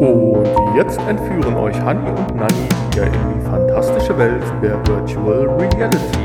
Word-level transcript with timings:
Und 0.00 0.46
jetzt 0.74 0.98
entführen 1.00 1.56
euch 1.56 1.78
Hanni 1.78 2.08
und 2.08 2.34
Nanni 2.34 2.68
wieder 2.90 3.04
in 3.04 3.12
die 3.12 3.44
fantastische 3.44 4.16
Welt 4.16 4.42
der 4.62 4.78
Virtual 4.86 5.46
Reality. 5.46 6.18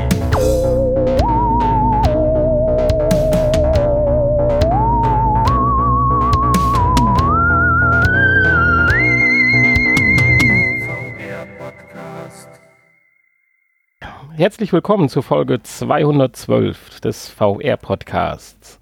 Herzlich 14.36 14.72
willkommen 14.72 15.10
zur 15.10 15.22
Folge 15.22 15.62
212 15.62 17.00
des 17.00 17.28
VR-Podcasts. 17.28 18.80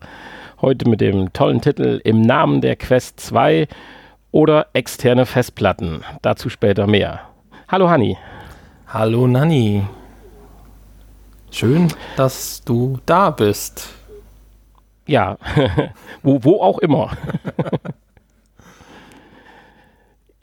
Heute 0.61 0.89
mit 0.89 1.01
dem 1.01 1.33
tollen 1.33 1.61
Titel 1.61 2.01
Im 2.05 2.21
Namen 2.21 2.61
der 2.61 2.77
Quest 2.77 3.19
2 3.19 3.67
oder 4.35 4.67
externe 4.73 5.27
Festplatten. 5.27 6.03
Dazu 6.21 6.51
später 6.51 6.89
mehr. 6.89 7.21
Hallo 7.69 7.89
Hanni. 7.89 8.19
Hallo 8.89 9.29
Nanni. 9.29 9.85
Schön, 11.53 11.87
dass 12.17 12.61
du 12.65 12.99
da 13.07 13.31
bist. 13.31 13.95
Ja, 15.07 15.39
wo, 16.25 16.43
wo 16.43 16.61
auch 16.61 16.81
immer. 16.81 17.13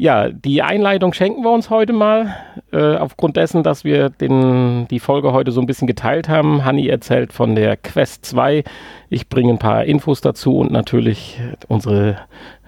ja, 0.02 0.30
die 0.30 0.64
Einleitung 0.64 1.14
schenken 1.14 1.44
wir 1.44 1.52
uns 1.52 1.70
heute 1.70 1.94
mal. 1.94 2.36
Äh, 2.72 2.96
aufgrund 2.96 3.38
dessen, 3.38 3.62
dass 3.62 3.84
wir 3.84 4.10
den, 4.10 4.88
die 4.88 5.00
Folge 5.00 5.32
heute 5.32 5.52
so 5.52 5.62
ein 5.62 5.68
bisschen 5.68 5.86
geteilt 5.88 6.28
haben. 6.28 6.66
Hanni 6.66 6.88
erzählt 6.88 7.32
von 7.32 7.54
der 7.54 7.78
Quest 7.78 8.26
2. 8.26 8.64
Ich 9.12 9.30
bringe 9.30 9.54
ein 9.54 9.60
paar 9.60 9.86
Infos 9.86 10.20
dazu 10.20 10.58
und 10.58 10.72
natürlich 10.72 11.40
unsere 11.68 12.18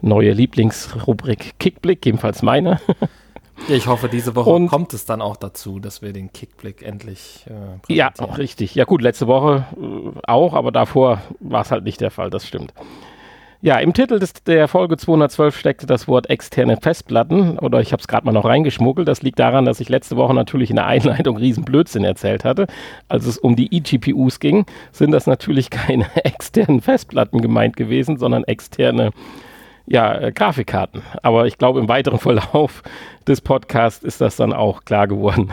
neue 0.01 0.31
Lieblingsrubrik 0.33 1.53
Kickblick, 1.57 2.05
jedenfalls 2.05 2.43
meine. 2.43 2.79
Ich 3.69 3.85
hoffe, 3.85 4.09
diese 4.09 4.35
Woche 4.35 4.49
Und- 4.49 4.67
kommt 4.67 4.93
es 4.95 5.05
dann 5.05 5.21
auch 5.21 5.37
dazu, 5.37 5.79
dass 5.79 6.01
wir 6.01 6.11
den 6.11 6.33
Kickblick 6.33 6.81
endlich 6.81 7.45
äh, 7.47 7.93
Ja, 7.93 8.11
richtig. 8.35 8.73
Ja 8.73 8.83
gut, 8.83 9.03
letzte 9.03 9.27
Woche 9.27 9.67
äh, 9.79 10.19
auch, 10.27 10.55
aber 10.55 10.71
davor 10.71 11.21
war 11.39 11.61
es 11.61 11.69
halt 11.69 11.83
nicht 11.83 12.01
der 12.01 12.09
Fall, 12.09 12.31
das 12.31 12.47
stimmt. 12.47 12.73
Ja, 13.63 13.77
im 13.77 13.93
Titel 13.93 14.19
des, 14.19 14.33
der 14.33 14.67
Folge 14.67 14.97
212 14.97 15.57
steckte 15.57 15.87
das 15.87 16.09
Wort 16.09 16.29
externe 16.29 16.75
Festplatten 16.75 17.57
oder 17.57 17.79
ich 17.79 17.93
habe 17.93 18.01
es 18.01 18.09
gerade 18.09 18.25
mal 18.25 18.33
noch 18.33 18.43
reingeschmuggelt. 18.43 19.07
Das 19.07 19.21
liegt 19.21 19.39
daran, 19.39 19.63
dass 19.63 19.79
ich 19.79 19.87
letzte 19.87 20.17
Woche 20.17 20.33
natürlich 20.33 20.69
in 20.69 20.75
der 20.75 20.85
Einleitung 20.85 21.37
riesen 21.37 21.63
Blödsinn 21.63 22.03
erzählt 22.03 22.43
hatte. 22.43 22.67
Als 23.07 23.25
es 23.25 23.37
um 23.37 23.55
die 23.55 23.73
eGPUs 23.73 24.41
ging, 24.41 24.65
sind 24.91 25.11
das 25.11 25.27
natürlich 25.27 25.69
keine 25.69 26.13
externen 26.25 26.81
Festplatten 26.81 27.39
gemeint 27.39 27.77
gewesen, 27.77 28.17
sondern 28.17 28.43
externe 28.43 29.11
ja, 29.85 30.13
äh, 30.13 30.33
Grafikkarten. 30.33 31.01
Aber 31.21 31.47
ich 31.47 31.57
glaube, 31.57 31.79
im 31.79 31.87
weiteren 31.87 32.19
Verlauf 32.19 32.83
des 33.29 33.39
Podcasts 33.39 34.03
ist 34.03 34.19
das 34.19 34.35
dann 34.35 34.51
auch 34.51 34.83
klar 34.83 35.07
geworden. 35.07 35.51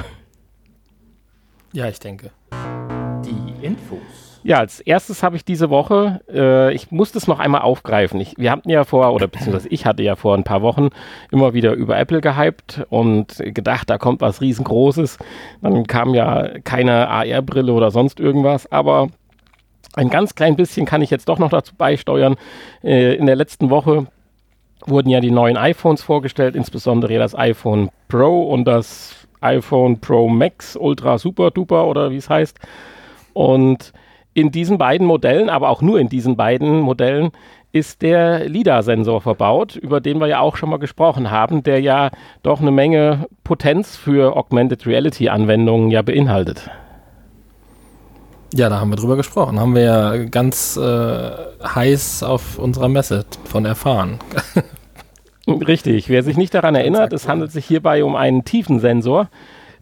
ja, 1.73 1.89
ich 1.89 2.01
denke. 2.01 2.33
Die 3.25 3.65
Infos. 3.65 4.01
Ja, 4.43 4.59
als 4.59 4.81
erstes 4.81 5.23
habe 5.23 5.37
ich 5.37 5.45
diese 5.45 5.69
Woche, 5.69 6.21
äh, 6.33 6.73
ich 6.73 6.91
musste 6.91 7.19
es 7.19 7.27
noch 7.27 7.41
einmal 7.41 7.61
aufgreifen. 7.61 8.21
Ich, 8.21 8.35
wir 8.39 8.51
hatten 8.51 8.71
ja 8.71 8.85
vor, 8.85 9.13
oder 9.13 9.29
beziehungsweise 9.29 9.69
ich 9.69 9.85
hatte 9.85 10.03
ja 10.03 10.17
vor 10.17 10.35
ein 10.35 10.45
paar 10.45 10.63
Wochen 10.63 10.89
immer 11.31 11.53
wieder 11.53 11.73
über 11.75 11.99
Apple 11.99 12.23
gehypt 12.23 12.83
und 12.89 13.37
gedacht, 13.39 13.91
da 13.91 13.99
kommt 13.99 14.23
was 14.23 14.41
riesengroßes. 14.41 15.19
Dann 15.61 15.87
kam 15.87 16.15
ja 16.15 16.49
keine 16.65 17.09
AR-Brille 17.09 17.73
oder 17.73 17.91
sonst 17.91 18.19
irgendwas, 18.19 18.71
aber 18.73 19.09
ein 19.95 20.09
ganz 20.09 20.35
klein 20.35 20.57
bisschen 20.57 20.87
kann 20.87 21.03
ich 21.03 21.11
jetzt 21.11 21.29
doch 21.29 21.39
noch 21.39 21.51
dazu 21.51 21.75
beisteuern. 21.77 22.37
Äh, 22.83 23.17
in 23.17 23.27
der 23.27 23.37
letzten 23.37 23.69
Woche 23.69 24.07
wurden 24.87 25.11
ja 25.11 25.21
die 25.21 25.31
neuen 25.31 25.59
iPhones 25.59 26.03
vorgestellt, 26.03 26.57
insbesondere 26.57 27.19
das 27.19 27.35
iPhone 27.35 27.91
Pro 28.09 28.45
und 28.45 28.65
das 28.65 29.27
iPhone 29.43 30.01
Pro 30.01 30.29
Max 30.29 30.77
Ultra 30.77 31.19
Super 31.19 31.51
Duper 31.51 31.87
oder 31.87 32.11
wie 32.11 32.17
es 32.17 32.31
heißt. 32.31 32.59
Und 33.35 33.93
in 34.41 34.51
diesen 34.51 34.79
beiden 34.79 35.07
Modellen, 35.07 35.51
aber 35.51 35.69
auch 35.69 35.83
nur 35.83 36.01
in 36.01 36.09
diesen 36.09 36.37
beiden 36.37 36.81
Modellen, 36.81 37.31
ist 37.73 38.03
der 38.03 38.49
LIDAR-Sensor 38.49 39.21
verbaut, 39.21 39.77
über 39.77 40.01
den 40.01 40.19
wir 40.19 40.27
ja 40.27 40.41
auch 40.41 40.57
schon 40.57 40.71
mal 40.71 40.79
gesprochen 40.79 41.31
haben, 41.31 41.63
der 41.63 41.81
ja 41.81 42.11
doch 42.43 42.61
eine 42.61 42.73
Menge 42.73 43.27
Potenz 43.45 43.97
für 43.97 44.37
Augmented 44.37 44.87
Reality-Anwendungen 44.87 45.91
ja 45.91 46.03
beinhaltet. 46.03 46.69
Ja, 48.53 48.69
da 48.69 48.81
haben 48.81 48.91
wir 48.91 48.97
drüber 48.97 49.17
gesprochen. 49.17 49.61
Haben 49.61 49.77
wir 49.77 49.83
ja 49.83 50.17
ganz 50.25 50.77
äh, 50.77 51.31
heiß 51.63 52.25
auf 52.25 52.59
unserer 52.59 52.89
Messe 52.89 53.25
von 53.45 53.65
erfahren. 53.65 54.19
Richtig, 55.47 56.09
wer 56.09 56.23
sich 56.23 56.37
nicht 56.37 56.55
daran 56.55 56.75
erinnert, 56.75 57.13
es 57.13 57.29
handelt 57.29 57.53
sich 57.53 57.65
hierbei 57.65 58.03
um 58.05 58.17
einen 58.17 58.45
Tiefensensor, 58.45 59.29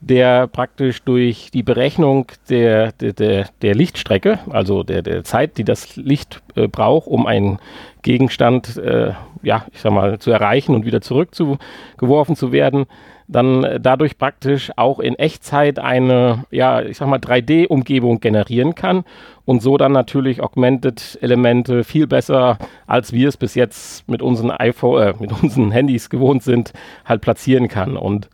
der 0.01 0.47
praktisch 0.47 1.03
durch 1.03 1.51
die 1.53 1.63
Berechnung 1.63 2.27
der, 2.49 2.93
der, 2.93 3.13
der, 3.13 3.49
der 3.63 3.75
Lichtstrecke, 3.75 4.39
also 4.51 4.83
der, 4.83 5.03
der 5.03 5.25
Zeit, 5.25 5.59
die 5.59 5.65
das 5.65 5.97
Licht 5.97 6.43
äh, 6.55 6.69
braucht, 6.69 7.07
um 7.07 7.27
einen 7.27 7.59
Gegenstand, 8.03 8.77
äh, 8.77 9.13
ja, 9.43 9.67
ich 9.73 9.81
sag 9.81 9.93
mal, 9.93 10.19
zu 10.19 10.31
erreichen 10.31 10.75
und 10.75 10.87
wieder 10.87 11.01
zurückgeworfen 11.01 12.37
zu 12.37 12.53
werden, 12.53 12.87
dann 13.29 13.65
äh, 13.65 13.81
dadurch 13.81 14.19
praktisch 14.19 14.71
auch 14.77 15.01
in 15.01 15.15
Echtzeit 15.17 15.79
eine, 15.79 16.45
ja, 16.51 16.81
ich 16.81 16.97
sag 16.97 17.09
mal, 17.09 17.19
3D-Umgebung 17.19 18.21
generieren 18.21 18.75
kann 18.75 19.05
und 19.45 19.63
so 19.63 19.77
dann 19.77 19.93
natürlich 19.93 20.43
Augmented-Elemente 20.43 21.85
viel 21.85 22.07
besser, 22.07 22.59
als 22.87 23.13
wir 23.13 23.29
es 23.29 23.37
bis 23.37 23.55
jetzt 23.55 24.09
mit 24.09 24.23
unseren 24.23 24.51
iPhone, 24.51 25.03
äh, 25.03 25.15
mit 25.19 25.33
unseren 25.43 25.71
Handys 25.71 26.09
gewohnt 26.09 26.43
sind, 26.43 26.73
halt 27.05 27.21
platzieren 27.21 27.69
kann. 27.69 27.97
Und 27.97 28.31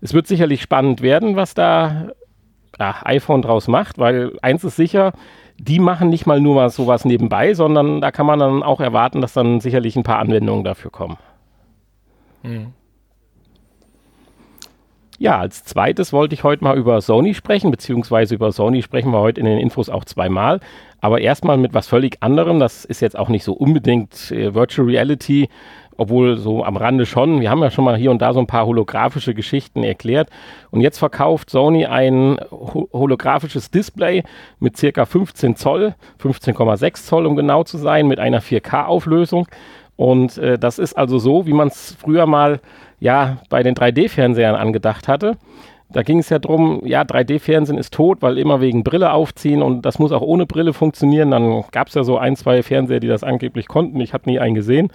es 0.00 0.14
wird 0.14 0.26
sicherlich 0.26 0.62
spannend 0.62 1.02
werden, 1.02 1.36
was 1.36 1.54
da 1.54 2.12
ja, 2.78 2.96
iPhone 3.04 3.42
draus 3.42 3.68
macht, 3.68 3.98
weil 3.98 4.36
eins 4.42 4.64
ist 4.64 4.76
sicher, 4.76 5.12
die 5.58 5.80
machen 5.80 6.08
nicht 6.08 6.26
mal 6.26 6.40
nur 6.40 6.56
was 6.56 6.76
sowas 6.76 7.04
nebenbei, 7.04 7.54
sondern 7.54 8.00
da 8.00 8.12
kann 8.12 8.26
man 8.26 8.38
dann 8.38 8.62
auch 8.62 8.80
erwarten, 8.80 9.20
dass 9.20 9.32
dann 9.32 9.60
sicherlich 9.60 9.96
ein 9.96 10.04
paar 10.04 10.20
Anwendungen 10.20 10.64
dafür 10.64 10.90
kommen. 10.90 11.16
Ja, 15.20 15.38
als 15.38 15.64
zweites 15.64 16.12
wollte 16.12 16.34
ich 16.34 16.44
heute 16.44 16.62
mal 16.62 16.78
über 16.78 17.00
Sony 17.00 17.34
sprechen, 17.34 17.72
beziehungsweise 17.72 18.36
über 18.36 18.52
Sony 18.52 18.82
sprechen 18.82 19.10
wir 19.10 19.18
heute 19.18 19.40
in 19.40 19.46
den 19.46 19.58
Infos 19.58 19.88
auch 19.88 20.04
zweimal. 20.04 20.60
Aber 21.00 21.20
erstmal 21.20 21.56
mit 21.56 21.74
was 21.74 21.88
völlig 21.88 22.22
anderem. 22.22 22.60
Das 22.60 22.84
ist 22.84 23.00
jetzt 23.00 23.18
auch 23.18 23.28
nicht 23.28 23.42
so 23.42 23.52
unbedingt 23.52 24.30
äh, 24.30 24.54
Virtual 24.54 24.86
Reality, 24.86 25.48
obwohl 25.98 26.38
so 26.38 26.64
am 26.64 26.76
Rande 26.76 27.04
schon. 27.04 27.40
Wir 27.40 27.50
haben 27.50 27.62
ja 27.62 27.70
schon 27.70 27.84
mal 27.84 27.96
hier 27.96 28.10
und 28.10 28.22
da 28.22 28.32
so 28.32 28.38
ein 28.40 28.46
paar 28.46 28.64
holographische 28.64 29.34
Geschichten 29.34 29.82
erklärt. 29.82 30.30
Und 30.70 30.80
jetzt 30.80 30.98
verkauft 30.98 31.50
Sony 31.50 31.84
ein 31.84 32.38
ho 32.50 32.88
holographisches 32.92 33.70
Display 33.70 34.22
mit 34.60 34.76
circa 34.76 35.04
15 35.04 35.56
Zoll, 35.56 35.94
15,6 36.22 37.04
Zoll, 37.04 37.26
um 37.26 37.36
genau 37.36 37.64
zu 37.64 37.76
sein, 37.76 38.06
mit 38.06 38.20
einer 38.20 38.40
4K-Auflösung. 38.40 39.48
Und 39.96 40.38
äh, 40.38 40.56
das 40.56 40.78
ist 40.78 40.96
also 40.96 41.18
so, 41.18 41.46
wie 41.46 41.52
man 41.52 41.68
es 41.68 41.96
früher 42.00 42.26
mal 42.26 42.60
ja 43.00 43.38
bei 43.50 43.64
den 43.64 43.74
3D-Fernsehern 43.74 44.54
angedacht 44.54 45.08
hatte. 45.08 45.36
Da 45.90 46.02
ging 46.02 46.20
es 46.20 46.28
ja 46.28 46.38
drum, 46.38 46.82
ja, 46.84 47.02
3D-Fernsehen 47.02 47.78
ist 47.78 47.92
tot, 47.92 48.18
weil 48.20 48.38
immer 48.38 48.60
wegen 48.60 48.84
Brille 48.84 49.12
aufziehen 49.12 49.62
und 49.62 49.82
das 49.82 49.98
muss 49.98 50.12
auch 50.12 50.20
ohne 50.20 50.46
Brille 50.46 50.74
funktionieren. 50.74 51.32
Dann 51.32 51.64
gab 51.72 51.88
es 51.88 51.94
ja 51.94 52.04
so 52.04 52.18
ein, 52.18 52.36
zwei 52.36 52.62
Fernseher, 52.62 53.00
die 53.00 53.08
das 53.08 53.24
angeblich 53.24 53.66
konnten. 53.66 53.98
Ich 54.00 54.12
habe 54.12 54.30
nie 54.30 54.38
einen 54.38 54.54
gesehen. 54.54 54.92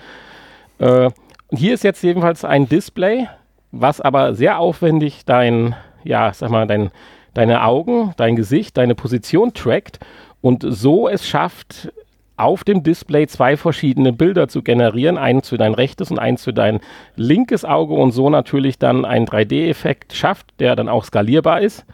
Äh, 0.84 1.12
hier 1.52 1.74
ist 1.74 1.84
jetzt 1.86 2.04
jedenfalls 2.04 2.44
ein 2.44 2.68
Display, 2.68 3.28
was 3.72 4.02
aber 4.02 4.36
sehr 4.36 4.60
aufwendig 4.60 5.24
dein, 5.26 5.76
ja, 6.04 6.34
sag 6.34 6.50
mal, 6.50 6.68
dein, 6.68 6.92
deine 7.34 7.64
Augen, 7.64 8.14
dein 8.18 8.36
Gesicht, 8.36 8.76
deine 8.76 8.94
Position 8.94 9.54
trackt 9.54 10.00
und 10.42 10.66
so 10.68 11.08
es 11.08 11.26
schafft, 11.26 11.94
auf 12.36 12.64
dem 12.66 12.84
Display 12.84 13.28
zwei 13.28 13.56
verschiedene 13.56 14.12
Bilder 14.12 14.50
zu 14.50 14.62
generieren, 14.62 15.18
eins 15.18 15.50
für 15.50 15.58
dein 15.58 15.74
rechtes 15.74 16.12
und 16.12 16.20
eins 16.20 16.44
für 16.44 16.52
dein 16.52 16.82
linkes 17.16 17.64
Auge 17.64 17.94
und 17.94 18.12
so 18.12 18.30
natürlich 18.30 18.78
dann 18.78 19.06
einen 19.06 19.28
3D-Effekt 19.28 20.14
schafft, 20.14 20.60
der 20.60 20.76
dann 20.76 20.90
auch 20.90 21.06
skalierbar 21.06 21.62
ist, 21.62 21.86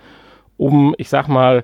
um, 0.57 0.95
ich 0.97 1.09
sag 1.09 1.27
mal, 1.27 1.63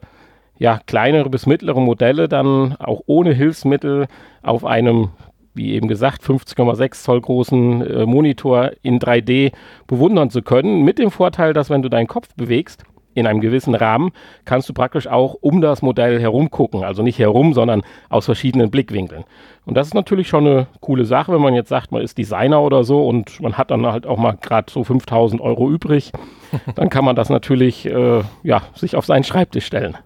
ja, 0.60 0.80
kleinere 0.86 1.30
bis 1.30 1.48
mittlere 1.48 1.82
Modelle 1.82 2.28
dann 2.30 2.76
auch 2.78 3.02
ohne 3.08 3.34
Hilfsmittel 3.34 4.08
auf 4.44 4.64
einem, 4.64 5.10
wie 5.56 5.74
eben 5.74 5.88
gesagt, 5.88 6.22
50,6 6.22 7.04
Zoll 7.04 7.22
großen 7.22 7.82
äh, 7.82 8.06
Monitor 8.06 8.72
in 8.82 9.00
3D 9.00 9.52
bewundern 9.88 10.30
zu 10.30 10.42
können. 10.42 10.84
Mit 10.84 11.00
dem 11.00 11.12
Vorteil, 11.12 11.54
dass 11.54 11.70
wenn 11.70 11.82
du 11.82 11.90
deinen 11.90 12.08
Kopf 12.08 12.30
bewegst, 12.36 12.84
in 13.16 13.26
einem 13.26 13.40
gewissen 13.42 13.74
Rahmen, 13.74 14.12
kannst 14.44 14.70
du 14.70 14.74
praktisch 14.74 15.08
auch 15.08 15.36
um 15.40 15.62
das 15.62 15.82
Modell 15.82 16.20
herum 16.20 16.52
gucken. 16.52 16.84
Also 16.84 17.02
nicht 17.02 17.18
herum, 17.18 17.54
sondern 17.54 17.82
aus 18.10 18.26
verschiedenen 18.26 18.70
Blickwinkeln. 18.70 19.24
Und 19.66 19.76
das 19.76 19.88
ist 19.88 19.94
natürlich 19.94 20.28
schon 20.28 20.46
eine 20.46 20.68
coole 20.82 21.06
Sache, 21.06 21.34
wenn 21.34 21.42
man 21.42 21.56
jetzt 21.56 21.70
sagt, 21.70 21.92
man 21.92 22.02
ist 22.02 22.18
Designer 22.18 22.62
oder 22.62 22.84
so 22.84 23.08
und 23.08 23.40
man 23.42 23.58
hat 23.58 23.72
dann 23.72 23.86
halt 23.88 24.06
auch 24.06 24.18
mal 24.18 24.38
gerade 24.40 24.72
so 24.72 24.84
5000 24.84 25.42
Euro 25.42 25.72
übrig. 25.72 26.12
Dann 26.76 26.90
kann 26.90 27.04
man 27.04 27.16
das 27.16 27.30
natürlich 27.30 27.86
äh, 27.86 28.22
ja, 28.44 28.62
sich 28.76 28.96
auf 28.96 29.06
seinen 29.06 29.24
Schreibtisch 29.24 29.66
stellen. 29.66 29.98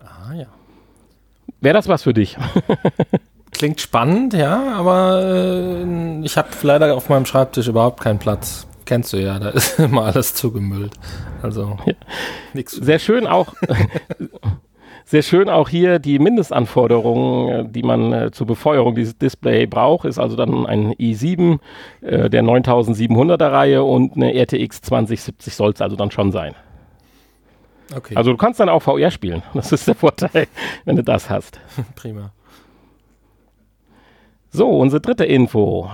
Ah 0.00 0.34
ja. 0.34 0.46
Wäre 1.60 1.74
das 1.74 1.88
was 1.88 2.02
für 2.02 2.14
dich? 2.14 2.36
Klingt 3.54 3.80
spannend, 3.80 4.34
ja, 4.34 4.74
aber 4.74 5.22
äh, 5.22 6.24
ich 6.24 6.36
habe 6.36 6.48
leider 6.62 6.94
auf 6.94 7.08
meinem 7.08 7.24
Schreibtisch 7.24 7.68
überhaupt 7.68 8.00
keinen 8.00 8.18
Platz. 8.18 8.66
Kennst 8.84 9.12
du 9.12 9.16
ja, 9.16 9.38
da 9.38 9.50
ist 9.50 9.78
immer 9.78 10.04
alles 10.04 10.34
zugemüllt. 10.34 10.92
Also 11.40 11.78
ja. 11.86 11.94
nichts. 12.52 12.72
Sehr 12.72 12.98
schön 12.98 13.26
auch. 13.26 13.54
Sehr 15.06 15.22
schön 15.22 15.50
auch 15.50 15.68
hier 15.68 15.98
die 15.98 16.18
Mindestanforderungen, 16.18 17.48
äh, 17.48 17.68
die 17.68 17.82
man 17.82 18.12
äh, 18.12 18.30
zur 18.32 18.46
Befeuerung 18.46 18.94
dieses 18.94 19.16
Display 19.16 19.66
braucht, 19.66 20.06
ist 20.06 20.18
also 20.18 20.34
dann 20.34 20.66
ein 20.66 20.94
i7 20.94 21.58
äh, 22.00 22.30
der 22.30 22.42
9700er 22.42 23.52
Reihe 23.52 23.84
und 23.84 24.16
eine 24.16 24.34
RTX 24.34 24.80
2070 24.80 25.54
soll 25.54 25.72
es 25.72 25.80
also 25.80 25.96
dann 25.96 26.10
schon 26.10 26.32
sein. 26.32 26.54
Okay. 27.94 28.16
Also 28.16 28.30
du 28.30 28.36
kannst 28.36 28.60
dann 28.60 28.70
auch 28.70 28.80
VR 28.80 29.10
spielen. 29.10 29.42
Das 29.52 29.72
ist 29.72 29.86
der 29.86 29.94
Vorteil, 29.94 30.48
wenn 30.84 30.96
du 30.96 31.04
das 31.04 31.28
hast. 31.28 31.60
Prima. 31.94 32.32
So, 34.54 34.68
unsere 34.68 35.00
dritte 35.00 35.24
Info. 35.24 35.90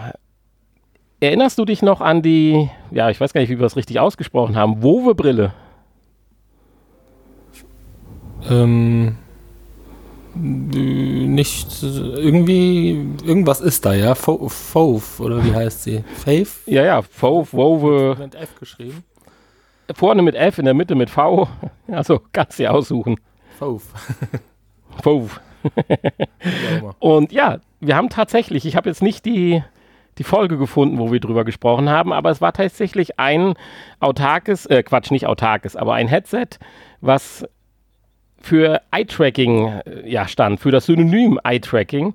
Erinnerst 1.18 1.58
du 1.58 1.64
dich 1.64 1.80
noch 1.80 2.02
an 2.02 2.20
die, 2.20 2.68
ja, 2.90 3.08
ich 3.08 3.18
weiß 3.18 3.32
gar 3.32 3.40
nicht, 3.40 3.48
wie 3.48 3.58
wir 3.58 3.62
das 3.62 3.74
richtig 3.74 3.98
ausgesprochen 3.98 4.54
haben, 4.54 4.82
Wove-Brille? 4.82 5.54
Ähm, 8.50 9.16
nicht 10.34 11.82
irgendwie 11.82 13.06
irgendwas 13.24 13.62
ist 13.62 13.86
da, 13.86 13.94
ja? 13.94 14.14
Fove 14.14 15.20
oder 15.20 15.42
wie 15.42 15.54
heißt 15.54 15.84
sie? 15.84 16.04
Faith? 16.16 16.60
Ja, 16.66 16.84
ja, 16.84 17.00
Fove, 17.00 17.50
Wove. 17.54 18.16
Mit 18.18 18.34
F 18.34 18.56
geschrieben. 18.60 19.04
Vorne 19.94 20.20
mit 20.20 20.34
F, 20.34 20.58
in 20.58 20.66
der 20.66 20.74
Mitte 20.74 20.94
mit 20.96 21.08
V. 21.08 21.48
Also 21.88 22.20
kannst 22.30 22.58
du 22.58 22.70
aussuchen. 22.70 23.16
Fove. 23.58 23.84
Fove. 25.02 25.40
Und 26.98 27.32
ja, 27.32 27.58
wir 27.80 27.96
haben 27.96 28.08
tatsächlich, 28.08 28.66
ich 28.66 28.76
habe 28.76 28.88
jetzt 28.88 29.02
nicht 29.02 29.24
die, 29.24 29.62
die 30.18 30.24
Folge 30.24 30.58
gefunden, 30.58 30.98
wo 30.98 31.10
wir 31.12 31.20
drüber 31.20 31.44
gesprochen 31.44 31.88
haben, 31.88 32.12
aber 32.12 32.30
es 32.30 32.40
war 32.40 32.52
tatsächlich 32.52 33.18
ein 33.18 33.54
autarkes, 34.00 34.66
äh, 34.66 34.82
Quatsch, 34.82 35.10
nicht 35.10 35.26
autarkes, 35.26 35.76
aber 35.76 35.94
ein 35.94 36.08
Headset, 36.08 36.46
was 37.00 37.46
für 38.40 38.80
Eye-Tracking 38.90 39.66
äh, 39.66 40.10
ja, 40.10 40.28
stand, 40.28 40.60
für 40.60 40.70
das 40.70 40.86
Synonym 40.86 41.38
Eye-Tracking. 41.42 42.14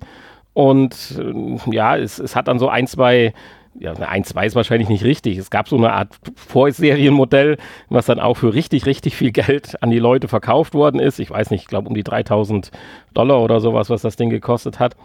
Und 0.54 1.20
äh, 1.20 1.74
ja, 1.74 1.98
es, 1.98 2.20
es 2.20 2.36
hat 2.36 2.48
dann 2.48 2.60
so 2.60 2.70
ein, 2.70 2.88
zwei 2.88 3.34
ja, 3.78 3.94
ein, 3.94 4.24
zwei 4.24 4.46
ist 4.46 4.56
wahrscheinlich 4.56 4.88
nicht 4.88 5.04
richtig. 5.04 5.38
Es 5.38 5.50
gab 5.50 5.68
so 5.68 5.76
eine 5.76 5.92
Art 5.92 6.16
Vorserienmodell, 6.36 7.58
was 7.90 8.06
dann 8.06 8.20
auch 8.20 8.36
für 8.36 8.54
richtig, 8.54 8.86
richtig 8.86 9.16
viel 9.16 9.32
Geld 9.32 9.82
an 9.84 9.90
die 9.90 10.00
Leute 10.00 10.28
verkauft 10.28 10.74
worden 10.74 11.00
ist. 11.00 11.20
Ich 11.20 11.30
weiß 11.30 11.52
nicht, 11.52 11.64
ich 11.64 11.68
glaube 11.68 11.90
um 11.90 11.96
die 11.96 12.04
3000 12.04 12.72
Dollar 13.14 13.42
oder 13.42 13.60
sowas, 13.60 13.90
was 13.90 14.02
das 14.02 14.16
Ding 14.16 14.30
gekostet 14.30 14.80
hat. 14.80 14.96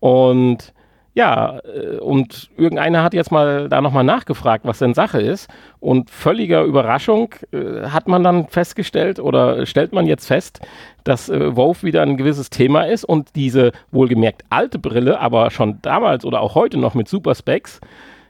Und 0.00 0.72
ja, 1.16 1.60
äh, 1.64 1.96
und 1.96 2.50
irgendeiner 2.58 3.02
hat 3.02 3.14
jetzt 3.14 3.32
mal 3.32 3.70
da 3.70 3.80
nochmal 3.80 4.04
nachgefragt, 4.04 4.66
was 4.66 4.80
denn 4.80 4.92
Sache 4.92 5.18
ist. 5.20 5.48
Und 5.80 6.10
völliger 6.10 6.62
Überraschung 6.62 7.34
äh, 7.52 7.88
hat 7.88 8.06
man 8.06 8.22
dann 8.22 8.48
festgestellt 8.48 9.18
oder 9.18 9.64
stellt 9.64 9.94
man 9.94 10.06
jetzt 10.06 10.26
fest, 10.26 10.60
dass 11.04 11.30
äh, 11.30 11.56
Wolf 11.56 11.82
wieder 11.82 12.02
ein 12.02 12.18
gewisses 12.18 12.50
Thema 12.50 12.82
ist 12.82 13.04
und 13.04 13.34
diese 13.34 13.72
wohlgemerkt 13.92 14.44
alte 14.50 14.78
Brille, 14.78 15.18
aber 15.18 15.50
schon 15.50 15.78
damals 15.80 16.26
oder 16.26 16.42
auch 16.42 16.54
heute 16.54 16.76
noch 16.76 16.92
mit 16.92 17.08
Super 17.08 17.34
Specs, 17.34 17.80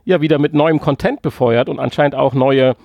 ja 0.05 0.21
wieder 0.21 0.39
mit 0.39 0.55
neuem 0.55 0.79
Content 0.79 1.23
befeuert 1.23 1.69
und 1.69 1.81
anscheinend 1.81 2.15
auch 2.15 2.35
neue 2.35 2.77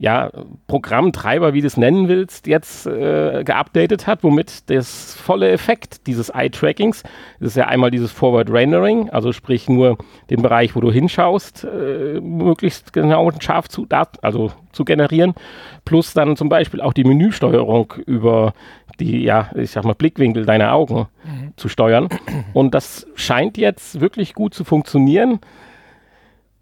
ja, 0.00 0.30
Programmtreiber, 0.68 1.54
wie 1.54 1.60
du 1.60 1.66
es 1.66 1.76
nennen 1.76 2.06
willst, 2.06 2.46
jetzt 2.46 2.86
äh, 2.86 3.42
geupdatet 3.44 4.06
hat, 4.06 4.22
womit 4.22 4.70
das 4.70 5.16
volle 5.16 5.50
Effekt 5.50 6.06
dieses 6.06 6.28
Eye-Trackings, 6.28 7.02
das 7.40 7.48
ist 7.48 7.56
ja 7.56 7.66
einmal 7.66 7.90
dieses 7.90 8.12
Forward 8.12 8.48
Rendering, 8.48 9.10
also 9.10 9.32
sprich 9.32 9.68
nur 9.68 9.98
den 10.30 10.40
Bereich, 10.40 10.76
wo 10.76 10.80
du 10.80 10.92
hinschaust, 10.92 11.64
äh, 11.64 12.20
möglichst 12.20 12.92
genau 12.92 13.26
und 13.26 13.42
scharf 13.42 13.68
zu, 13.68 13.88
also 14.22 14.52
zu 14.70 14.84
generieren, 14.84 15.34
plus 15.84 16.14
dann 16.14 16.36
zum 16.36 16.48
Beispiel 16.48 16.80
auch 16.80 16.92
die 16.92 17.04
Menüsteuerung 17.04 17.94
über 18.06 18.52
die, 19.00 19.24
ja, 19.24 19.50
ich 19.56 19.72
sag 19.72 19.84
mal, 19.84 19.94
Blickwinkel 19.94 20.46
deiner 20.46 20.72
Augen 20.74 21.08
mhm. 21.24 21.52
zu 21.56 21.68
steuern. 21.68 22.08
Und 22.52 22.74
das 22.74 23.06
scheint 23.16 23.58
jetzt 23.58 24.00
wirklich 24.00 24.34
gut 24.34 24.54
zu 24.54 24.62
funktionieren 24.62 25.40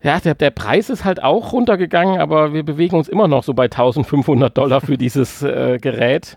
ja, 0.02 0.20
der, 0.20 0.34
der 0.34 0.50
Preis 0.50 0.90
ist 0.90 1.04
halt 1.04 1.22
auch 1.22 1.52
runtergegangen, 1.52 2.20
aber 2.20 2.52
wir 2.52 2.62
bewegen 2.62 2.96
uns 2.96 3.08
immer 3.08 3.28
noch 3.28 3.42
so 3.42 3.54
bei 3.54 3.64
1500 3.64 4.56
Dollar 4.56 4.80
für 4.80 4.98
dieses 4.98 5.42
äh, 5.42 5.78
Gerät 5.80 6.36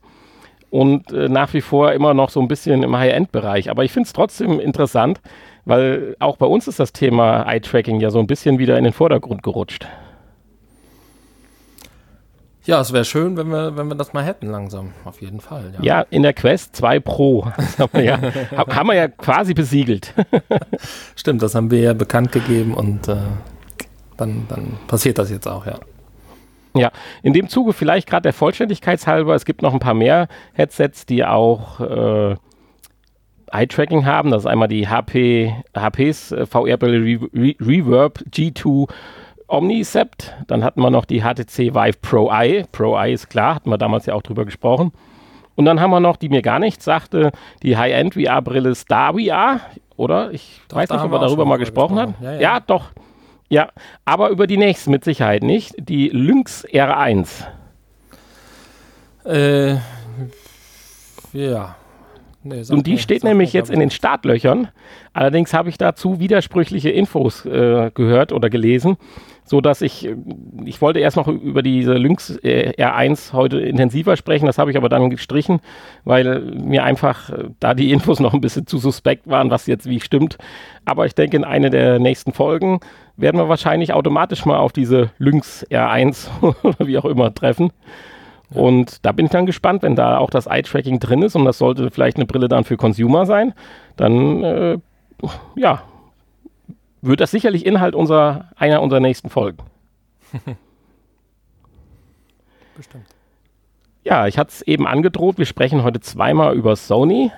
und 0.70 1.12
äh, 1.12 1.30
nach 1.30 1.54
wie 1.54 1.62
vor 1.62 1.94
immer 1.94 2.14
noch 2.14 2.30
so 2.30 2.40
ein 2.40 2.48
bisschen 2.48 2.84
im 2.84 2.96
High-End-Bereich. 2.96 3.70
Aber 3.70 3.84
ich 3.84 3.92
finde 3.92 4.08
es 4.08 4.14
trotzdem 4.14 4.60
interessant, 4.60 5.20
weil 5.66 6.16
auch 6.20 6.38
bei 6.38 6.46
uns 6.46 6.68
ist 6.68 6.80
das 6.80 6.94
Thema 6.94 7.44
Eye-Tracking 7.44 8.00
ja 8.00 8.10
so 8.10 8.20
ein 8.20 8.28
bisschen 8.28 8.60
wieder 8.60 8.78
in 8.78 8.84
den 8.84 8.94
Vordergrund 8.94 9.44
gerutscht. 9.44 9.88
Ja, 12.69 12.80
es 12.81 12.94
wäre 12.94 13.04
schön, 13.04 13.36
wenn 13.36 13.48
wir, 13.48 13.75
wenn 13.77 13.88
wir 13.88 13.95
das 13.95 14.13
mal 14.13 14.24
hätten 14.24 14.45
langsam, 14.45 14.94
auf 15.04 15.21
jeden 15.21 15.39
Fall. 15.39 15.74
Ja, 15.80 16.01
ja 16.01 16.06
in 16.12 16.21
der 16.21 16.33
Quest 16.33 16.75
2 16.75 17.00
Pro 17.00 17.48
haben 17.80 17.89
wir, 17.94 18.04
ja, 18.04 18.19
haben 18.56 18.89
wir 18.89 18.94
ja 18.94 19.07
quasi 19.07 19.56
besiegelt. 19.56 20.13
Stimmt, 21.16 21.42
das 21.42 21.56
haben 21.56 21.71
wir 21.71 21.80
ja 21.80 21.94
bekannt 21.94 22.31
gegeben 22.31 22.75
und 22.75 23.07
äh, 23.07 23.16
dann, 24.18 24.45
dann 24.50 24.77
passiert 24.86 25.18
das 25.18 25.31
jetzt 25.31 25.48
auch, 25.48 25.66
ja. 25.66 25.80
Ja, 26.75 26.92
in 27.24 27.33
dem 27.33 27.50
Zuge 27.50 27.74
vielleicht 27.74 28.07
gerade 28.07 28.21
der 28.21 28.33
Vollständigkeit 28.33 29.07
halber, 29.07 29.33
es 29.33 29.45
gibt 29.45 29.63
noch 29.63 29.74
ein 29.74 29.80
paar 29.80 29.95
mehr 29.95 30.27
Headsets, 30.54 31.07
die 31.07 31.25
auch 31.25 31.80
äh, 31.80 32.36
Eye-Tracking 33.51 34.06
haben. 34.06 34.30
Das 34.30 34.44
ist 34.44 34.45
einmal 34.45 34.68
die 34.68 34.88
HP, 34.88 35.56
HPs 35.75 36.33
äh, 36.33 36.45
VR-Brille 36.45 37.04
Re 37.04 37.30
Re 37.33 37.56
Reverb 37.60 38.19
G2 38.30 38.88
Omnicept. 39.50 40.34
Dann 40.48 40.63
hatten 40.63 40.81
wir 40.81 40.90
noch 40.90 41.06
die 41.06 41.22
HTC 41.22 41.74
Vive 41.74 41.98
Pro 42.01 42.31
Eye. 42.31 42.66
Pro 42.72 42.96
Eye 42.96 43.13
ist 43.13 43.30
klar, 43.30 43.56
hatten 43.56 43.69
wir 43.69 43.78
damals 43.78 44.06
ja 44.06 44.13
auch 44.13 44.22
drüber 44.22 44.46
gesprochen. 44.46 44.92
Und 45.56 45.66
dann 45.66 45.81
haben 45.81 45.92
wir 45.92 46.00
noch, 46.00 46.16
die 46.16 46.30
mir 46.30 46.42
gar 46.42 46.60
nichts 46.60 46.86
sagte, 46.86 47.31
die 47.63 47.75
High-End 47.75 48.13
VR-Brille 48.13 48.74
Star 48.75 49.13
VR, 49.13 49.60
oder? 49.98 50.31
Ich 50.31 50.62
doch, 50.69 50.78
weiß 50.78 50.90
nicht, 50.90 51.01
ob 51.01 51.12
wir 51.12 51.19
darüber 51.19 51.44
mal 51.44 51.57
gesprochen, 51.57 51.98
gesprochen 51.98 52.16
haben. 52.16 52.24
Ja, 52.24 52.34
ja. 52.34 52.40
ja, 52.40 52.60
doch. 52.62 52.92
Ja, 53.50 53.69
aber 54.06 54.30
über 54.30 54.48
die 54.48 54.57
nächste 54.57 54.90
mit 54.90 55.04
Sicherheit 55.04 55.44
nicht. 55.44 55.75
Die 55.78 56.10
Lynx 56.10 56.66
R1. 56.66 57.45
Äh, 59.25 59.78
ja. 61.34 61.75
Nee, 62.42 62.63
und 62.69 62.88
die 62.88 62.98
steht 62.98 63.25
nämlich 63.25 63.52
jetzt 63.52 63.69
in 63.69 63.81
den 63.81 63.92
Startlöchern. 63.92 64.69
Allerdings 65.12 65.54
habe 65.54 65.68
ich 65.68 65.78
dazu 65.78 66.22
widersprüchliche 66.22 66.90
Infos 66.90 67.45
äh, 67.45 67.92
gehört 67.94 68.31
oder 68.31 68.50
gelesen, 68.50 68.95
so 69.50 69.62
dass 69.62 69.81
ich, 69.81 70.07
äh, 70.07 70.16
ich 70.66 70.80
wollte 70.80 71.00
erst 71.00 71.18
noch 71.18 71.28
über 71.28 71.64
diese 71.64 71.94
Lynx 71.94 72.38
äh, 72.44 72.71
R1 72.78 73.33
heute 73.33 73.59
intensiver 73.59 74.16
sprechen, 74.16 74.45
das 74.45 74.59
habe 74.59 74.69
ich 74.69 74.78
aber 74.78 74.90
dann 74.90 75.09
gestrichen, 75.09 75.59
weil 76.04 76.40
mir 76.42 76.83
einfach 76.83 77.31
äh, 77.31 77.45
da 77.59 77.74
die 77.74 77.92
Infos 77.92 78.19
noch 78.19 78.35
ein 78.35 78.42
bisschen 78.42 78.68
zu 78.68 78.78
suspekt 78.78 79.28
waren, 79.28 79.50
was 79.50 79.66
jetzt 79.66 79.90
wie 79.90 80.00
stimmt. 80.00 80.38
Aber 80.85 81.07
ich 81.07 81.16
denke, 81.16 81.35
in 81.35 81.44
einer 81.44 81.71
der 81.71 81.97
nächsten 81.97 82.31
Folgen 82.31 82.80
werden 83.18 83.38
wir 83.38 83.50
wahrscheinlich 83.50 83.92
automatisch 83.94 84.45
mal 84.45 84.57
auf 84.57 84.71
diese 84.71 85.09
Lynx 85.18 85.66
R1 85.71 86.28
oder 86.64 86.88
wie 86.88 87.00
auch 87.00 87.06
immer 87.06 87.33
treffen. 87.33 87.71
Und 88.52 89.04
da 89.06 89.12
bin 89.12 89.26
ich 89.26 89.31
dann 89.31 89.45
gespannt, 89.47 89.81
wenn 89.81 89.95
da 89.95 90.19
auch 90.19 90.30
das 90.30 90.47
Eye-Tracking 90.47 91.00
drin 91.00 91.24
ist 91.24 91.35
und 91.35 91.45
das 91.45 91.57
sollte 91.57 91.90
vielleicht 91.90 92.18
eine 92.18 92.26
Brille 92.26 92.47
dann 92.47 92.64
für 92.64 92.78
Consumer 92.78 93.26
sein, 93.26 93.54
dann 93.95 94.44
äh, 94.44 94.78
ja, 95.56 95.81
wird 97.02 97.20
das 97.20 97.32
sicherlich 97.32 97.66
Inhalt 97.66 97.96
unserer, 97.96 98.50
einer 98.56 98.82
unserer 98.82 99.00
nächsten 99.00 99.30
Folgen. 99.30 99.64
Bestimmt. 102.76 103.06
Ja, 104.04 104.28
ich 104.28 104.38
hatte 104.38 104.52
es 104.52 104.62
eben 104.62 104.88
angedroht, 104.88 105.38
wir 105.38 105.46
sprechen 105.46 105.84
heute 105.84 106.00
zweimal 106.00 106.56
über 106.56 106.76
Sony. 106.76 107.32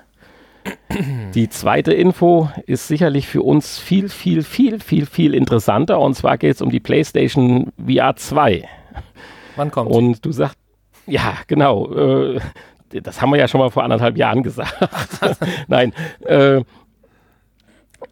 Die 1.34 1.50
zweite 1.50 1.94
Info 1.94 2.50
ist 2.68 2.88
sicherlich 2.88 3.28
für 3.28 3.42
uns 3.42 3.80
viel, 3.80 4.10
viel, 4.10 4.44
viel, 4.44 4.80
viel, 4.80 5.06
viel 5.06 5.34
interessanter. 5.34 6.00
Und 6.00 6.14
zwar 6.14 6.38
geht 6.38 6.56
es 6.56 6.62
um 6.62 6.70
die 6.70 6.80
PlayStation 6.80 7.72
VR 7.84 8.16
2. 8.16 8.68
Wann 9.56 9.72
kommt 9.72 9.90
Und 9.90 10.24
du 10.26 10.32
sagst, 10.32 10.58
ja, 11.08 11.36
genau. 11.48 11.92
Äh, 11.94 12.40
das 13.02 13.22
haben 13.22 13.32
wir 13.32 13.40
ja 13.40 13.48
schon 13.48 13.60
mal 13.60 13.72
vor 13.72 13.84
anderthalb 13.84 14.18
Jahren 14.18 14.44
gesagt. 14.44 14.76
Nein. 15.68 15.94
Äh, 16.26 16.62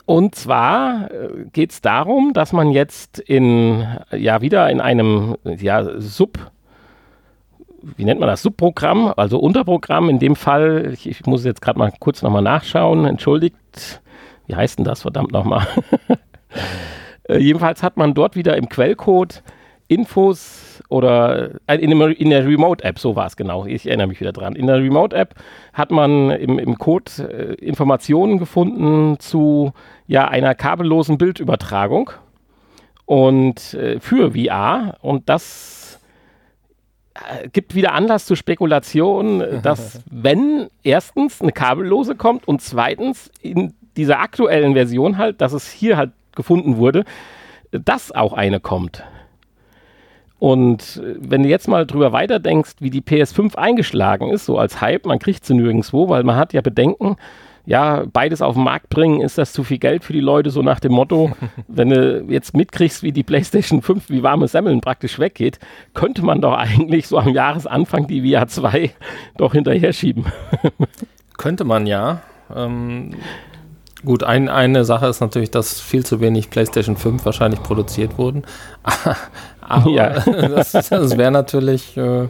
und 0.10 0.34
zwar 0.34 1.12
äh, 1.12 1.46
geht 1.54 1.70
es 1.70 1.82
darum, 1.82 2.34
dass 2.34 2.52
man 2.52 2.72
jetzt 2.72 3.20
in, 3.20 3.86
ja, 4.12 4.42
wieder 4.42 4.68
in 4.72 4.82
einem 4.82 5.36
ja, 5.46 6.00
Sub- 6.00 6.50
wie 7.96 8.06
nennt 8.06 8.20
man 8.20 8.28
das, 8.28 8.42
Subprogramm, 8.42 9.14
also 9.16 9.38
Unterprogramm. 9.38 10.10
In 10.10 10.18
dem 10.18 10.36
Fall, 10.36 10.90
ich, 10.96 11.08
ich 11.08 11.28
muss 11.28 11.46
jetzt 11.46 11.62
gerade 11.62 11.78
mal 11.78 11.94
kurz 12.00 12.24
nochmal 12.24 12.42
nachschauen, 12.42 13.06
entschuldigt, 13.06 14.02
wie 14.48 14.56
heißt 14.56 14.80
denn 14.80 14.86
das 14.86 15.04
verdammt 15.04 15.32
nochmal? 15.32 15.68
äh, 17.30 17.38
jedenfalls 17.38 17.84
hat 17.84 17.96
man 17.96 18.16
dort 18.16 18.36
wieder 18.36 18.58
im 18.58 18.68
Quellcode 18.68 19.44
Infos 19.90 20.82
oder 20.88 21.50
äh, 21.68 21.76
in, 21.78 22.30
der 22.30 22.46
Remote-App, 22.46 23.00
so 23.00 23.16
war 23.16 23.26
es 23.26 23.36
genau, 23.36 23.66
ich 23.66 23.88
erinnere 23.88 24.08
mich 24.08 24.22
wieder 24.22 24.32
dran. 24.32 24.56
In 24.56 24.68
der 24.68 24.78
Remote-App 24.78 25.34
hat 25.74 25.92
man 25.92 26.30
im, 26.30 26.60
im 26.60 26.78
Code 26.78 27.12
äh, 27.20 27.54
Informationen 27.56 28.38
gefunden 28.38 29.20
zu 29.20 29.74
ja, 30.08 30.28
einer 30.28 30.54
kabellosen 30.54 31.18
Bildübertragung 31.18 32.12
und 33.06 33.74
äh, 33.74 34.00
für 34.00 34.34
VR 34.34 34.96
und 35.02 35.28
das 35.28 36.00
äh, 37.16 37.50
gibt 37.50 37.74
wieder 37.74 37.94
Anlass 37.94 38.28
zur 38.28 38.38
Spekulation, 38.38 39.44
dass 39.64 40.02
wenn 40.10 40.68
erstens 40.84 41.42
eine 41.42 41.52
kabellose 41.52 42.14
kommt 42.14 42.48
und 42.48 42.62
zweitens 42.62 43.32
in 43.42 43.74
dieser 43.98 44.20
aktuellen 44.20 44.74
Version 44.76 45.18
halt, 45.18 45.42
dass 45.42 45.54
es 45.54 45.72
hier 45.72 45.98
halt 45.98 46.12
gefunden 46.36 46.78
wurde, 46.78 47.06
dass 47.72 48.12
auch 48.12 48.34
eine 48.34 48.60
kommt. 48.60 49.04
Und 50.40 51.02
äh, 51.04 51.16
wenn 51.20 51.44
du 51.44 51.50
jetzt 51.50 51.68
mal 51.68 51.86
drüber 51.86 52.12
weiterdenkst, 52.12 52.76
wie 52.80 52.90
die 52.90 53.02
PS5 53.02 53.56
eingeschlagen 53.56 54.30
ist, 54.30 54.46
so 54.46 54.58
als 54.58 54.82
Hype, 54.82 55.06
man 55.06 55.20
kriegt 55.20 55.46
sie 55.46 55.54
nirgendwo, 55.54 56.10
weil 56.10 56.24
man 56.24 56.38
hat 56.38 56.54
ja 56.54 56.62
Bedenken, 56.62 57.18
ja, 57.66 58.06
beides 58.12 58.42
auf 58.42 58.56
den 58.56 58.64
Markt 58.64 58.90
bringen, 58.90 59.22
ist 59.22 59.38
das 59.38 59.54
zu 59.54 59.64
viel 59.64 59.78
Geld 59.78 60.04
für 60.04 60.14
die 60.14 60.22
Leute, 60.22 60.50
so 60.50 60.64
nach 60.64 60.80
dem 60.80 60.94
Motto, 60.94 61.32
wenn 61.68 61.90
du 61.90 62.26
jetzt 62.30 62.56
mitkriegst, 62.56 63.04
wie 63.04 63.12
die 63.12 63.24
PlayStation 63.24 63.82
5 63.82 64.10
wie 64.10 64.24
warme 64.24 64.48
Semmeln 64.48 64.82
praktisch 64.82 65.20
weggeht, 65.20 65.60
könnte 65.94 66.24
man 66.24 66.42
doch 66.42 66.54
eigentlich 66.54 67.08
so 67.08 67.20
am 67.20 67.30
Jahresanfang 67.30 68.08
die 68.08 68.34
VR 68.34 68.48
2 68.48 68.92
doch 69.38 69.54
hinterher 69.54 69.94
schieben. 69.94 70.26
könnte 71.38 71.64
man 71.64 71.86
ja. 71.86 72.22
Ähm, 72.56 73.12
Gut, 74.06 74.24
ein, 74.24 74.48
eine 74.48 74.86
Sache 74.86 75.08
ist 75.08 75.20
natürlich, 75.20 75.52
dass 75.52 75.82
viel 75.82 76.06
zu 76.06 76.22
wenig 76.22 76.50
PlayStation 76.50 76.96
5 76.96 77.26
wahrscheinlich 77.26 77.62
produziert 77.62 78.18
wurden. 78.18 78.44
Aber 79.60 79.90
ja. 79.92 80.20
das, 80.26 80.72
das 80.72 81.18
wäre 81.18 81.32
natürlich, 81.32 81.98
äh, 81.98 82.28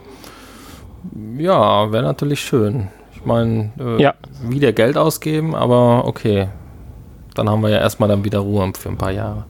ja, 1.38 1.92
wäre 1.92 2.04
natürlich 2.04 2.42
schön. 2.42 2.88
Ich 3.14 3.26
meine, 3.26 3.72
äh, 3.80 4.02
ja. 4.02 4.14
wieder 4.44 4.74
Geld 4.74 4.98
ausgeben, 4.98 5.54
aber 5.54 6.06
okay. 6.06 6.48
Dann 7.36 7.50
haben 7.50 7.62
wir 7.62 7.70
ja 7.70 7.80
erstmal 7.80 8.10
dann 8.10 8.24
wieder 8.24 8.40
Ruhe 8.40 8.72
für 8.78 8.90
ein 8.90 8.98
paar 8.98 9.12
Jahre. 9.12 9.46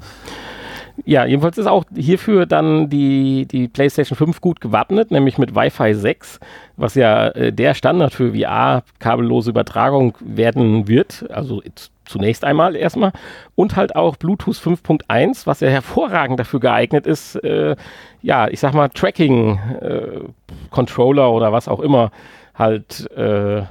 Ja, 1.06 1.26
jedenfalls 1.26 1.58
ist 1.58 1.68
auch 1.68 1.86
hierfür 1.96 2.46
dann 2.46 2.90
die, 2.90 3.46
die 3.46 3.68
PlayStation 3.68 4.18
5 4.18 4.42
gut 4.42 4.60
gewappnet, 4.60 5.12
nämlich 5.12 5.38
mit 5.38 5.56
Wi-Fi 5.56 5.94
6, 5.94 6.40
was 6.78 6.96
ja 6.96 7.30
äh, 7.30 7.54
der 7.54 7.74
Standard 7.74 8.14
für 8.14 8.34
VR-kabellose 8.34 9.52
Übertragung 9.52 10.16
werden 10.20 10.88
wird. 10.88 11.26
Also 11.32 11.62
zunächst 12.10 12.44
einmal 12.44 12.76
erstmal. 12.76 13.14
Und 13.56 13.76
halt 13.76 13.96
auch 13.96 14.18
Bluetooth 14.18 14.58
5.1, 14.58 15.48
was 15.48 15.62
ja 15.62 15.70
hervorragend 15.70 16.40
dafür 16.40 16.60
geeignet 16.60 17.08
ist, 17.08 17.36
äh, 17.36 17.76
ja, 18.22 18.48
ich 18.48 18.60
sag 18.60 18.74
mal, 18.74 18.90
Tracking-Controller 18.90 21.26
äh, 21.26 21.32
oder 21.32 21.54
was 21.54 21.68
auch 21.68 21.80
immer 21.80 22.12
halt 22.56 23.10
äh, 23.12 23.62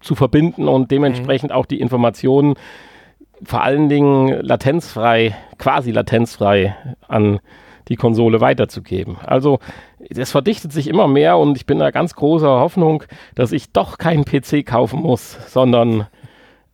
zu 0.00 0.14
verbinden 0.14 0.68
und 0.68 0.90
dementsprechend 0.90 1.50
mhm. 1.50 1.56
auch 1.56 1.66
die 1.66 1.80
Informationen 1.80 2.54
vor 3.42 3.62
allen 3.62 3.88
Dingen 3.88 4.42
latenzfrei, 4.42 5.34
quasi 5.58 5.90
latenzfrei 5.90 6.76
an 7.08 7.40
die 7.88 7.96
Konsole 7.96 8.40
weiterzugeben. 8.40 9.16
Also 9.24 9.58
das 10.10 10.30
verdichtet 10.30 10.72
sich 10.72 10.88
immer 10.88 11.08
mehr 11.08 11.38
und 11.38 11.56
ich 11.56 11.66
bin 11.66 11.78
da 11.78 11.90
ganz 11.90 12.14
großer 12.14 12.60
Hoffnung, 12.60 13.04
dass 13.34 13.52
ich 13.52 13.72
doch 13.72 13.98
keinen 13.98 14.24
PC 14.24 14.64
kaufen 14.64 15.00
muss, 15.00 15.36
sondern 15.52 16.06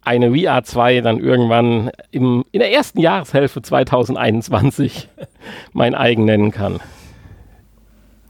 eine 0.03 0.35
VR 0.35 0.63
2 0.63 1.01
dann 1.03 1.19
irgendwann 1.19 1.91
im, 2.11 2.45
in 2.53 2.61
der 2.61 2.73
ersten 2.73 3.01
Jahreshälfte 3.01 3.63
2021 3.63 5.09
mein 5.73 5.95
eigen 5.95 6.25
nennen 6.25 6.51
kann. 6.51 6.81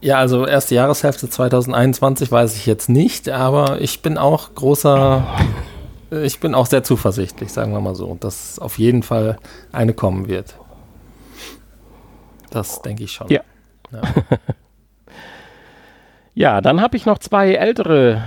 Ja, 0.01 0.17
also 0.17 0.47
erste 0.47 0.75
Jahreshälfte 0.75 1.29
2021 1.29 2.31
weiß 2.31 2.55
ich 2.55 2.65
jetzt 2.65 2.89
nicht, 2.89 3.29
aber 3.29 3.79
ich 3.81 4.01
bin 4.01 4.17
auch 4.17 4.55
großer, 4.55 5.25
ich 6.23 6.39
bin 6.39 6.55
auch 6.55 6.65
sehr 6.65 6.83
zuversichtlich, 6.83 7.53
sagen 7.53 7.71
wir 7.71 7.81
mal 7.81 7.95
so, 7.95 8.17
dass 8.19 8.57
auf 8.57 8.79
jeden 8.79 9.03
Fall 9.03 9.37
eine 9.71 9.93
kommen 9.93 10.27
wird. 10.27 10.55
Das 12.49 12.81
denke 12.81 13.03
ich 13.03 13.11
schon. 13.11 13.27
Ja. 13.29 13.41
Ja, 13.91 14.01
ja 16.33 16.61
dann 16.61 16.81
habe 16.81 16.97
ich 16.97 17.05
noch 17.05 17.19
zwei 17.19 17.53
ältere 17.53 18.23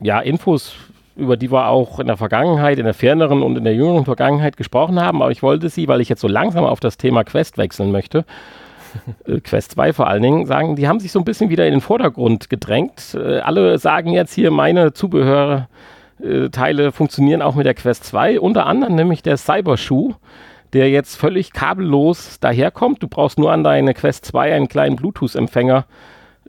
ja, 0.00 0.20
Infos 0.20 0.74
über 1.16 1.36
die 1.36 1.50
wir 1.50 1.68
auch 1.68 1.98
in 1.98 2.06
der 2.06 2.16
Vergangenheit, 2.16 2.78
in 2.78 2.84
der 2.84 2.94
ferneren 2.94 3.42
und 3.42 3.56
in 3.56 3.64
der 3.64 3.74
jüngeren 3.74 4.04
Vergangenheit 4.04 4.56
gesprochen 4.56 5.00
haben. 5.00 5.22
Aber 5.22 5.30
ich 5.30 5.42
wollte 5.42 5.68
sie, 5.68 5.88
weil 5.88 6.00
ich 6.00 6.08
jetzt 6.08 6.20
so 6.20 6.28
langsam 6.28 6.64
auf 6.64 6.80
das 6.80 6.98
Thema 6.98 7.24
Quest 7.24 7.58
wechseln 7.58 7.90
möchte, 7.90 8.24
äh, 9.26 9.40
Quest 9.40 9.72
2 9.72 9.92
vor 9.92 10.06
allen 10.06 10.22
Dingen, 10.22 10.46
sagen, 10.46 10.76
die 10.76 10.88
haben 10.88 11.00
sich 11.00 11.12
so 11.12 11.18
ein 11.18 11.24
bisschen 11.24 11.50
wieder 11.50 11.66
in 11.66 11.72
den 11.72 11.80
Vordergrund 11.80 12.50
gedrängt. 12.50 13.14
Äh, 13.14 13.38
alle 13.38 13.78
sagen 13.78 14.12
jetzt 14.12 14.34
hier, 14.34 14.50
meine 14.50 14.92
Zubehörteile 14.92 15.66
äh, 16.20 16.92
funktionieren 16.92 17.42
auch 17.42 17.54
mit 17.54 17.66
der 17.66 17.74
Quest 17.74 18.04
2, 18.04 18.40
unter 18.40 18.66
anderem 18.66 18.94
nämlich 18.94 19.22
der 19.22 19.36
Cybershoe 19.36 20.14
der 20.72 20.90
jetzt 20.90 21.16
völlig 21.16 21.52
kabellos 21.52 22.38
daherkommt. 22.40 23.02
Du 23.02 23.08
brauchst 23.08 23.38
nur 23.38 23.52
an 23.52 23.64
deine 23.64 23.94
Quest 23.94 24.26
2 24.26 24.52
einen 24.52 24.68
kleinen 24.68 24.96
Bluetooth-Empfänger 24.96 25.86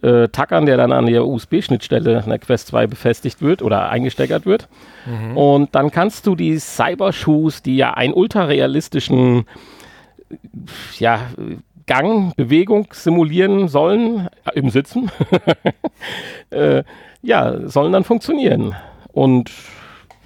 äh, 0.01 0.27
tackern, 0.29 0.65
der 0.65 0.77
dann 0.77 0.91
an 0.91 1.05
der 1.05 1.25
USB-Schnittstelle 1.25 2.23
einer 2.23 2.39
Quest 2.39 2.67
2 2.67 2.87
befestigt 2.87 3.41
wird 3.41 3.61
oder 3.61 3.89
eingesteckert 3.89 4.45
wird. 4.45 4.67
Mhm. 5.05 5.37
Und 5.37 5.75
dann 5.75 5.91
kannst 5.91 6.27
du 6.27 6.35
die 6.35 6.59
Cybershoes, 6.59 7.61
die 7.63 7.77
ja 7.77 7.93
einen 7.93 8.13
ultrarealistischen 8.13 9.45
ja, 10.99 11.21
Gang, 11.85 12.35
Bewegung 12.35 12.87
simulieren 12.91 13.69
sollen, 13.69 14.27
äh, 14.45 14.59
im 14.59 14.69
Sitzen, 14.69 15.09
äh, 16.49 16.83
ja, 17.21 17.67
sollen 17.67 17.93
dann 17.93 18.03
funktionieren. 18.03 18.75
Und 19.13 19.51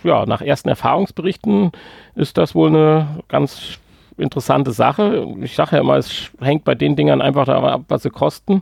ja, 0.04 0.26
nach 0.26 0.42
ersten 0.42 0.70
Erfahrungsberichten 0.70 1.72
ist 2.16 2.38
das 2.38 2.56
wohl 2.56 2.70
eine 2.70 3.20
ganz 3.28 3.80
interessante 4.22 4.72
Sache. 4.72 5.28
Ich 5.42 5.56
sage 5.56 5.76
ja 5.76 5.82
immer, 5.82 5.98
es 5.98 6.32
hängt 6.40 6.64
bei 6.64 6.76
den 6.76 6.96
Dingern 6.96 7.22
einfach 7.22 7.46
davon 7.46 7.70
ab, 7.70 7.82
was 7.88 8.04
sie 8.04 8.10
kosten. 8.10 8.62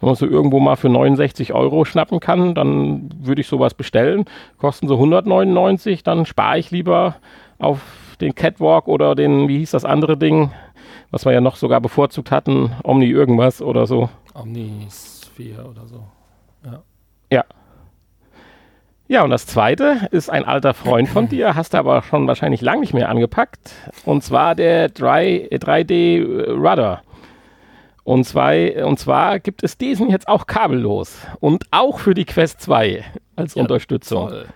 Wenn 0.00 0.08
man 0.08 0.16
sie 0.16 0.26
irgendwo 0.26 0.60
mal 0.60 0.76
für 0.76 0.88
69 0.88 1.52
Euro 1.52 1.84
schnappen 1.84 2.20
kann, 2.20 2.54
dann 2.54 3.10
würde 3.20 3.40
ich 3.40 3.46
sowas 3.46 3.74
bestellen. 3.74 4.24
Kosten 4.58 4.88
sie 4.88 4.94
199, 4.94 6.02
dann 6.02 6.26
spare 6.26 6.58
ich 6.58 6.70
lieber 6.70 7.16
auf 7.58 7.80
den 8.20 8.34
Catwalk 8.34 8.88
oder 8.88 9.14
den, 9.14 9.48
wie 9.48 9.58
hieß 9.58 9.70
das 9.70 9.84
andere 9.84 10.16
Ding, 10.16 10.50
was 11.10 11.24
wir 11.24 11.32
ja 11.32 11.40
noch 11.40 11.56
sogar 11.56 11.80
bevorzugt 11.80 12.30
hatten, 12.30 12.72
Omni 12.82 13.06
irgendwas 13.06 13.62
oder 13.62 13.86
so. 13.86 14.08
Omni 14.34 14.86
Sphere 14.90 15.64
oder 15.64 15.86
so. 15.86 16.02
Ja. 16.64 16.82
Ja. 17.30 17.44
Ja, 19.08 19.22
und 19.22 19.30
das 19.30 19.46
zweite 19.46 20.08
ist 20.10 20.30
ein 20.30 20.44
alter 20.44 20.74
Freund 20.74 21.08
von 21.08 21.28
dir, 21.28 21.54
hast 21.54 21.74
du 21.74 21.78
aber 21.78 22.02
schon 22.02 22.26
wahrscheinlich 22.26 22.60
lange 22.60 22.80
nicht 22.80 22.92
mehr 22.92 23.08
angepackt. 23.08 23.72
Und 24.04 24.24
zwar 24.24 24.56
der 24.56 24.88
3, 24.88 25.48
3D 25.52 26.50
Rudder. 26.50 27.02
Und, 28.02 28.24
zwei, 28.24 28.84
und 28.84 28.98
zwar 28.98 29.38
gibt 29.38 29.62
es 29.62 29.78
diesen 29.78 30.10
jetzt 30.10 30.28
auch 30.28 30.46
kabellos 30.46 31.18
und 31.40 31.64
auch 31.72 31.98
für 31.98 32.14
die 32.14 32.24
Quest 32.24 32.60
2 32.60 33.04
als 33.36 33.54
ja, 33.54 33.62
Unterstützung. 33.62 34.28
Toll. 34.28 34.46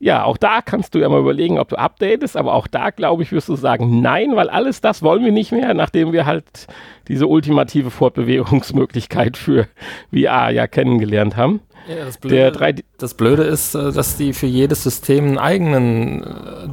Ja, 0.00 0.24
auch 0.24 0.36
da 0.36 0.60
kannst 0.62 0.94
du 0.94 1.00
ja 1.00 1.08
mal 1.08 1.18
überlegen, 1.18 1.58
ob 1.58 1.70
du 1.70 1.76
updatest, 1.76 2.36
aber 2.36 2.54
auch 2.54 2.68
da, 2.68 2.90
glaube 2.90 3.22
ich, 3.22 3.32
wirst 3.32 3.48
du 3.48 3.56
sagen, 3.56 4.00
nein, 4.00 4.36
weil 4.36 4.48
alles 4.48 4.80
das 4.80 5.02
wollen 5.02 5.24
wir 5.24 5.32
nicht 5.32 5.50
mehr, 5.50 5.74
nachdem 5.74 6.12
wir 6.12 6.24
halt 6.24 6.68
diese 7.08 7.26
ultimative 7.26 7.90
Fortbewegungsmöglichkeit 7.90 9.36
für 9.36 9.66
VR 10.12 10.50
ja 10.50 10.66
kennengelernt 10.68 11.36
haben. 11.36 11.60
Ja, 11.88 12.04
das, 12.04 12.18
Blöde, 12.18 12.82
das, 12.98 13.14
Blöde, 13.14 13.42
ist, 13.44 13.74
äh, 13.74 13.92
dass 13.92 14.16
die 14.16 14.34
für 14.34 14.46
jedes 14.46 14.82
System 14.82 15.24
einen 15.24 15.38
eigenen 15.38 16.22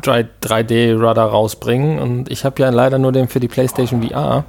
3D-Rudder 0.01 1.21
äh, 1.21 1.25
rausbringen 1.25 1.99
und 1.99 2.29
ich 2.29 2.43
habe 2.43 2.61
ja 2.61 2.69
leider 2.69 2.97
nur 2.97 3.13
den 3.13 3.29
für 3.29 3.39
die 3.39 3.47
PlayStation 3.47 4.03
VR. 4.03 4.43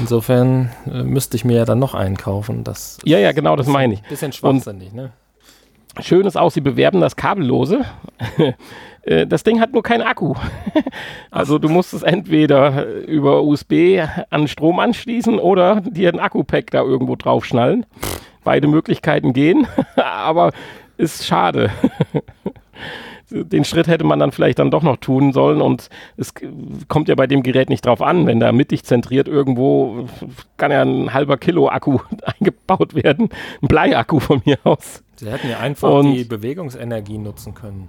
Insofern 0.00 0.70
äh, 0.90 1.02
müsste 1.02 1.36
ich 1.36 1.44
mir 1.44 1.58
ja 1.58 1.64
dann 1.66 1.78
noch 1.78 1.94
einen 1.94 2.16
kaufen. 2.16 2.64
Das 2.64 2.98
ja, 3.04 3.18
ja, 3.18 3.32
genau, 3.32 3.56
das 3.56 3.66
meine 3.66 3.94
ich. 3.94 4.02
Bisschen 4.02 4.32
schwachsinnig, 4.32 4.94
ne? 4.94 5.12
Schön 6.00 6.26
ist 6.26 6.36
auch, 6.36 6.50
sie 6.50 6.62
bewerben 6.62 7.00
das 7.00 7.16
kabellose. 7.16 7.84
Das 9.28 9.44
Ding 9.44 9.60
hat 9.60 9.74
nur 9.74 9.82
keinen 9.82 10.00
Akku. 10.00 10.32
also 11.30 11.58
du 11.58 11.68
musst 11.68 11.92
es 11.92 12.02
entweder 12.02 12.86
über 12.86 13.42
USB 13.42 14.00
an 14.30 14.48
Strom 14.48 14.78
anschließen 14.78 15.38
oder 15.38 15.82
dir 15.82 16.10
ein 16.10 16.18
Akku-Pack 16.18 16.70
da 16.70 16.80
irgendwo 16.80 17.14
draufschnallen. 17.14 17.84
Beide 18.44 18.68
Möglichkeiten 18.68 19.32
gehen, 19.32 19.66
aber 19.96 20.52
ist 20.96 21.26
schade 21.26 21.70
den 23.30 23.64
Schritt 23.64 23.88
hätte 23.88 24.04
man 24.04 24.18
dann 24.18 24.32
vielleicht 24.32 24.58
dann 24.58 24.70
doch 24.70 24.82
noch 24.82 24.96
tun 24.98 25.32
sollen 25.32 25.60
und 25.60 25.88
es 26.16 26.34
kommt 26.88 27.08
ja 27.08 27.14
bei 27.14 27.26
dem 27.26 27.42
Gerät 27.42 27.68
nicht 27.68 27.86
drauf 27.86 28.02
an, 28.02 28.26
wenn 28.26 28.40
da 28.40 28.52
mittig 28.52 28.84
zentriert 28.84 29.28
irgendwo 29.28 30.06
kann 30.56 30.70
ja 30.70 30.82
ein 30.82 31.12
halber 31.12 31.36
Kilo 31.36 31.68
Akku 31.68 31.98
eingebaut 32.38 32.94
werden, 32.94 33.30
ein 33.62 33.68
Bleiakku 33.68 34.20
von 34.20 34.42
mir 34.44 34.58
aus. 34.64 35.02
Sie 35.16 35.30
hätten 35.30 35.48
ja 35.48 35.58
einfach 35.58 35.90
und 35.90 36.12
die 36.12 36.24
Bewegungsenergie 36.24 37.18
nutzen 37.18 37.54
können. 37.54 37.88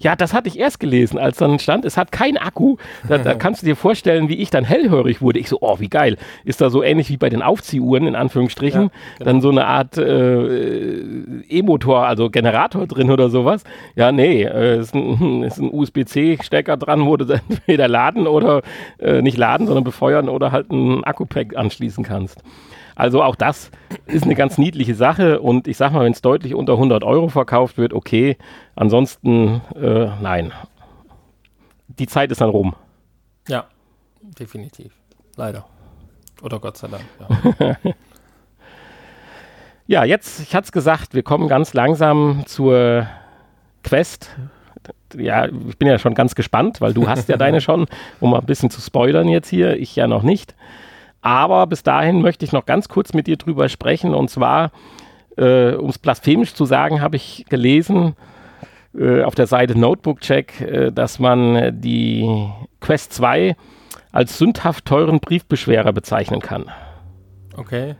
Ja, 0.00 0.16
das 0.16 0.32
hatte 0.32 0.48
ich 0.48 0.58
erst 0.58 0.80
gelesen, 0.80 1.18
als 1.18 1.38
dann 1.38 1.58
stand, 1.58 1.84
es 1.84 1.96
hat 1.96 2.12
keinen 2.12 2.36
Akku. 2.36 2.76
Da, 3.08 3.18
da, 3.18 3.34
kannst 3.38 3.62
du 3.62 3.66
dir 3.66 3.76
vorstellen, 3.76 4.28
wie 4.28 4.36
ich 4.36 4.50
dann 4.50 4.64
hellhörig 4.64 5.20
wurde. 5.20 5.38
Ich 5.38 5.48
so, 5.48 5.58
oh, 5.60 5.80
wie 5.80 5.88
geil. 5.88 6.16
Ist 6.44 6.60
da 6.60 6.70
so 6.70 6.82
ähnlich 6.82 7.10
wie 7.10 7.16
bei 7.16 7.28
den 7.28 7.42
Aufziehuhren, 7.42 8.06
in 8.06 8.14
Anführungsstrichen, 8.14 8.82
ja, 8.82 8.90
genau. 9.18 9.30
dann 9.30 9.40
so 9.40 9.50
eine 9.50 9.66
Art 9.66 9.98
äh, 9.98 11.42
E-Motor, 11.48 12.06
also 12.06 12.30
Generator 12.30 12.86
drin 12.86 13.10
oder 13.10 13.30
sowas. 13.30 13.64
Ja, 13.96 14.12
nee, 14.12 14.42
äh, 14.42 14.80
ist 14.80 14.94
ein, 14.94 15.42
ein 15.58 15.70
USB-C-Stecker 15.72 16.76
dran, 16.76 17.06
wo 17.06 17.16
du 17.16 17.24
entweder 17.48 17.88
laden 17.88 18.26
oder 18.26 18.62
äh, 18.98 19.22
nicht 19.22 19.36
laden, 19.36 19.66
sondern 19.66 19.84
befeuern 19.84 20.28
oder 20.28 20.52
halt 20.52 20.70
ein 20.70 21.04
Akku-Pack 21.04 21.56
anschließen 21.56 22.04
kannst. 22.04 22.42
Also 22.98 23.22
auch 23.22 23.36
das 23.36 23.70
ist 24.06 24.24
eine 24.24 24.34
ganz 24.34 24.58
niedliche 24.58 24.96
Sache 24.96 25.40
und 25.40 25.68
ich 25.68 25.76
sag 25.76 25.92
mal, 25.92 26.04
wenn 26.04 26.12
es 26.12 26.20
deutlich 26.20 26.56
unter 26.56 26.72
100 26.72 27.04
Euro 27.04 27.28
verkauft 27.28 27.78
wird, 27.78 27.92
okay. 27.92 28.36
Ansonsten, 28.74 29.60
äh, 29.76 30.08
nein. 30.20 30.52
Die 31.86 32.08
Zeit 32.08 32.32
ist 32.32 32.40
dann 32.40 32.50
rum. 32.50 32.74
Ja, 33.46 33.66
definitiv. 34.20 34.92
Leider. 35.36 35.64
Oder 36.42 36.58
Gott 36.58 36.76
sei 36.76 36.88
Dank. 36.88 37.04
Ja, 37.60 37.76
ja 39.86 40.04
jetzt, 40.04 40.40
ich 40.40 40.56
hatte 40.56 40.64
es 40.64 40.72
gesagt, 40.72 41.14
wir 41.14 41.22
kommen 41.22 41.46
ganz 41.46 41.74
langsam 41.74 42.42
zur 42.46 43.06
Quest. 43.84 44.36
Ja, 45.14 45.46
ich 45.46 45.78
bin 45.78 45.86
ja 45.86 46.00
schon 46.00 46.14
ganz 46.14 46.34
gespannt, 46.34 46.80
weil 46.80 46.94
du 46.94 47.08
hast 47.08 47.28
ja 47.28 47.36
deine 47.36 47.60
schon, 47.60 47.86
um 48.18 48.32
mal 48.32 48.40
ein 48.40 48.46
bisschen 48.46 48.70
zu 48.70 48.80
spoilern 48.80 49.28
jetzt 49.28 49.48
hier, 49.48 49.76
ich 49.76 49.94
ja 49.94 50.08
noch 50.08 50.24
nicht. 50.24 50.56
Aber 51.20 51.66
bis 51.66 51.82
dahin 51.82 52.22
möchte 52.22 52.44
ich 52.44 52.52
noch 52.52 52.66
ganz 52.66 52.88
kurz 52.88 53.12
mit 53.12 53.26
dir 53.26 53.36
drüber 53.36 53.68
sprechen. 53.68 54.14
Und 54.14 54.30
zwar, 54.30 54.70
äh, 55.36 55.72
um 55.72 55.90
es 55.90 55.98
blasphemisch 55.98 56.54
zu 56.54 56.64
sagen, 56.64 57.00
habe 57.00 57.16
ich 57.16 57.44
gelesen 57.48 58.14
äh, 58.96 59.22
auf 59.22 59.34
der 59.34 59.46
Seite 59.46 59.78
Notebook 59.78 60.20
Check, 60.20 60.60
äh, 60.60 60.92
dass 60.92 61.18
man 61.18 61.80
die 61.80 62.48
Quest 62.80 63.12
2 63.14 63.56
als 64.12 64.38
sündhaft 64.38 64.84
teuren 64.84 65.20
Briefbeschwerer 65.20 65.92
bezeichnen 65.92 66.40
kann. 66.40 66.70
Okay. 67.56 67.96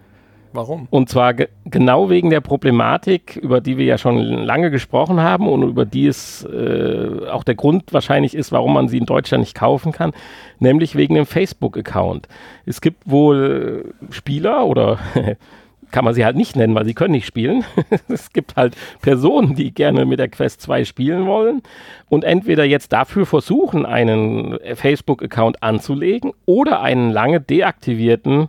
Warum? 0.53 0.89
Und 0.91 1.09
zwar 1.09 1.35
ge 1.35 1.49
genau 1.65 2.09
wegen 2.09 2.31
der 2.31 2.41
Problematik, 2.41 3.37
über 3.37 3.61
die 3.61 3.77
wir 3.77 3.85
ja 3.85 3.99
schon 3.99 4.19
lange 4.19 4.71
gesprochen 4.71 5.21
haben 5.21 5.49
und 5.49 5.63
über 5.63 5.85
die 5.85 6.07
es 6.07 6.45
äh, 6.45 7.29
auch 7.31 7.45
der 7.45 7.55
Grund 7.55 7.93
wahrscheinlich 7.93 8.35
ist, 8.35 8.53
warum 8.53 8.73
man 8.73 8.89
sie 8.89 8.99
in 8.99 9.07
Deutschland 9.07 9.43
nicht 9.43 9.55
kaufen 9.55 9.93
kann, 9.93 10.13
nämlich 10.59 10.97
wegen 10.97 11.15
dem 11.15 11.27
Facebook-Account. 11.27 12.29
Es 12.65 12.81
gibt 12.81 13.11
wohl 13.11 13.95
Spieler 14.11 14.65
oder 14.65 14.99
kann 15.91 16.05
man 16.05 16.15
sie 16.15 16.25
halt 16.25 16.37
nicht 16.37 16.57
nennen, 16.57 16.75
weil 16.75 16.85
sie 16.85 16.95
können 16.95 17.13
nicht 17.13 17.27
spielen. 17.27 17.65
es 18.09 18.33
gibt 18.33 18.57
halt 18.57 18.77
Personen, 19.03 19.55
die 19.55 19.73
gerne 19.73 20.07
mit 20.07 20.19
der 20.19 20.29
Quest 20.29 20.63
2 20.63 20.85
spielen 20.85 21.27
wollen 21.27 21.63
und 22.09 22.25
entweder 22.25 22.65
jetzt 22.65 22.93
dafür 22.93 23.27
versuchen, 23.27 23.85
einen 23.85 24.59
Facebook-Account 24.75 25.63
anzulegen 25.63 26.33
oder 26.47 26.81
einen 26.81 27.11
lange 27.11 27.41
deaktivierten 27.41 28.49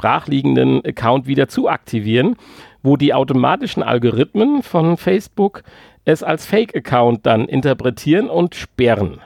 brachliegenden 0.00 0.82
Account 0.82 1.26
wieder 1.26 1.46
zu 1.46 1.68
aktivieren, 1.68 2.36
wo 2.82 2.96
die 2.96 3.12
automatischen 3.12 3.82
Algorithmen 3.82 4.62
von 4.62 4.96
Facebook 4.96 5.62
es 6.06 6.22
als 6.22 6.46
Fake-Account 6.46 7.26
dann 7.26 7.44
interpretieren 7.46 8.30
und 8.30 8.54
sperren. 8.54 9.20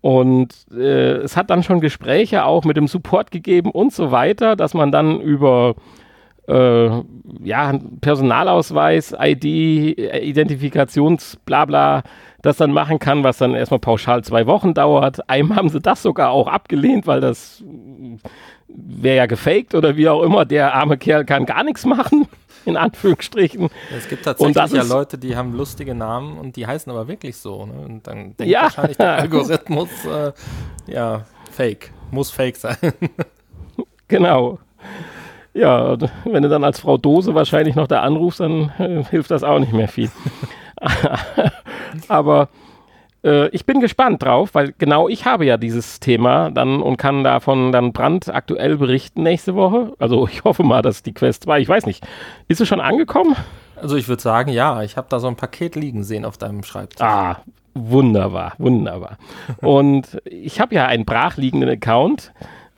Und 0.00 0.54
äh, 0.72 1.16
es 1.16 1.36
hat 1.36 1.50
dann 1.50 1.62
schon 1.62 1.82
Gespräche 1.82 2.46
auch 2.46 2.64
mit 2.64 2.78
dem 2.78 2.88
Support 2.88 3.30
gegeben 3.30 3.70
und 3.70 3.92
so 3.92 4.10
weiter, 4.10 4.56
dass 4.56 4.72
man 4.72 4.90
dann 4.90 5.20
über 5.20 5.74
äh, 6.48 7.02
ja, 7.42 7.78
Personalausweis, 8.00 9.14
ID, 9.18 9.44
Identifikations, 9.44 11.38
bla 11.44 12.02
das 12.42 12.58
dann 12.58 12.72
machen 12.72 12.98
kann, 13.00 13.24
was 13.24 13.38
dann 13.38 13.54
erstmal 13.54 13.80
pauschal 13.80 14.22
zwei 14.22 14.46
Wochen 14.46 14.72
dauert. 14.72 15.28
Einmal 15.28 15.58
haben 15.58 15.68
sie 15.68 15.80
das 15.80 16.02
sogar 16.02 16.30
auch 16.30 16.46
abgelehnt, 16.46 17.06
weil 17.06 17.20
das 17.20 17.64
wäre 18.68 19.16
ja 19.16 19.26
gefaked 19.26 19.74
oder 19.74 19.96
wie 19.96 20.08
auch 20.08 20.22
immer, 20.22 20.44
der 20.44 20.74
arme 20.74 20.96
Kerl 20.96 21.24
kann 21.24 21.46
gar 21.46 21.64
nichts 21.64 21.84
machen, 21.84 22.28
in 22.64 22.76
Anführungsstrichen. 22.76 23.68
Es 23.96 24.08
gibt 24.08 24.24
tatsächlich 24.24 24.72
ja 24.72 24.82
Leute, 24.82 25.18
die 25.18 25.36
haben 25.36 25.54
lustige 25.54 25.94
Namen 25.94 26.38
und 26.38 26.56
die 26.56 26.66
heißen 26.66 26.90
aber 26.90 27.08
wirklich 27.08 27.36
so. 27.36 27.66
Ne? 27.66 27.72
Und 27.84 28.06
dann 28.06 28.36
denkt 28.36 28.52
ja. 28.52 28.62
wahrscheinlich 28.62 28.96
der 28.96 29.16
Algorithmus, 29.16 29.88
äh, 30.04 30.32
ja, 30.86 31.24
fake, 31.50 31.92
muss 32.10 32.30
fake 32.30 32.56
sein. 32.56 32.76
genau. 34.08 34.58
Ja, 35.56 35.96
wenn 36.24 36.42
du 36.42 36.48
dann 36.48 36.64
als 36.64 36.80
Frau 36.80 36.98
Dose 36.98 37.34
wahrscheinlich 37.34 37.76
noch 37.76 37.86
da 37.86 38.02
anrufst, 38.02 38.40
dann 38.40 38.72
äh, 38.78 39.02
hilft 39.04 39.30
das 39.30 39.42
auch 39.42 39.58
nicht 39.58 39.72
mehr 39.72 39.88
viel. 39.88 40.10
aber 42.08 42.48
äh, 43.24 43.48
ich 43.48 43.64
bin 43.64 43.80
gespannt 43.80 44.22
drauf, 44.22 44.54
weil 44.54 44.74
genau 44.76 45.08
ich 45.08 45.24
habe 45.24 45.46
ja 45.46 45.56
dieses 45.56 45.98
Thema 45.98 46.50
dann 46.50 46.82
und 46.82 46.98
kann 46.98 47.24
davon 47.24 47.72
dann 47.72 47.94
brandaktuell 47.94 48.76
berichten 48.76 49.22
nächste 49.22 49.54
Woche. 49.54 49.94
Also 49.98 50.28
ich 50.28 50.44
hoffe 50.44 50.62
mal, 50.62 50.82
dass 50.82 51.02
die 51.02 51.14
Quest 51.14 51.44
2, 51.44 51.60
ich 51.60 51.68
weiß 51.68 51.86
nicht, 51.86 52.06
ist 52.48 52.60
es 52.60 52.68
schon 52.68 52.80
angekommen? 52.80 53.34
Also 53.76 53.96
ich 53.96 54.08
würde 54.08 54.22
sagen, 54.22 54.50
ja, 54.50 54.82
ich 54.82 54.96
habe 54.98 55.06
da 55.08 55.20
so 55.20 55.26
ein 55.26 55.36
Paket 55.36 55.74
liegen 55.74 56.04
sehen 56.04 56.24
auf 56.24 56.36
deinem 56.36 56.64
Schreibtisch. 56.64 57.00
Ah, 57.00 57.40
wunderbar, 57.74 58.52
wunderbar. 58.58 59.18
und 59.62 60.20
ich 60.24 60.60
habe 60.60 60.74
ja 60.74 60.86
einen 60.86 61.04
brachliegenden 61.04 61.70
Account 61.70 62.32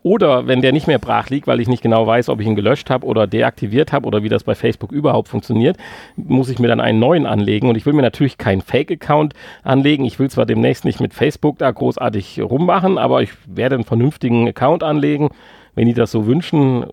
oder 0.08 0.46
wenn 0.46 0.62
der 0.62 0.72
nicht 0.72 0.86
mehr 0.86 0.98
brach 0.98 1.28
liegt, 1.28 1.46
weil 1.46 1.60
ich 1.60 1.68
nicht 1.68 1.82
genau 1.82 2.06
weiß, 2.06 2.30
ob 2.30 2.40
ich 2.40 2.46
ihn 2.46 2.56
gelöscht 2.56 2.88
habe 2.88 3.06
oder 3.06 3.26
deaktiviert 3.26 3.92
habe 3.92 4.06
oder 4.06 4.22
wie 4.22 4.30
das 4.30 4.42
bei 4.42 4.54
Facebook 4.54 4.90
überhaupt 4.90 5.28
funktioniert, 5.28 5.76
muss 6.16 6.48
ich 6.48 6.58
mir 6.58 6.68
dann 6.68 6.80
einen 6.80 6.98
neuen 6.98 7.26
anlegen. 7.26 7.68
Und 7.68 7.76
ich 7.76 7.84
will 7.84 7.92
mir 7.92 8.00
natürlich 8.00 8.38
keinen 8.38 8.62
Fake-Account 8.62 9.34
anlegen. 9.64 10.06
Ich 10.06 10.18
will 10.18 10.30
zwar 10.30 10.46
demnächst 10.46 10.86
nicht 10.86 11.00
mit 11.00 11.12
Facebook 11.12 11.58
da 11.58 11.70
großartig 11.70 12.40
rummachen, 12.40 12.96
aber 12.96 13.20
ich 13.20 13.32
werde 13.46 13.74
einen 13.74 13.84
vernünftigen 13.84 14.48
Account 14.48 14.82
anlegen. 14.82 15.28
Wenn 15.74 15.86
die 15.86 15.94
das 15.94 16.10
so 16.10 16.26
wünschen, 16.26 16.86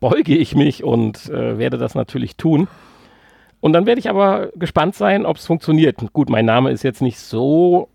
beuge 0.00 0.36
ich 0.36 0.56
mich 0.56 0.82
und 0.82 1.30
äh, 1.30 1.58
werde 1.58 1.78
das 1.78 1.94
natürlich 1.94 2.36
tun. 2.36 2.66
Und 3.60 3.72
dann 3.72 3.86
werde 3.86 4.00
ich 4.00 4.10
aber 4.10 4.48
gespannt 4.56 4.96
sein, 4.96 5.26
ob 5.26 5.36
es 5.36 5.46
funktioniert. 5.46 5.96
Gut, 6.12 6.28
mein 6.28 6.44
Name 6.44 6.72
ist 6.72 6.82
jetzt 6.82 7.02
nicht 7.02 7.20
so 7.20 7.88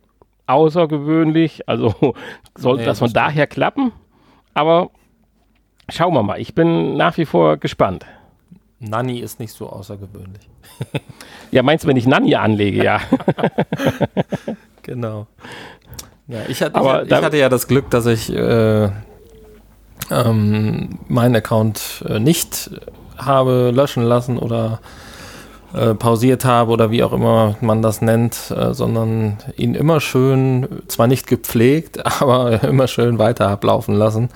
außergewöhnlich, 0.48 1.68
also 1.68 1.94
sollte 2.56 2.84
nee, 2.84 2.86
das 2.86 3.00
von 3.00 3.12
daher 3.12 3.46
klappen. 3.46 3.92
Aber 4.54 4.90
schauen 5.90 6.14
wir 6.14 6.24
mal. 6.24 6.40
Ich 6.40 6.56
bin 6.56 6.98
nach 6.98 7.18
wie 7.18 7.26
vor 7.26 7.58
gespannt. 7.58 8.06
Nanny 8.80 9.20
ist 9.20 9.40
nicht 9.40 9.54
so 9.54 9.70
außergewöhnlich. 9.70 10.50
ja, 11.52 11.64
meinst 11.64 11.84
du, 11.84 11.88
wenn 11.88 11.98
ich 11.98 12.08
Nanny 12.08 12.36
anlege, 12.36 12.84
ja. 12.84 13.00
genau. 14.82 15.28
Ja, 16.28 16.40
ich, 16.48 16.62
hatte, 16.62 16.80
ich, 16.80 17.12
ich 17.12 17.24
hatte 17.24 17.38
ja 17.38 17.50
das 17.50 17.68
Glück, 17.68 17.90
dass 17.90 18.06
ich 18.06 18.34
äh, 18.34 18.90
ähm, 20.10 21.00
meinen 21.08 21.36
Account 21.36 22.04
äh, 22.08 22.20
nicht 22.20 22.72
habe 23.18 23.72
löschen 23.72 24.04
lassen 24.04 24.40
oder 24.40 24.80
äh, 25.74 25.94
pausiert 25.94 26.46
habe 26.46 26.72
oder 26.72 26.92
wie 26.92 27.04
auch 27.04 27.14
immer 27.14 27.56
man 27.62 27.82
das 27.82 28.02
nennt, 28.02 28.52
äh, 28.52 28.74
sondern 28.74 29.38
ihn 29.56 29.76
immer 29.76 30.00
schön, 30.00 30.68
zwar 30.88 31.08
nicht 31.08 31.28
gepflegt, 31.28 32.06
aber 32.22 32.64
immer 32.64 32.88
schön 32.88 33.20
weiter 33.20 33.48
ablaufen 33.50 33.96
lassen 33.96 34.30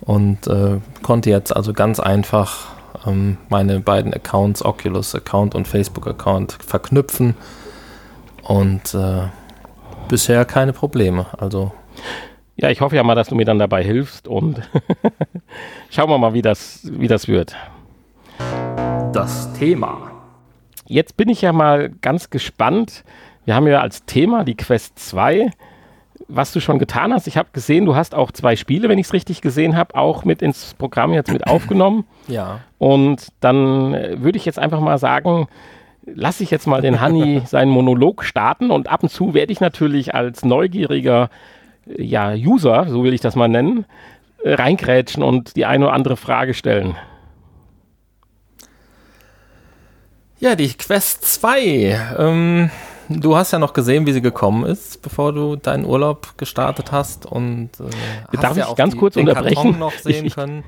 und 0.00 0.46
äh, 0.46 0.78
konnte 1.02 1.30
jetzt 1.30 1.54
also 1.54 1.72
ganz 1.72 2.00
einfach 2.00 2.66
ähm, 3.06 3.38
meine 3.48 3.80
beiden 3.80 4.12
Accounts, 4.12 4.64
Oculus-Account 4.64 5.54
und 5.54 5.68
Facebook-Account, 5.68 6.58
verknüpfen 6.64 7.34
und 8.42 8.94
äh, 8.94 9.28
bisher 10.08 10.44
keine 10.44 10.72
Probleme. 10.72 11.26
Also 11.38 11.72
ja, 12.56 12.70
ich 12.70 12.80
hoffe 12.80 12.96
ja 12.96 13.02
mal, 13.04 13.14
dass 13.14 13.28
du 13.28 13.36
mir 13.36 13.44
dann 13.44 13.58
dabei 13.58 13.84
hilfst 13.84 14.26
und 14.26 14.60
schauen 15.90 16.10
wir 16.10 16.18
mal, 16.18 16.34
wie 16.34 16.42
das, 16.42 16.80
wie 16.84 17.06
das 17.06 17.28
wird. 17.28 17.54
Das 19.12 19.52
Thema. 19.52 20.07
Jetzt 20.88 21.18
bin 21.18 21.28
ich 21.28 21.42
ja 21.42 21.52
mal 21.52 21.90
ganz 22.00 22.30
gespannt. 22.30 23.04
Wir 23.44 23.54
haben 23.54 23.66
ja 23.66 23.80
als 23.80 24.06
Thema 24.06 24.42
die 24.42 24.56
Quest 24.56 24.98
2. 24.98 25.50
Was 26.28 26.52
du 26.52 26.60
schon 26.60 26.78
getan 26.78 27.12
hast, 27.12 27.26
ich 27.26 27.36
habe 27.36 27.50
gesehen, 27.52 27.84
du 27.84 27.94
hast 27.94 28.14
auch 28.14 28.32
zwei 28.32 28.56
Spiele, 28.56 28.88
wenn 28.88 28.98
ich 28.98 29.06
es 29.06 29.12
richtig 29.12 29.42
gesehen 29.42 29.76
habe, 29.76 29.94
auch 29.94 30.24
mit 30.24 30.40
ins 30.40 30.74
Programm 30.74 31.12
jetzt 31.12 31.30
mit 31.30 31.46
aufgenommen. 31.46 32.04
Ja. 32.26 32.60
Und 32.78 33.28
dann 33.40 33.92
äh, 33.92 34.22
würde 34.22 34.38
ich 34.38 34.46
jetzt 34.46 34.58
einfach 34.58 34.80
mal 34.80 34.98
sagen, 34.98 35.46
lasse 36.06 36.42
ich 36.42 36.50
jetzt 36.50 36.66
mal 36.66 36.80
den 36.80 37.02
Hanni 37.02 37.42
seinen 37.46 37.70
Monolog 37.70 38.24
starten 38.24 38.70
und 38.70 38.88
ab 38.88 39.02
und 39.02 39.10
zu 39.10 39.34
werde 39.34 39.52
ich 39.52 39.60
natürlich 39.60 40.14
als 40.14 40.42
neugieriger 40.42 41.28
äh, 41.86 42.02
ja, 42.02 42.32
User, 42.32 42.86
so 42.88 43.04
will 43.04 43.12
ich 43.12 43.20
das 43.20 43.36
mal 43.36 43.48
nennen, 43.48 43.84
äh, 44.42 44.54
reingrätschen 44.54 45.22
und 45.22 45.54
die 45.54 45.66
eine 45.66 45.86
oder 45.86 45.94
andere 45.94 46.16
Frage 46.16 46.54
stellen. 46.54 46.96
Ja, 50.40 50.54
die 50.54 50.72
Quest 50.72 51.24
2. 51.24 52.14
Ähm, 52.16 52.70
du 53.08 53.36
hast 53.36 53.52
ja 53.52 53.58
noch 53.58 53.72
gesehen, 53.72 54.06
wie 54.06 54.12
sie 54.12 54.22
gekommen 54.22 54.64
ist, 54.64 55.02
bevor 55.02 55.32
du 55.32 55.56
deinen 55.56 55.84
Urlaub 55.84 56.38
gestartet 56.38 56.92
hast 56.92 57.26
und 57.26 57.70
äh, 57.80 58.36
Darf 58.36 58.52
ich 58.52 58.58
ja 58.58 58.72
ganz 58.74 58.96
kurz 58.96 59.14
den 59.14 59.28
unterbrechen? 59.28 59.54
Karton 59.56 59.78
noch 59.80 59.92
sehen 59.98 60.26
ich, 60.26 60.36
können. 60.36 60.62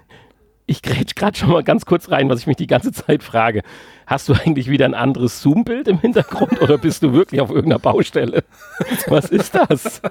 ich 0.66 0.82
grätsch 0.82 1.14
gerade 1.14 1.38
schon 1.38 1.50
mal 1.50 1.62
ganz 1.62 1.86
kurz 1.86 2.10
rein, 2.10 2.28
was 2.28 2.40
ich 2.40 2.46
mich 2.48 2.56
die 2.56 2.66
ganze 2.66 2.90
Zeit 2.90 3.22
frage. 3.22 3.62
Hast 4.08 4.28
du 4.28 4.32
eigentlich 4.32 4.68
wieder 4.68 4.86
ein 4.86 4.94
anderes 4.94 5.40
Zoom-Bild 5.40 5.86
im 5.86 6.00
Hintergrund 6.00 6.60
oder 6.60 6.76
bist 6.76 7.04
du 7.04 7.12
wirklich 7.12 7.40
auf 7.40 7.50
irgendeiner 7.50 7.78
Baustelle? 7.78 8.42
Was 9.06 9.26
ist 9.26 9.54
das? 9.54 10.02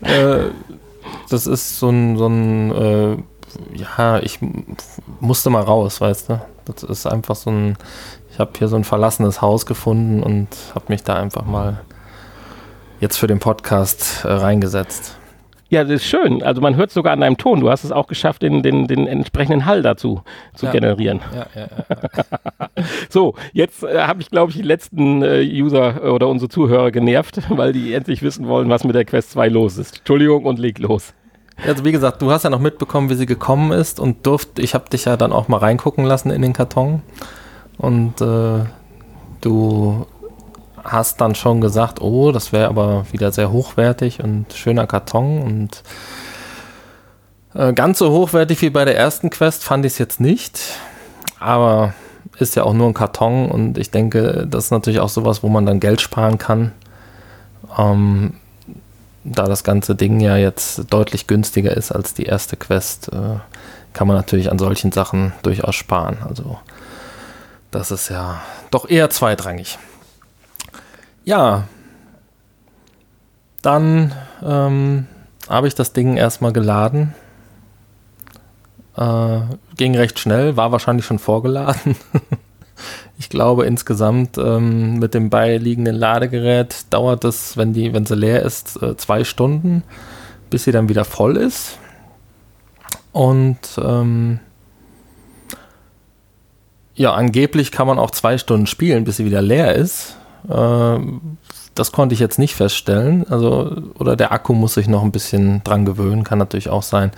äh, 0.00 0.50
das 1.30 1.46
ist 1.46 1.78
so 1.78 1.90
ein, 1.90 2.16
so 2.16 2.26
ein 2.26 2.70
äh, 2.72 3.16
ja, 3.74 4.18
ich 4.20 4.38
musste 5.20 5.50
mal 5.50 5.62
raus, 5.62 6.00
weißt 6.00 6.30
du. 6.30 6.40
Das 6.64 6.82
ist 6.82 7.06
einfach 7.06 7.36
so 7.36 7.50
ein, 7.50 7.76
ich 8.32 8.38
habe 8.38 8.52
hier 8.58 8.68
so 8.68 8.76
ein 8.76 8.84
verlassenes 8.84 9.40
Haus 9.40 9.66
gefunden 9.66 10.22
und 10.22 10.48
habe 10.74 10.86
mich 10.88 11.02
da 11.04 11.14
einfach 11.14 11.44
mal 11.44 11.80
jetzt 13.00 13.16
für 13.16 13.26
den 13.26 13.38
Podcast 13.38 14.24
äh, 14.24 14.32
reingesetzt. 14.32 15.16
Ja, 15.68 15.82
das 15.82 15.94
ist 15.94 16.04
schön. 16.04 16.42
Also 16.44 16.60
man 16.60 16.76
hört 16.76 16.92
sogar 16.92 17.12
an 17.12 17.20
deinem 17.20 17.36
Ton. 17.36 17.60
Du 17.60 17.70
hast 17.70 17.82
es 17.82 17.90
auch 17.90 18.06
geschafft, 18.06 18.42
den, 18.42 18.62
den, 18.62 18.86
den 18.86 19.08
entsprechenden 19.08 19.66
Hall 19.66 19.82
dazu 19.82 20.22
zu 20.54 20.66
ja. 20.66 20.72
generieren. 20.72 21.20
Ja, 21.34 21.46
ja, 21.54 21.68
ja. 21.88 22.84
so, 23.08 23.34
jetzt 23.52 23.82
äh, 23.82 24.02
habe 24.02 24.22
ich, 24.22 24.30
glaube 24.30 24.50
ich, 24.52 24.56
die 24.56 24.62
letzten 24.62 25.22
äh, 25.22 25.42
User 25.42 26.04
äh, 26.04 26.08
oder 26.08 26.28
unsere 26.28 26.48
Zuhörer 26.48 26.92
genervt, 26.92 27.42
weil 27.48 27.72
die 27.72 27.94
endlich 27.94 28.22
wissen 28.22 28.46
wollen, 28.46 28.68
was 28.68 28.84
mit 28.84 28.94
der 28.94 29.04
Quest 29.04 29.32
2 29.32 29.48
los 29.48 29.76
ist. 29.76 29.98
Entschuldigung 29.98 30.44
und 30.44 30.60
leg 30.60 30.78
los. 30.78 31.14
Also 31.64 31.84
wie 31.84 31.92
gesagt, 31.92 32.20
du 32.20 32.30
hast 32.30 32.42
ja 32.42 32.50
noch 32.50 32.60
mitbekommen, 32.60 33.08
wie 33.08 33.14
sie 33.14 33.26
gekommen 33.26 33.72
ist 33.72 33.98
und 33.98 34.26
durft, 34.26 34.58
ich 34.58 34.74
habe 34.74 34.90
dich 34.90 35.06
ja 35.06 35.16
dann 35.16 35.32
auch 35.32 35.48
mal 35.48 35.58
reingucken 35.58 36.04
lassen 36.04 36.30
in 36.30 36.42
den 36.42 36.52
Karton 36.52 37.02
und 37.78 38.20
äh, 38.20 38.64
du 39.40 40.06
hast 40.84 41.20
dann 41.20 41.34
schon 41.34 41.60
gesagt, 41.60 42.00
oh, 42.00 42.30
das 42.30 42.52
wäre 42.52 42.68
aber 42.68 43.06
wieder 43.10 43.32
sehr 43.32 43.50
hochwertig 43.50 44.22
und 44.22 44.52
schöner 44.52 44.86
Karton 44.86 45.42
und 45.42 45.82
äh, 47.54 47.72
ganz 47.72 47.98
so 47.98 48.10
hochwertig 48.10 48.60
wie 48.60 48.70
bei 48.70 48.84
der 48.84 48.96
ersten 48.96 49.30
Quest 49.30 49.64
fand 49.64 49.84
ich 49.86 49.92
es 49.92 49.98
jetzt 49.98 50.20
nicht, 50.20 50.60
aber 51.40 51.94
ist 52.38 52.54
ja 52.54 52.64
auch 52.64 52.74
nur 52.74 52.88
ein 52.88 52.94
Karton 52.94 53.50
und 53.50 53.78
ich 53.78 53.90
denke, 53.90 54.46
das 54.48 54.66
ist 54.66 54.70
natürlich 54.70 55.00
auch 55.00 55.08
sowas, 55.08 55.42
wo 55.42 55.48
man 55.48 55.64
dann 55.64 55.80
Geld 55.80 56.02
sparen 56.02 56.36
kann. 56.36 56.72
Ähm, 57.78 58.34
da 59.32 59.44
das 59.44 59.64
ganze 59.64 59.94
Ding 59.94 60.20
ja 60.20 60.36
jetzt 60.36 60.92
deutlich 60.92 61.26
günstiger 61.26 61.76
ist 61.76 61.92
als 61.92 62.14
die 62.14 62.24
erste 62.24 62.56
Quest, 62.56 63.08
äh, 63.12 63.38
kann 63.92 64.06
man 64.06 64.16
natürlich 64.16 64.50
an 64.50 64.58
solchen 64.58 64.92
Sachen 64.92 65.32
durchaus 65.42 65.74
sparen. 65.74 66.18
Also 66.26 66.58
das 67.70 67.90
ist 67.90 68.08
ja 68.08 68.40
doch 68.70 68.88
eher 68.88 69.10
zweitrangig. 69.10 69.78
Ja, 71.24 71.64
dann 73.62 74.14
ähm, 74.42 75.06
habe 75.48 75.66
ich 75.66 75.74
das 75.74 75.92
Ding 75.92 76.16
erstmal 76.16 76.52
geladen. 76.52 77.14
Äh, 78.96 79.40
ging 79.76 79.96
recht 79.96 80.18
schnell, 80.18 80.56
war 80.56 80.72
wahrscheinlich 80.72 81.04
schon 81.04 81.18
vorgeladen. 81.18 81.96
ich 83.18 83.28
glaube 83.30 83.64
insgesamt 83.64 84.36
ähm, 84.38 84.98
mit 84.98 85.14
dem 85.14 85.30
beiliegenden 85.30 85.96
Ladegerät 85.96 86.86
dauert 86.90 87.24
es, 87.24 87.56
wenn, 87.56 87.72
die, 87.72 87.94
wenn 87.94 88.04
sie 88.04 88.14
leer 88.14 88.42
ist, 88.42 88.80
äh, 88.82 88.96
zwei 88.96 89.24
Stunden, 89.24 89.82
bis 90.50 90.64
sie 90.64 90.72
dann 90.72 90.88
wieder 90.88 91.04
voll 91.04 91.36
ist. 91.36 91.78
Und 93.12 93.58
ähm, 93.82 94.40
ja, 96.94 97.14
angeblich 97.14 97.72
kann 97.72 97.86
man 97.86 97.98
auch 97.98 98.10
zwei 98.10 98.36
Stunden 98.36 98.66
spielen, 98.66 99.04
bis 99.04 99.16
sie 99.16 99.24
wieder 99.24 99.42
leer 99.42 99.74
ist. 99.74 100.16
Äh, 100.48 100.98
das 101.74 101.92
konnte 101.92 102.14
ich 102.14 102.20
jetzt 102.20 102.38
nicht 102.38 102.54
feststellen. 102.54 103.26
Also, 103.28 103.82
oder 103.98 104.16
der 104.16 104.32
Akku 104.32 104.52
muss 104.52 104.74
sich 104.74 104.88
noch 104.88 105.02
ein 105.02 105.12
bisschen 105.12 105.62
dran 105.64 105.84
gewöhnen, 105.84 106.24
kann 106.24 106.38
natürlich 106.38 106.68
auch 106.68 106.82
sein. 106.82 107.12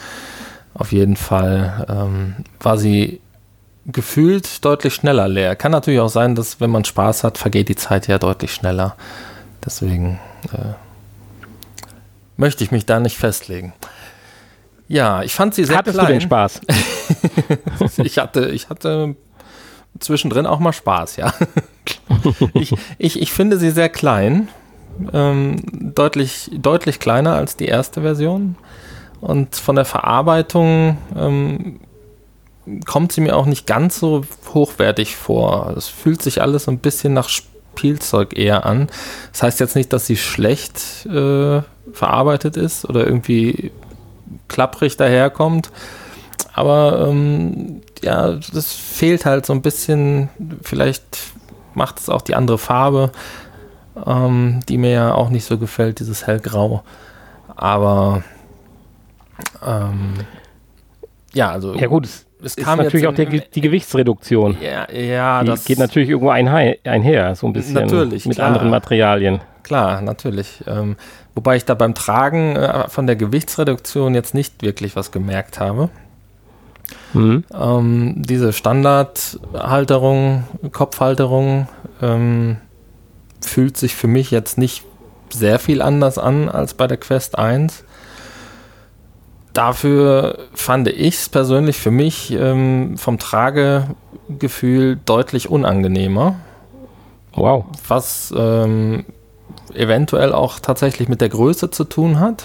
Auf 0.75 0.93
jeden 0.93 1.17
Fall 1.17 1.87
ähm, 1.89 2.45
war 2.61 2.79
sie 2.79 3.21
gefühlt 3.89 4.65
deutlich 4.65 4.95
schneller 4.95 5.29
leer. 5.29 5.57
Kann 5.57 5.73
natürlich 5.73 6.01
auch 6.01 6.09
sein, 6.09 6.35
dass 6.35 6.61
wenn 6.61 6.71
man 6.71 6.85
Spaß 6.85 7.25
hat, 7.25 7.39
vergeht 7.39 7.69
die 7.69 7.77
Zeit 7.77 8.07
ja 8.07 8.19
deutlich 8.19 8.53
schneller. 8.53 8.97
Deswegen 9.65 10.21
äh, 10.53 10.75
möchte 12.37 12.63
ich 12.63 12.71
mich 12.71 12.87
da 12.87 13.01
nicht 13.01 13.17
festlegen. 13.17 13.73
Ja, 14.87 15.23
ich 15.23 15.35
fand 15.35 15.55
sie 15.55 15.65
sehr 15.65 15.79
Hattest 15.79 15.99
klein. 15.99 16.07
du 16.07 16.13
den 16.13 16.21
Spaß? 16.21 16.61
ich 17.99 18.19
hatte, 18.19 18.49
ich 18.51 18.69
hatte 18.71 19.17
zwischendrin 19.99 20.47
auch 20.47 20.61
mal 20.61 20.73
Spaß, 20.73 21.17
ja. 21.17 21.33
ich, 22.55 22.75
ich, 22.99 23.21
ich 23.21 23.33
finde 23.33 23.59
sie 23.59 23.71
sehr 23.71 23.89
klein, 23.89 24.49
ähm, 25.13 25.63
deutlich, 25.95 26.51
deutlich 26.55 27.01
kleiner 27.01 27.35
als 27.35 27.57
die 27.57 27.67
erste 27.67 28.03
Version. 28.03 28.57
Und 29.21 29.57
von 29.57 29.75
der 29.75 29.85
Verarbeitung 29.85 30.97
ähm, 31.17 31.81
kommt 32.87 33.13
sie 33.13 33.21
mir 33.21 33.37
auch 33.37 33.47
nicht 33.47 33.67
ganz 33.67 33.99
so 33.99 34.25
hochwertig 34.53 35.17
vor. 35.17 35.75
Es 35.77 35.89
fühlt 35.89 36.23
sich 36.23 36.43
alles 36.43 36.69
ein 36.69 36.79
bisschen 36.79 37.13
nach 37.15 37.29
Spielzeug 37.29 38.37
eher 38.37 38.67
an. 38.67 38.89
Das 39.33 39.43
heißt 39.43 39.61
jetzt 39.61 39.77
nicht, 39.77 39.93
dass 39.93 40.07
sie 40.07 40.17
schlecht 40.17 41.07
äh, 41.07 41.63
verarbeitet 41.93 42.57
ist 42.57 42.85
oder 42.85 43.07
irgendwie 43.07 43.71
klapprig 44.49 44.97
daherkommt. 44.97 45.71
Aber 46.55 47.07
ähm, 47.09 47.83
ja, 48.03 48.33
das 48.53 48.73
fehlt 48.73 49.25
halt 49.25 49.47
so 49.47 49.53
ein 49.53 49.63
bisschen. 49.63 50.29
Vielleicht 50.63 51.05
macht 51.75 52.01
es 52.01 52.09
auch 52.09 52.23
die 52.23 52.35
andere 52.35 52.59
Farbe, 52.59 53.13
ähm, 54.07 54.61
die 54.69 54.79
mir 54.79 54.91
ja 54.91 55.15
auch 55.15 55.31
nicht 55.31 55.45
so 55.45 55.59
gefällt, 55.59 56.01
dieses 56.01 56.27
hellgrau. 56.27 56.83
Aber 57.55 58.25
ähm, 59.65 60.15
ja, 61.33 61.51
also. 61.51 61.75
Ja, 61.75 61.87
gut, 61.87 62.09
es, 62.43 62.57
es 62.57 62.65
kam 62.65 62.79
natürlich 62.79 63.07
auch 63.07 63.15
der, 63.15 63.27
die 63.27 63.61
Gewichtsreduktion. 63.61 64.57
Ja, 64.61 64.91
ja, 64.93 65.43
die 65.43 65.47
das 65.47 65.65
geht 65.65 65.79
natürlich 65.79 66.09
irgendwo 66.09 66.31
einher, 66.31 67.35
so 67.35 67.47
ein 67.47 67.53
bisschen 67.53 67.75
natürlich, 67.75 68.27
mit 68.27 68.37
klar. 68.37 68.49
anderen 68.49 68.71
Materialien. 68.71 69.41
Klar, 69.63 70.01
natürlich. 70.01 70.63
Ähm, 70.67 70.97
wobei 71.35 71.57
ich 71.57 71.65
da 71.65 71.75
beim 71.75 71.95
Tragen 71.95 72.57
äh, 72.57 72.89
von 72.89 73.07
der 73.07 73.17
Gewichtsreduktion 73.17 74.15
jetzt 74.15 74.35
nicht 74.35 74.63
wirklich 74.63 74.97
was 74.97 75.11
gemerkt 75.11 75.61
habe. 75.61 75.91
Mhm. 77.13 77.45
Ähm, 77.53 78.15
diese 78.17 78.53
Standardhalterung, 78.53 80.45
Kopfhalterung 80.73 81.69
ähm, 82.01 82.57
fühlt 83.41 83.77
sich 83.77 83.95
für 83.95 84.09
mich 84.09 84.31
jetzt 84.31 84.59
nicht 84.59 84.85
sehr 85.31 85.59
viel 85.59 85.83
anders 85.83 86.19
an 86.19 86.49
als 86.49 86.75
bei 86.75 86.87
der 86.87 86.97
Quest 86.97 87.39
1. 87.39 87.85
Dafür 89.59 90.39
fand 90.55 90.87
ich 90.87 91.17
es 91.17 91.29
persönlich 91.29 91.79
für 91.79 91.91
mich 91.91 92.31
ähm, 92.33 92.97
vom 92.97 93.19
Tragegefühl 93.19 95.01
deutlich 95.05 95.51
unangenehmer. 95.51 96.37
Wow. 97.35 97.65
Was 97.89 98.33
ähm, 98.37 99.05
eventuell 99.75 100.33
auch 100.33 100.61
tatsächlich 100.61 101.09
mit 101.09 101.21
der 101.21 101.29
Größe 101.29 101.71
zu 101.71 101.83
tun 101.83 102.21
hat 102.21 102.45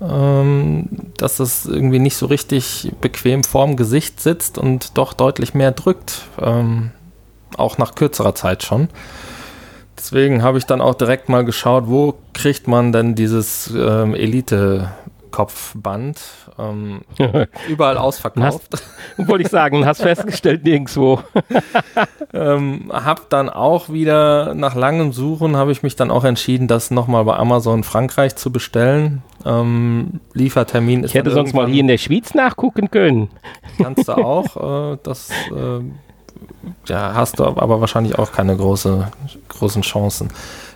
ähm, 0.00 0.88
dass 1.16 1.40
es 1.40 1.64
irgendwie 1.64 1.98
nicht 1.98 2.16
so 2.16 2.26
richtig 2.26 2.92
bequem 3.00 3.44
vorm 3.44 3.76
Gesicht 3.76 4.20
sitzt 4.20 4.58
und 4.58 4.98
doch 4.98 5.12
deutlich 5.12 5.54
mehr 5.54 5.72
drückt, 5.72 6.22
ähm, 6.40 6.90
auch 7.56 7.78
nach 7.78 7.94
kürzerer 7.94 8.34
Zeit 8.34 8.62
schon. 8.62 8.88
Deswegen 9.96 10.42
habe 10.42 10.58
ich 10.58 10.66
dann 10.66 10.82
auch 10.82 10.94
direkt 10.94 11.28
mal 11.28 11.44
geschaut, 11.44 11.84
wo 11.86 12.14
kriegt 12.34 12.68
man 12.68 12.92
denn 12.92 13.14
dieses 13.14 13.72
ähm, 13.74 14.14
Elite 14.14 14.90
Kopfband. 15.30 16.20
Ähm, 16.58 17.02
überall 17.68 17.98
ausverkauft. 17.98 18.68
Hast, 18.72 18.84
wollte 19.28 19.44
ich 19.44 19.50
sagen, 19.50 19.86
hast 19.86 20.02
festgestellt, 20.02 20.64
nirgendwo. 20.64 21.20
ähm, 22.32 22.90
hab 22.92 23.30
dann 23.30 23.48
auch 23.48 23.88
wieder 23.88 24.54
nach 24.54 24.74
langem 24.74 25.12
Suchen 25.12 25.56
habe 25.56 25.72
ich 25.72 25.82
mich 25.82 25.96
dann 25.96 26.10
auch 26.10 26.24
entschieden, 26.24 26.68
das 26.68 26.90
nochmal 26.90 27.24
bei 27.24 27.36
Amazon 27.36 27.84
Frankreich 27.84 28.36
zu 28.36 28.50
bestellen. 28.50 29.22
Ähm, 29.44 30.20
Liefertermin 30.32 31.04
ist. 31.04 31.10
Ich 31.10 31.14
hätte 31.14 31.30
sonst 31.30 31.54
mal 31.54 31.68
hier 31.68 31.80
in 31.80 31.88
der 31.88 31.98
Schweiz 31.98 32.34
nachgucken 32.34 32.90
können. 32.90 33.30
Kannst 33.78 34.08
du 34.08 34.12
auch. 34.12 34.92
Äh, 34.92 34.98
das 35.02 35.30
äh, 35.50 35.82
ja, 36.86 37.14
hast 37.14 37.38
du 37.38 37.44
aber 37.44 37.80
wahrscheinlich 37.80 38.18
auch 38.18 38.32
keine 38.32 38.56
große, 38.56 39.08
großen 39.48 39.82
Chancen. 39.82 40.30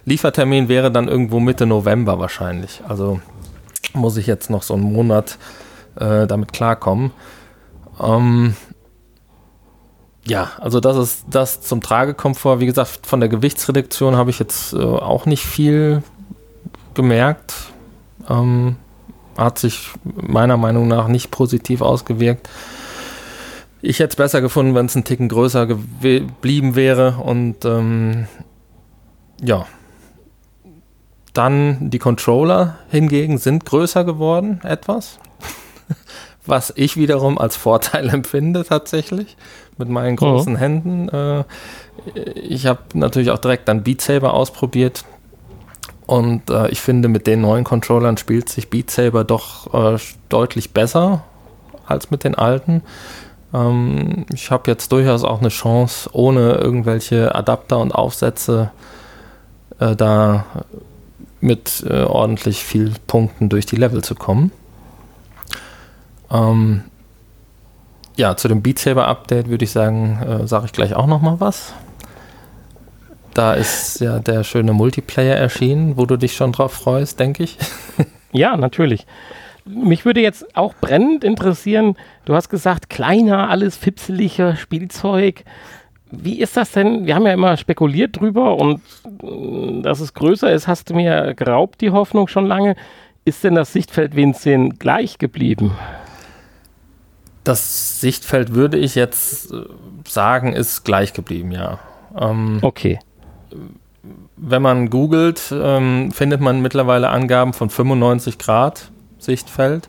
Liefertermin 0.04 0.68
wäre 0.68 0.90
dann 0.90 1.08
irgendwo 1.08 1.40
Mitte 1.40 1.66
November 1.66 2.18
wahrscheinlich. 2.18 2.82
Also 2.88 3.20
muss 3.94 4.16
ich 4.16 4.26
jetzt 4.26 4.50
noch 4.50 4.62
so 4.62 4.74
einen 4.74 4.92
Monat 4.92 5.38
äh, 5.96 6.26
damit 6.26 6.52
klarkommen. 6.52 7.12
Ähm, 8.00 8.54
ja, 10.26 10.50
also 10.58 10.80
das 10.80 10.96
ist 10.96 11.24
das 11.30 11.60
zum 11.62 11.80
Tragekomfort. 11.80 12.60
Wie 12.60 12.66
gesagt, 12.66 13.06
von 13.06 13.20
der 13.20 13.28
Gewichtsreduktion 13.28 14.16
habe 14.16 14.30
ich 14.30 14.38
jetzt 14.38 14.72
äh, 14.72 14.78
auch 14.78 15.26
nicht 15.26 15.44
viel 15.44 16.02
gemerkt. 16.94 17.54
Ähm, 18.28 18.76
hat 19.36 19.58
sich 19.58 19.90
meiner 20.04 20.56
Meinung 20.56 20.88
nach 20.88 21.08
nicht 21.08 21.30
positiv 21.30 21.80
ausgewirkt. 21.80 22.48
Ich 23.82 23.98
hätte 23.98 24.10
es 24.10 24.16
besser 24.16 24.42
gefunden, 24.42 24.74
wenn 24.74 24.86
es 24.86 24.94
ein 24.94 25.04
Ticken 25.04 25.28
größer 25.28 25.66
geblieben 25.66 26.76
wäre. 26.76 27.16
Und 27.22 27.64
ähm, 27.64 28.26
ja, 29.42 29.66
dann 31.32 31.90
die 31.90 31.98
Controller 31.98 32.76
hingegen 32.90 33.38
sind 33.38 33.64
größer 33.64 34.04
geworden, 34.04 34.60
etwas. 34.64 35.18
was 36.46 36.72
ich 36.76 36.96
wiederum 36.96 37.38
als 37.38 37.56
Vorteil 37.56 38.08
empfinde 38.12 38.64
tatsächlich 38.64 39.36
mit 39.76 39.88
meinen 39.88 40.16
großen 40.16 40.56
oh. 40.56 40.58
Händen. 40.58 41.08
Äh, 41.08 41.44
ich 42.34 42.66
habe 42.66 42.80
natürlich 42.94 43.30
auch 43.30 43.38
direkt 43.38 43.68
dann 43.68 43.82
Beat 43.82 44.00
Saber 44.00 44.34
ausprobiert 44.34 45.04
und 46.06 46.50
äh, 46.50 46.68
ich 46.68 46.80
finde, 46.80 47.08
mit 47.08 47.26
den 47.26 47.40
neuen 47.40 47.64
Controllern 47.64 48.16
spielt 48.16 48.48
sich 48.48 48.70
Beat 48.70 48.90
Saber 48.90 49.24
doch 49.24 49.72
äh, 49.74 49.98
deutlich 50.28 50.72
besser 50.72 51.22
als 51.86 52.10
mit 52.10 52.24
den 52.24 52.34
alten. 52.34 52.82
Ähm, 53.52 54.26
ich 54.32 54.50
habe 54.50 54.70
jetzt 54.70 54.92
durchaus 54.92 55.24
auch 55.24 55.40
eine 55.40 55.50
Chance, 55.50 56.10
ohne 56.12 56.54
irgendwelche 56.54 57.34
Adapter 57.34 57.78
und 57.78 57.92
Aufsätze 57.92 58.70
da 59.96 60.44
mit 61.40 61.84
äh, 61.88 62.02
ordentlich 62.02 62.62
viel 62.64 62.92
Punkten 63.06 63.48
durch 63.48 63.66
die 63.66 63.76
Level 63.76 64.02
zu 64.02 64.14
kommen. 64.14 64.52
Ähm, 66.30 66.84
ja, 68.16 68.36
zu 68.36 68.48
dem 68.48 68.62
Beat 68.62 68.78
Saber 68.78 69.08
Update 69.08 69.48
würde 69.48 69.64
ich 69.64 69.70
sagen, 69.70 70.18
äh, 70.22 70.46
sage 70.46 70.66
ich 70.66 70.72
gleich 70.72 70.94
auch 70.94 71.06
noch 71.06 71.22
mal 71.22 71.40
was. 71.40 71.72
Da 73.34 73.54
ist 73.54 74.00
ja 74.00 74.18
der 74.18 74.44
schöne 74.44 74.72
Multiplayer 74.72 75.36
erschienen, 75.36 75.96
wo 75.96 76.04
du 76.04 76.16
dich 76.16 76.34
schon 76.34 76.52
drauf 76.52 76.72
freust, 76.72 77.18
denke 77.18 77.42
ich. 77.44 77.58
Ja, 78.32 78.56
natürlich. 78.56 79.08
Mich 79.64 80.04
würde 80.04 80.20
jetzt 80.20 80.56
auch 80.56 80.74
brennend 80.80 81.24
interessieren, 81.24 81.96
du 82.26 82.34
hast 82.36 82.48
gesagt, 82.48 82.88
kleiner, 82.88 83.50
alles 83.50 83.76
fipseliger 83.76 84.54
Spielzeug. 84.54 85.44
Wie 86.10 86.40
ist 86.40 86.56
das 86.56 86.72
denn? 86.72 87.06
Wir 87.06 87.14
haben 87.14 87.26
ja 87.26 87.32
immer 87.32 87.56
spekuliert 87.56 88.20
drüber 88.20 88.56
und 88.56 88.80
äh, 89.22 89.82
dass 89.82 90.00
es 90.00 90.14
größer 90.14 90.52
ist, 90.52 90.66
hast 90.66 90.90
du 90.90 90.94
mir 90.94 91.34
geraubt, 91.34 91.80
die 91.80 91.90
Hoffnung 91.90 92.28
schon 92.28 92.46
lange. 92.46 92.76
Ist 93.24 93.44
denn 93.44 93.54
das 93.54 93.72
Sichtfeld 93.72 94.16
Winzin 94.16 94.78
gleich 94.78 95.18
geblieben? 95.18 95.72
Das 97.44 98.00
Sichtfeld 98.00 98.54
würde 98.54 98.78
ich 98.78 98.94
jetzt 98.94 99.52
äh, 99.52 99.64
sagen, 100.06 100.52
ist 100.52 100.84
gleich 100.84 101.12
geblieben, 101.12 101.52
ja. 101.52 101.78
Ähm, 102.18 102.58
okay 102.62 102.98
wenn 104.36 104.62
man 104.62 104.90
googelt, 104.90 105.52
ähm, 105.52 106.10
findet 106.12 106.40
man 106.40 106.62
mittlerweile 106.62 107.10
Angaben 107.10 107.52
von 107.52 107.70
95 107.70 108.38
Grad 108.38 108.90
Sichtfeld. 109.18 109.88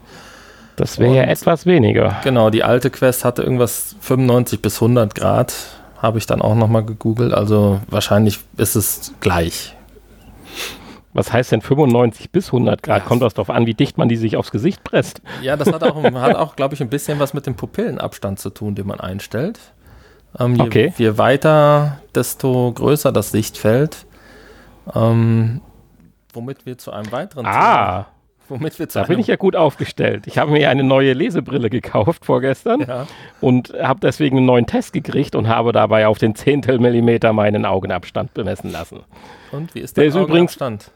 Das 0.75 0.99
wäre 0.99 1.15
ja 1.15 1.23
etwas 1.23 1.65
weniger. 1.65 2.17
Genau, 2.23 2.49
die 2.49 2.63
alte 2.63 2.89
Quest 2.89 3.23
hatte 3.23 3.43
irgendwas 3.43 3.95
95 4.01 4.61
bis 4.61 4.81
100 4.81 5.15
Grad, 5.15 5.53
habe 6.01 6.17
ich 6.17 6.25
dann 6.25 6.41
auch 6.41 6.55
nochmal 6.55 6.83
gegoogelt. 6.83 7.33
Also 7.33 7.79
wahrscheinlich 7.87 8.39
ist 8.57 8.75
es 8.75 9.13
gleich. 9.19 9.75
Was 11.13 11.31
heißt 11.31 11.51
denn 11.51 11.61
95 11.61 12.31
bis 12.31 12.47
100 12.47 12.81
Grad? 12.81 13.05
Kommt 13.05 13.21
das 13.21 13.33
darauf 13.33 13.49
an, 13.49 13.65
wie 13.65 13.73
dicht 13.73 13.97
man 13.97 14.07
die 14.09 14.15
sich 14.15 14.37
aufs 14.37 14.51
Gesicht 14.51 14.83
presst? 14.83 15.21
Ja, 15.41 15.57
das 15.57 15.71
hat 15.71 15.83
auch, 15.83 16.01
hat 16.13 16.35
auch 16.35 16.55
glaube 16.55 16.73
ich, 16.73 16.81
ein 16.81 16.89
bisschen 16.89 17.19
was 17.19 17.33
mit 17.33 17.45
dem 17.45 17.55
Pupillenabstand 17.55 18.39
zu 18.39 18.49
tun, 18.49 18.75
den 18.75 18.87
man 18.87 18.99
einstellt. 18.99 19.59
Ähm, 20.39 20.55
je, 20.55 20.61
okay. 20.61 20.93
je 20.97 21.17
weiter, 21.17 21.99
desto 22.15 22.71
größer 22.71 23.11
das 23.11 23.31
Sichtfeld. 23.31 24.05
Ähm, 24.95 25.61
womit 26.33 26.65
wir 26.65 26.77
zu 26.77 26.91
einem 26.91 27.11
weiteren 27.11 27.45
ah. 27.45 27.51
Thema, 27.51 28.07
womit 28.51 28.77
wir 28.77 28.85
da 28.85 29.03
bin 29.03 29.19
ich 29.19 29.27
ja 29.27 29.37
gut 29.37 29.55
aufgestellt. 29.55 30.27
Ich 30.27 30.37
habe 30.37 30.51
mir 30.51 30.69
eine 30.69 30.83
neue 30.83 31.13
Lesebrille 31.13 31.69
gekauft 31.69 32.25
vorgestern 32.25 32.81
ja. 32.81 33.07
und 33.39 33.73
habe 33.81 33.99
deswegen 34.01 34.37
einen 34.37 34.45
neuen 34.45 34.67
Test 34.67 34.93
gekriegt 34.93 35.35
und 35.35 35.47
habe 35.47 35.71
dabei 35.71 36.07
auf 36.07 36.17
den 36.17 36.35
Zehntel 36.35 36.77
Millimeter 36.77 37.33
meinen 37.33 37.65
Augenabstand 37.65 38.33
bemessen 38.33 38.71
lassen. 38.71 38.99
Und 39.51 39.73
wie 39.73 39.79
ist 39.79 39.97
der, 39.97 40.09
der 40.09 40.21
Augenabstand? 40.21 40.91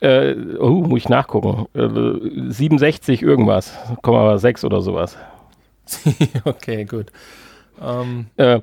Äh, 0.00 0.34
oh, 0.58 0.84
muss 0.86 1.00
ich 1.00 1.08
nachgucken. 1.08 1.66
Äh, 1.74 2.50
67 2.50 3.22
irgendwas, 3.22 3.76
6 4.02 4.64
oder 4.64 4.80
sowas. 4.80 5.18
okay, 6.44 6.84
gut. 6.84 7.06
Ähm. 7.82 8.26
Äh, 8.36 8.60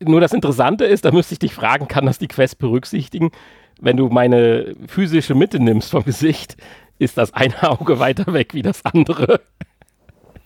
nur 0.00 0.20
das 0.20 0.32
Interessante 0.32 0.84
ist, 0.84 1.04
da 1.04 1.12
müsste 1.12 1.34
ich 1.34 1.38
dich 1.38 1.54
fragen, 1.54 1.88
kann 1.88 2.04
das 2.04 2.18
die 2.18 2.28
Quest 2.28 2.58
berücksichtigen? 2.58 3.30
Wenn 3.80 3.96
du 3.96 4.08
meine 4.08 4.74
physische 4.86 5.34
Mitte 5.34 5.60
nimmst 5.60 5.90
vom 5.90 6.04
Gesicht, 6.04 6.56
ist 6.98 7.18
das 7.18 7.32
eine 7.34 7.62
Auge 7.70 7.98
weiter 7.98 8.32
weg 8.32 8.54
wie 8.54 8.62
das 8.62 8.84
andere. 8.84 9.40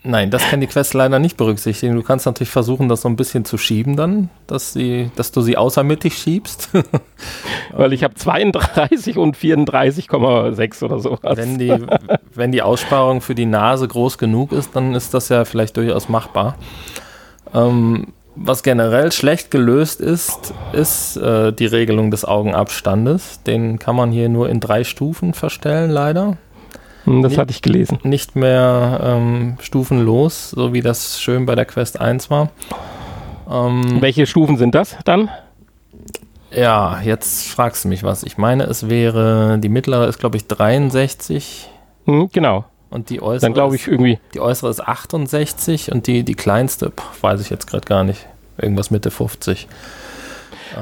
Nein, 0.05 0.31
das 0.31 0.49
kann 0.49 0.61
die 0.61 0.69
Quest 0.69 0.95
leider 0.95 1.19
nicht 1.19 1.37
berücksichtigen. 1.37 1.97
Du 1.97 2.03
kannst 2.03 2.25
natürlich 2.25 2.51
versuchen, 2.51 2.89
das 2.89 3.03
so 3.03 3.09
ein 3.09 3.17
bisschen 3.17 3.45
zu 3.45 3.59
schieben 3.59 3.97
dann, 3.97 4.31
dass, 4.47 4.73
sie, 4.73 5.11
dass 5.17 5.33
du 5.33 5.41
sie 5.41 5.57
außermittig 5.57 6.17
schiebst. 6.17 6.71
Weil 7.73 7.93
ich 7.93 8.05
habe 8.05 8.15
32 8.15 9.19
und 9.19 9.37
34,6 9.37 10.85
oder 10.85 11.01
so. 11.01 11.19
Wenn 11.23 11.59
die, 11.59 11.75
wenn 12.33 12.53
die 12.53 12.63
Aussparung 12.63 13.21
für 13.21 13.35
die 13.35 13.45
Nase 13.45 13.89
groß 13.89 14.19
genug 14.19 14.53
ist, 14.53 14.77
dann 14.77 14.95
ist 14.95 15.15
das 15.15 15.31
ja 15.31 15.45
vielleicht 15.45 15.77
durchaus 15.77 16.09
machbar. 16.09 16.57
Ähm, 17.53 18.13
was 18.41 18.63
generell 18.63 19.13
schlecht 19.13 19.51
gelöst 19.51 20.01
ist, 20.01 20.55
ist 20.73 21.17
äh, 21.17 21.53
die 21.53 21.67
Regelung 21.67 22.11
des 22.11 22.25
Augenabstandes. 22.25 23.43
Den 23.43 23.79
kann 23.79 23.97
man 23.97 24.11
hier 24.11 24.29
nur 24.29 24.49
in 24.49 24.61
drei 24.61 24.85
Stufen 24.85 25.35
verstellen, 25.35 25.91
leider. 25.91 26.37
Hm, 27.05 27.23
das 27.23 27.39
hatte 27.39 27.51
ich 27.51 27.63
gelesen. 27.63 27.99
Nicht 28.03 28.37
mehr 28.37 29.01
ähm, 29.03 29.57
stufenlos, 29.61 30.51
so 30.51 30.73
wie 30.73 30.81
das 30.81 31.21
schön 31.21 31.47
bei 31.47 31.55
der 31.55 31.65
Quest 31.65 32.01
1 32.01 32.31
war. 32.31 32.51
Ähm, 33.51 34.01
Welche 34.01 34.27
Stufen 34.27 34.57
sind 34.57 34.75
das 34.75 34.97
dann? 35.05 35.29
Ja, 36.51 37.01
jetzt 37.03 37.49
fragst 37.49 37.85
du 37.85 37.89
mich 37.89 38.03
was. 38.03 38.23
Ich 38.23 38.39
meine, 38.39 38.65
es 38.65 38.89
wäre, 38.89 39.59
die 39.59 39.69
mittlere 39.69 40.07
ist, 40.07 40.19
glaube 40.19 40.37
ich, 40.37 40.47
63. 40.47 41.69
Hm, 42.07 42.31
genau. 42.33 42.65
Und 42.91 43.11
die 43.11 43.21
äußere, 43.21 43.41
Dann 43.41 43.55
glaube 43.55 43.77
ich 43.77 43.87
irgendwie. 43.87 44.19
Die 44.35 44.41
äußere 44.41 44.71
ist 44.71 44.81
68 44.81 45.93
und 45.93 46.07
die, 46.07 46.23
die 46.23 46.35
kleinste, 46.35 46.91
pff, 46.91 47.23
weiß 47.23 47.41
ich 47.41 47.51
jetzt 47.51 47.67
gerade 47.67 47.85
gar 47.85 48.05
nicht. 48.05 48.27
Irgendwas 48.57 48.91
Mitte 48.91 49.11
50. 49.11 49.69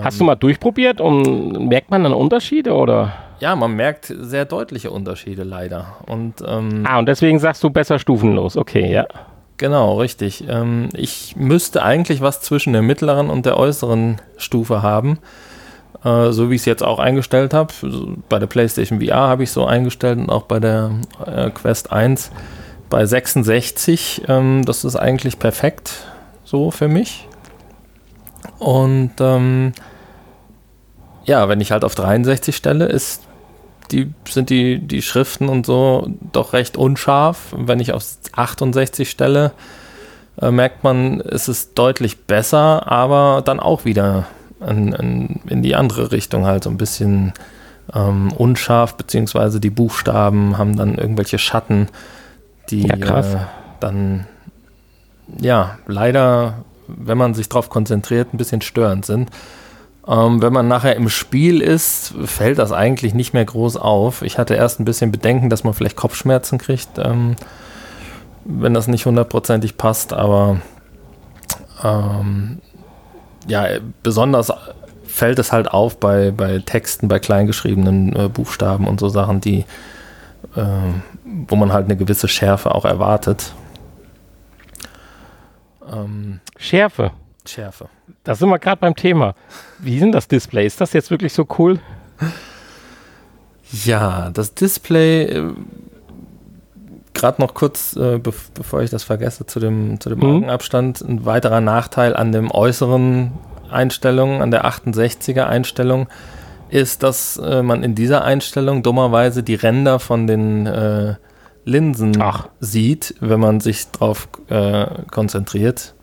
Hast 0.02 0.14
ähm, 0.14 0.18
du 0.18 0.24
mal 0.24 0.34
durchprobiert 0.36 1.00
und 1.00 1.68
merkt 1.68 1.90
man 1.90 2.04
dann 2.04 2.12
Unterschiede 2.12 2.74
oder? 2.74 3.12
Ja, 3.40 3.54
man 3.54 3.72
merkt 3.72 4.06
sehr 4.06 4.44
deutliche 4.44 4.90
Unterschiede 4.90 5.42
leider. 5.42 5.96
Und, 6.06 6.42
ähm, 6.46 6.84
ah, 6.86 6.98
und 6.98 7.06
deswegen 7.06 7.38
sagst 7.38 7.62
du 7.62 7.70
besser 7.70 7.98
stufenlos, 7.98 8.56
okay, 8.56 8.90
ja. 8.90 9.06
Genau, 9.58 9.98
richtig. 9.98 10.44
Ähm, 10.48 10.90
ich 10.94 11.34
müsste 11.36 11.82
eigentlich 11.82 12.20
was 12.20 12.40
zwischen 12.40 12.72
der 12.72 12.82
mittleren 12.82 13.30
und 13.30 13.46
der 13.46 13.58
äußeren 13.58 14.20
Stufe 14.36 14.82
haben. 14.82 15.18
Äh, 16.06 16.32
so 16.32 16.50
wie 16.50 16.54
ich 16.54 16.62
es 16.62 16.66
jetzt 16.66 16.84
auch 16.84 17.00
eingestellt 17.00 17.52
habe. 17.52 17.74
Bei 18.28 18.38
der 18.38 18.46
PlayStation 18.46 19.00
VR 19.00 19.28
habe 19.28 19.42
ich 19.42 19.50
so 19.50 19.66
eingestellt 19.66 20.18
und 20.18 20.30
auch 20.30 20.44
bei 20.44 20.60
der 20.60 20.92
äh, 21.26 21.50
Quest 21.50 21.90
1 21.90 22.30
bei 22.88 23.04
66. 23.04 24.22
Ähm, 24.28 24.64
das 24.64 24.84
ist 24.84 24.94
eigentlich 24.94 25.40
perfekt 25.40 26.06
so 26.44 26.70
für 26.70 26.86
mich. 26.86 27.26
Und 28.60 29.14
ähm, 29.18 29.72
ja, 31.24 31.48
wenn 31.48 31.60
ich 31.60 31.72
halt 31.72 31.84
auf 31.84 31.96
63 31.96 32.54
stelle, 32.54 32.86
ist 32.86 33.22
die, 33.90 34.12
sind 34.28 34.50
die, 34.50 34.78
die 34.78 35.02
Schriften 35.02 35.48
und 35.48 35.66
so 35.66 36.08
doch 36.32 36.52
recht 36.52 36.76
unscharf. 36.76 37.52
Wenn 37.56 37.80
ich 37.80 37.92
auf 37.92 38.04
68 38.32 39.10
stelle, 39.10 39.50
äh, 40.40 40.52
merkt 40.52 40.84
man, 40.84 41.20
es 41.20 41.48
ist 41.48 41.76
deutlich 41.76 42.26
besser, 42.26 42.86
aber 42.90 43.42
dann 43.44 43.58
auch 43.58 43.84
wieder 43.84 44.26
an, 44.60 44.94
an, 44.94 45.40
in 45.48 45.62
die 45.62 45.74
andere 45.74 46.12
Richtung 46.12 46.46
halt 46.46 46.64
so 46.64 46.70
ein 46.70 46.76
bisschen 46.76 47.32
ähm, 47.94 48.32
unscharf, 48.32 48.94
beziehungsweise 48.96 49.60
die 49.60 49.70
Buchstaben 49.70 50.58
haben 50.58 50.76
dann 50.76 50.96
irgendwelche 50.96 51.38
Schatten, 51.38 51.88
die 52.70 52.86
ja, 52.86 53.20
äh, 53.20 53.36
dann 53.80 54.26
ja 55.40 55.78
leider, 55.86 56.64
wenn 56.88 57.18
man 57.18 57.34
sich 57.34 57.48
darauf 57.48 57.70
konzentriert, 57.70 58.32
ein 58.32 58.38
bisschen 58.38 58.62
störend 58.62 59.04
sind. 59.06 59.30
Ähm, 60.08 60.40
wenn 60.40 60.52
man 60.52 60.68
nachher 60.68 60.94
im 60.94 61.08
Spiel 61.08 61.60
ist, 61.60 62.14
fällt 62.24 62.58
das 62.58 62.70
eigentlich 62.72 63.12
nicht 63.12 63.34
mehr 63.34 63.44
groß 63.44 63.76
auf. 63.76 64.22
Ich 64.22 64.38
hatte 64.38 64.54
erst 64.54 64.78
ein 64.78 64.84
bisschen 64.84 65.10
Bedenken, 65.10 65.50
dass 65.50 65.64
man 65.64 65.74
vielleicht 65.74 65.96
Kopfschmerzen 65.96 66.58
kriegt, 66.58 66.98
ähm, 66.98 67.34
wenn 68.44 68.72
das 68.72 68.86
nicht 68.86 69.06
hundertprozentig 69.06 69.76
passt, 69.76 70.12
aber 70.12 70.60
ähm, 71.82 72.60
ja, 73.46 73.66
besonders 74.02 74.52
fällt 75.06 75.38
es 75.38 75.52
halt 75.52 75.68
auf 75.68 75.98
bei, 75.98 76.30
bei 76.30 76.58
Texten, 76.58 77.08
bei 77.08 77.18
kleingeschriebenen 77.18 78.14
äh, 78.14 78.28
Buchstaben 78.28 78.86
und 78.86 79.00
so 79.00 79.08
Sachen, 79.08 79.40
die, 79.40 79.64
äh, 80.54 80.64
wo 81.24 81.56
man 81.56 81.72
halt 81.72 81.86
eine 81.86 81.96
gewisse 81.96 82.28
Schärfe 82.28 82.74
auch 82.74 82.84
erwartet. 82.84 83.52
Ähm, 85.90 86.40
Schärfe. 86.58 87.12
Schärfe. 87.46 87.88
Da 88.24 88.34
sind 88.34 88.48
wir 88.48 88.58
gerade 88.58 88.80
beim 88.80 88.96
Thema. 88.96 89.34
Wie 89.78 89.98
sind 89.98 90.12
das 90.12 90.28
Display? 90.28 90.66
Ist 90.66 90.80
das 90.80 90.92
jetzt 90.92 91.10
wirklich 91.10 91.32
so 91.32 91.46
cool? 91.58 91.78
Ja, 93.84 94.30
das 94.30 94.54
Display 94.54 95.24
äh, 95.24 95.52
gerade 97.16 97.42
noch 97.42 97.54
kurz, 97.54 97.96
äh, 97.96 98.18
be 98.18 98.32
bevor 98.54 98.82
ich 98.82 98.90
das 98.90 99.02
vergesse, 99.02 99.46
zu 99.46 99.58
dem, 99.58 99.98
zu 100.00 100.08
dem 100.08 100.18
mhm. 100.18 100.36
Augenabstand, 100.36 101.00
ein 101.00 101.24
weiterer 101.24 101.60
Nachteil 101.60 102.14
an 102.14 102.30
dem 102.30 102.50
äußeren 102.50 103.32
Einstellung, 103.70 104.42
an 104.42 104.50
der 104.50 104.64
68er 104.66 105.44
Einstellung, 105.44 106.06
ist, 106.68 107.02
dass 107.02 107.36
äh, 107.38 107.62
man 107.62 107.82
in 107.82 107.94
dieser 107.94 108.24
Einstellung 108.24 108.82
dummerweise 108.82 109.42
die 109.42 109.54
Ränder 109.54 109.98
von 109.98 110.26
den 110.26 110.66
äh, 110.66 111.14
Linsen 111.64 112.20
Ach. 112.20 112.48
sieht, 112.60 113.14
wenn 113.20 113.40
man 113.40 113.60
sich 113.60 113.90
darauf 113.90 114.28
äh, 114.48 114.86
konzentriert. 115.10 115.94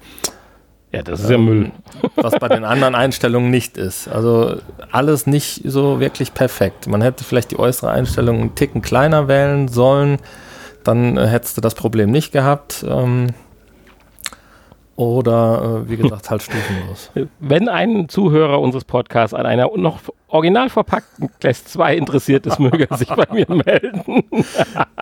Ja, 0.92 1.02
das 1.02 1.22
ist 1.22 1.30
ja 1.30 1.40
Müll. 1.40 1.72
Was 2.18 2.38
bei 2.38 2.50
den 2.50 2.64
anderen 2.64 2.94
Einstellungen 2.94 3.50
nicht 3.50 3.78
ist. 3.78 4.08
Also 4.08 4.58
alles 4.92 5.26
nicht 5.26 5.62
so 5.66 6.00
wirklich 6.00 6.36
perfekt. 6.36 6.88
Man 6.88 7.02
hätte 7.02 7.24
vielleicht 7.24 7.50
die 7.50 7.58
äußere 7.58 7.90
Einstellung 7.90 8.42
einen 8.42 8.56
Ticken 8.56 8.84
kleiner 8.84 9.28
wählen 9.28 9.68
sollen, 9.70 10.20
dann 10.84 11.18
äh, 11.18 11.28
hättest 11.28 11.58
du 11.58 11.62
das 11.62 11.76
Problem 11.76 12.12
nicht 12.12 12.32
gehabt. 12.32 12.86
Ähm, 12.88 13.34
oder 14.96 15.84
äh, 15.86 15.90
wie 15.90 15.98
gesagt, 15.98 16.30
halt 16.30 16.44
stufenlos. 16.44 17.10
Wenn 17.40 17.68
ein 17.68 18.10
Zuhörer 18.10 18.62
unseres 18.62 18.86
Podcasts 18.86 19.34
an 19.34 19.46
einer 19.48 19.76
noch 19.76 20.00
original 20.28 20.70
verpackten 20.70 21.30
Class 21.40 21.66
2 21.66 21.96
interessiert 21.96 22.46
ist, 22.46 22.60
möge 22.60 22.88
er 22.90 22.98
sich 22.98 23.08
bei 23.08 23.26
mir 23.32 23.48
melden. 23.66 24.24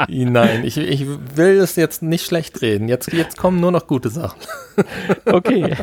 Nein, 0.07 0.63
ich, 0.63 0.77
ich 0.77 1.05
will 1.35 1.59
es 1.59 1.75
jetzt 1.75 2.03
nicht 2.03 2.25
schlecht 2.25 2.61
reden. 2.61 2.87
Jetzt, 2.87 3.11
jetzt 3.11 3.37
kommen 3.37 3.59
nur 3.59 3.71
noch 3.71 3.87
gute 3.87 4.09
Sachen. 4.09 4.39
Okay. 5.25 5.75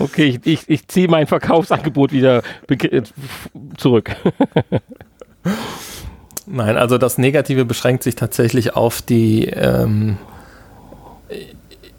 Okay, 0.00 0.40
ich, 0.42 0.46
ich, 0.46 0.68
ich 0.68 0.88
ziehe 0.88 1.08
mein 1.08 1.26
Verkaufsangebot 1.26 2.12
wieder 2.12 2.42
zurück. 3.76 4.10
Nein, 6.52 6.76
also 6.76 6.98
das 6.98 7.16
Negative 7.16 7.64
beschränkt 7.64 8.02
sich 8.02 8.16
tatsächlich 8.16 8.74
auf 8.74 9.02
die 9.02 9.46
ähm, 9.46 10.18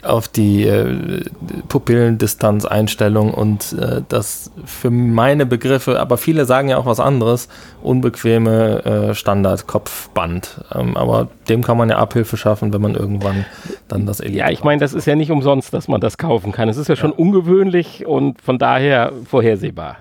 auf 0.03 0.27
die 0.27 0.63
äh, 0.63 1.23
Pupillendistanzeinstellung 1.67 3.33
und 3.33 3.73
äh, 3.73 4.01
das 4.09 4.51
für 4.65 4.89
meine 4.89 5.45
Begriffe, 5.45 5.99
aber 5.99 6.17
viele 6.17 6.45
sagen 6.45 6.69
ja 6.69 6.77
auch 6.77 6.85
was 6.85 6.99
anderes, 6.99 7.49
unbequeme 7.83 8.83
äh, 8.83 9.13
Standard-Kopfband. 9.13 10.65
Ähm, 10.73 10.97
aber 10.97 11.27
dem 11.49 11.63
kann 11.63 11.77
man 11.77 11.89
ja 11.89 11.97
Abhilfe 11.97 12.35
schaffen, 12.35 12.73
wenn 12.73 12.81
man 12.81 12.95
irgendwann 12.95 13.45
dann 13.87 14.05
das 14.05 14.19
Elite 14.19 14.39
Ja, 14.39 14.49
ich 14.49 14.63
meine, 14.63 14.79
das 14.79 14.93
ist 14.93 15.05
ja 15.05 15.15
nicht 15.15 15.31
umsonst, 15.31 15.73
dass 15.73 15.87
man 15.87 16.01
das 16.01 16.17
kaufen 16.17 16.51
kann. 16.51 16.67
Es 16.67 16.77
ist 16.77 16.87
ja 16.87 16.95
schon 16.95 17.11
ja. 17.11 17.17
ungewöhnlich 17.17 18.05
und 18.05 18.41
von 18.41 18.57
daher 18.57 19.11
vorhersehbar. 19.25 19.97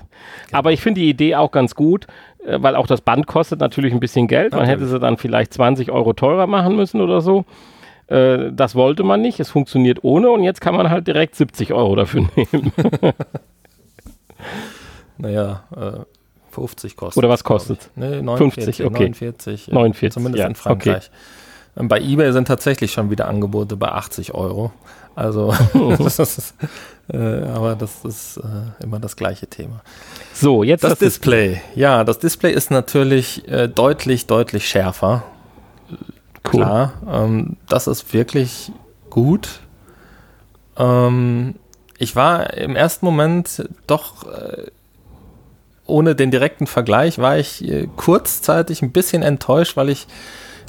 Genau. 0.47 0.59
Aber 0.59 0.73
ich 0.73 0.81
finde 0.81 1.01
die 1.01 1.09
Idee 1.09 1.37
auch 1.37 1.51
ganz 1.51 1.75
gut, 1.75 2.07
weil 2.47 2.77
auch 2.77 2.87
das 2.87 3.01
Band 3.01 3.27
kostet 3.27 3.61
natürlich 3.61 3.93
ein 3.93 4.01
bisschen 4.01 4.29
Geld. 4.29 4.53
Man 4.53 4.61
natürlich. 4.63 4.81
hätte 4.81 4.91
sie 4.91 4.99
dann 5.01 5.17
vielleicht 5.17 5.55
20 5.55 5.91
Euro 5.91 6.13
teurer 6.13 6.47
machen 6.47 6.77
müssen 6.77 7.01
oder 7.01 7.21
so. 7.21 7.45
Äh, 8.07 8.53
das 8.53 8.75
wollte 8.75 9.03
man 9.03 9.21
nicht, 9.21 9.41
es 9.41 9.51
funktioniert 9.51 10.03
ohne 10.03 10.31
und 10.31 10.43
jetzt 10.43 10.61
kann 10.61 10.75
man 10.75 10.91
halt 10.91 11.07
direkt 11.07 11.37
70 11.37 11.73
Euro 11.73 11.97
dafür 11.97 12.29
nehmen. 12.37 12.73
naja, 15.19 15.65
äh, 15.77 16.05
50 16.51 16.97
kostet. 16.97 17.19
Oder 17.19 17.29
was 17.29 17.45
kostet? 17.45 17.91
Nee, 17.95 18.23
49, 18.23 18.77
50, 18.77 18.87
okay. 18.87 18.93
49, 18.93 19.69
49 19.69 20.13
zumindest 20.13 20.41
ja, 20.41 20.47
in 20.49 20.55
Frankreich. 20.55 21.11
Okay. 21.11 21.81
Ähm, 21.81 21.89
bei 21.89 22.01
eBay 22.01 22.33
sind 22.33 22.49
tatsächlich 22.49 22.93
schon 22.93 23.11
wieder 23.11 23.29
Angebote 23.29 23.77
bei 23.77 23.89
80 23.89 24.35
Euro. 24.35 24.73
Also, 25.15 25.55
das 25.99 26.19
ist, 26.19 26.55
äh, 27.13 27.45
aber 27.49 27.77
das 27.77 28.05
ist 28.05 28.39
äh, 28.39 28.85
immer 28.85 28.99
das 29.01 29.17
gleiche 29.17 29.47
Thema. 29.47 29.83
So, 30.33 30.63
jetzt 30.63 30.85
das, 30.85 30.91
das 30.91 30.99
Display. 31.01 31.49
Display. 31.55 31.81
Ja, 31.81 32.05
das 32.05 32.19
Display 32.19 32.53
ist 32.53 32.71
natürlich 32.71 33.47
äh, 33.49 33.69
deutlich, 33.69 34.27
deutlich 34.27 34.69
schärfer. 34.69 35.25
Cool. 36.45 36.63
Klar, 36.63 36.93
ähm, 37.09 37.57
das 37.69 37.87
ist 37.87 38.13
wirklich 38.13 38.73
gut. 39.11 39.61
Ähm, 40.77 41.55
ich 41.99 42.17
war 42.17 42.55
im 42.55 42.77
ersten 42.77 43.05
Moment 43.05 43.69
doch, 43.87 44.27
äh, 44.27 44.69
ohne 45.87 46.15
den 46.15 46.31
direkten 46.31 46.67
Vergleich, 46.67 47.19
war 47.19 47.37
ich 47.39 47.69
äh, 47.69 47.89
kurzzeitig 47.97 48.83
ein 48.83 48.93
bisschen 48.93 49.23
enttäuscht, 49.23 49.77
weil 49.77 49.91
ich 49.91 50.07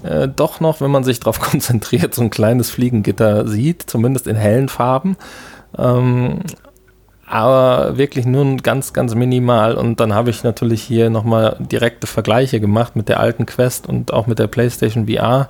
äh, 0.03 0.27
doch 0.27 0.59
noch, 0.59 0.81
wenn 0.81 0.91
man 0.91 1.03
sich 1.03 1.19
darauf 1.19 1.39
konzentriert, 1.39 2.13
so 2.13 2.21
ein 2.21 2.29
kleines 2.29 2.69
Fliegengitter 2.69 3.47
sieht, 3.47 3.83
zumindest 3.83 4.27
in 4.27 4.35
hellen 4.35 4.69
Farben. 4.69 5.15
Ähm, 5.77 6.39
aber 7.25 7.97
wirklich 7.97 8.25
nur 8.25 8.57
ganz, 8.57 8.91
ganz 8.91 9.15
minimal. 9.15 9.75
Und 9.75 10.01
dann 10.01 10.13
habe 10.13 10.29
ich 10.29 10.43
natürlich 10.43 10.81
hier 10.83 11.09
nochmal 11.09 11.55
direkte 11.59 12.05
Vergleiche 12.05 12.59
gemacht 12.59 12.97
mit 12.97 13.07
der 13.07 13.21
alten 13.21 13.45
Quest 13.45 13.87
und 13.87 14.11
auch 14.11 14.27
mit 14.27 14.37
der 14.37 14.47
PlayStation 14.47 15.07
VR. 15.07 15.47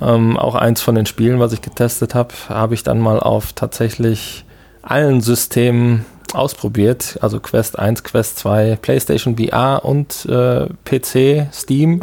Ähm, 0.00 0.36
auch 0.36 0.56
eins 0.56 0.80
von 0.80 0.96
den 0.96 1.06
Spielen, 1.06 1.38
was 1.38 1.52
ich 1.52 1.62
getestet 1.62 2.14
habe, 2.14 2.34
habe 2.48 2.74
ich 2.74 2.82
dann 2.82 2.98
mal 2.98 3.20
auf 3.20 3.52
tatsächlich 3.52 4.44
allen 4.82 5.20
Systemen 5.20 6.04
ausprobiert. 6.32 7.18
Also 7.20 7.38
Quest 7.38 7.78
1, 7.78 8.02
Quest 8.02 8.38
2, 8.38 8.78
PlayStation 8.80 9.36
VR 9.36 9.84
und 9.84 10.26
äh, 10.26 10.66
PC, 10.84 11.52
Steam. 11.52 12.00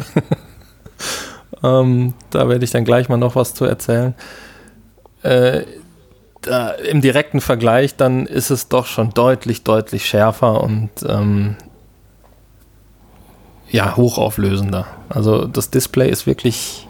ähm, 1.62 2.14
da 2.30 2.48
werde 2.48 2.64
ich 2.64 2.70
dann 2.70 2.84
gleich 2.84 3.08
mal 3.08 3.16
noch 3.16 3.36
was 3.36 3.52
zu 3.52 3.64
erzählen. 3.64 4.14
Äh, 5.22 5.62
da, 6.48 6.70
im 6.70 7.00
direkten 7.00 7.40
Vergleich, 7.40 7.96
dann 7.96 8.26
ist 8.26 8.50
es 8.50 8.68
doch 8.68 8.86
schon 8.86 9.10
deutlich, 9.10 9.64
deutlich 9.64 10.06
schärfer 10.06 10.62
und 10.62 10.90
ähm, 11.06 11.56
ja, 13.70 13.96
hochauflösender. 13.96 14.86
Also 15.08 15.46
das 15.46 15.70
Display 15.70 16.10
ist 16.10 16.26
wirklich 16.26 16.88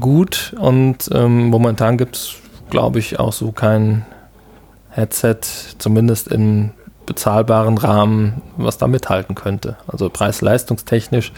gut 0.00 0.54
und 0.58 1.08
ähm, 1.12 1.48
momentan 1.48 1.96
gibt 1.96 2.16
es, 2.16 2.34
glaube 2.70 2.98
ich, 2.98 3.18
auch 3.18 3.32
so 3.32 3.52
kein 3.52 4.04
Headset, 4.90 5.40
zumindest 5.78 6.28
im 6.28 6.72
bezahlbaren 7.06 7.78
Rahmen, 7.78 8.42
was 8.56 8.76
da 8.76 8.86
mithalten 8.86 9.34
könnte. 9.34 9.76
Also 9.86 10.10
preis-leistungstechnisch 10.10 11.32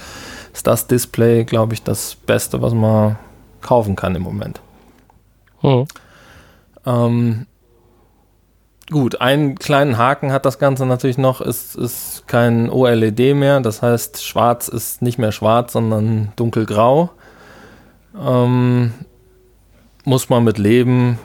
ist 0.52 0.66
das 0.66 0.87
Display, 0.88 1.44
glaube 1.44 1.74
ich, 1.74 1.83
das 1.83 2.16
Beste, 2.16 2.61
was 2.61 2.74
man 2.74 3.16
kaufen 3.61 3.94
kann 3.94 4.16
im 4.16 4.22
Moment. 4.22 4.61
Hm. 5.61 5.87
Ähm, 6.87 7.47
gut, 8.90 9.21
einen 9.21 9.57
kleinen 9.57 9.99
Haken 9.99 10.33
hat 10.33 10.45
das 10.45 10.59
Ganze 10.59 10.87
natürlich 10.87 11.19
noch, 11.19 11.40
es 11.40 11.75
ist 11.75 12.25
kein 12.27 12.71
OLED 12.71 13.35
mehr, 13.35 13.61
das 13.61 13.83
heißt, 13.83 14.25
schwarz 14.25 14.69
ist 14.69 15.03
nicht 15.03 15.19
mehr 15.19 15.33
schwarz, 15.33 15.73
sondern 15.73 16.33
dunkelgrau. 16.37 17.11
Ähm, 18.19 18.93
muss 20.05 20.29
man 20.29 20.45
mit 20.45 20.59
leben, 20.59 21.19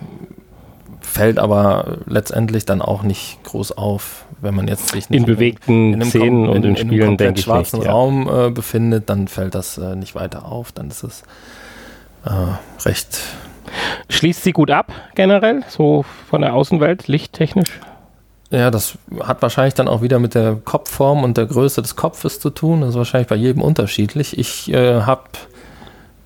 fällt 1.02 1.40
aber 1.40 2.00
letztendlich 2.08 2.66
dann 2.66 2.82
auch 2.82 3.04
nicht 3.04 3.44
groß 3.44 3.72
auf, 3.78 4.26
wenn 4.42 4.54
man 4.54 4.68
jetzt 4.68 4.90
sich 4.90 5.10
nicht 5.10 5.22
in 5.22 5.26
bewegten 5.26 5.94
in, 5.94 6.02
in 6.02 6.10
Szenen 6.10 6.50
und 6.50 6.66
in, 6.66 6.76
in 6.76 6.88
Spielen, 6.88 7.18
denke 7.18 7.40
ich, 7.40 7.46
schwarzen 7.46 7.80
nicht, 7.80 7.86
ja. 7.86 7.94
Raum 7.94 8.30
äh, 8.30 8.50
befindet, 8.52 9.10
dann 9.10 9.28
fällt 9.28 9.56
das 9.56 9.78
äh, 9.78 9.96
nicht 9.96 10.14
weiter 10.14 10.46
auf, 10.46 10.72
dann 10.72 10.90
ist 10.90 11.04
es 11.04 11.24
äh, 12.26 12.88
recht 12.88 13.20
Schließt 14.10 14.44
sie 14.44 14.52
gut 14.52 14.72
ab, 14.72 14.92
generell, 15.16 15.64
so 15.68 16.04
von 16.30 16.42
der 16.42 16.54
Außenwelt, 16.54 17.08
lichttechnisch? 17.08 17.80
Ja, 18.52 18.70
das 18.72 18.98
hat 19.22 19.42
wahrscheinlich 19.42 19.74
dann 19.74 19.88
auch 19.88 20.02
wieder 20.02 20.20
mit 20.20 20.36
der 20.36 20.56
Kopfform 20.56 21.24
und 21.24 21.38
der 21.38 21.46
Größe 21.48 21.82
des 21.82 21.96
Kopfes 21.96 22.40
zu 22.40 22.52
tun. 22.52 22.82
Das 22.82 22.92
ist 22.92 22.96
wahrscheinlich 22.96 23.28
bei 23.28 23.36
jedem 23.36 23.62
unterschiedlich. 23.62 24.38
Ich 24.38 24.72
äh, 24.72 25.02
habe 25.02 25.24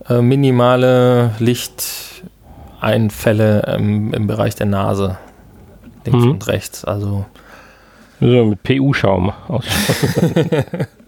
äh, 0.08 0.22
minimale 0.22 1.32
Lichteinfälle 1.40 3.64
ähm, 3.68 4.14
im 4.14 4.28
Bereich 4.28 4.56
der 4.56 4.68
Nase, 4.68 5.18
links 6.06 6.26
mhm. 6.26 6.32
und 6.32 6.48
rechts. 6.48 6.84
Also 6.84 7.26
so 8.20 8.46
mit 8.46 8.62
PU-Schaum 8.64 9.32
ausschauen. 9.48 10.66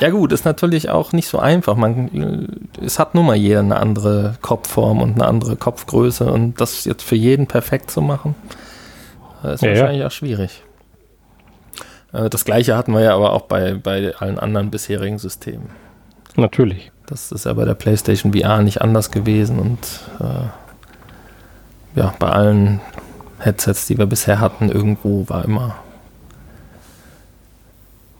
Ja 0.00 0.10
gut, 0.10 0.32
ist 0.32 0.44
natürlich 0.44 0.90
auch 0.90 1.12
nicht 1.12 1.28
so 1.28 1.38
einfach. 1.38 1.76
Man, 1.76 2.68
es 2.82 2.98
hat 2.98 3.14
nun 3.14 3.26
mal 3.26 3.36
jeder 3.36 3.60
eine 3.60 3.76
andere 3.76 4.36
Kopfform 4.42 5.00
und 5.00 5.14
eine 5.14 5.26
andere 5.26 5.56
Kopfgröße 5.56 6.30
und 6.30 6.60
das 6.60 6.84
jetzt 6.84 7.02
für 7.02 7.16
jeden 7.16 7.46
perfekt 7.46 7.90
zu 7.90 8.02
machen, 8.02 8.34
äh, 9.42 9.54
ist 9.54 9.62
ja, 9.62 9.70
wahrscheinlich 9.70 10.00
ja. 10.00 10.06
auch 10.06 10.12
schwierig. 10.12 10.62
Äh, 12.12 12.28
das 12.30 12.44
gleiche 12.44 12.76
hatten 12.76 12.92
wir 12.92 13.00
ja 13.00 13.14
aber 13.14 13.32
auch 13.32 13.42
bei, 13.42 13.74
bei 13.74 14.14
allen 14.16 14.38
anderen 14.38 14.70
bisherigen 14.70 15.18
Systemen. 15.18 15.70
Natürlich. 16.36 16.92
Das 17.06 17.32
ist 17.32 17.44
ja 17.44 17.52
bei 17.54 17.64
der 17.64 17.74
PlayStation 17.74 18.32
VR 18.32 18.62
nicht 18.62 18.82
anders 18.82 19.10
gewesen 19.10 19.58
und 19.58 19.78
äh, 20.20 21.98
ja, 21.98 22.14
bei 22.18 22.28
allen 22.28 22.80
Headsets, 23.38 23.86
die 23.86 23.98
wir 23.98 24.06
bisher 24.06 24.38
hatten, 24.38 24.68
irgendwo 24.68 25.28
war 25.28 25.44
immer 25.44 25.74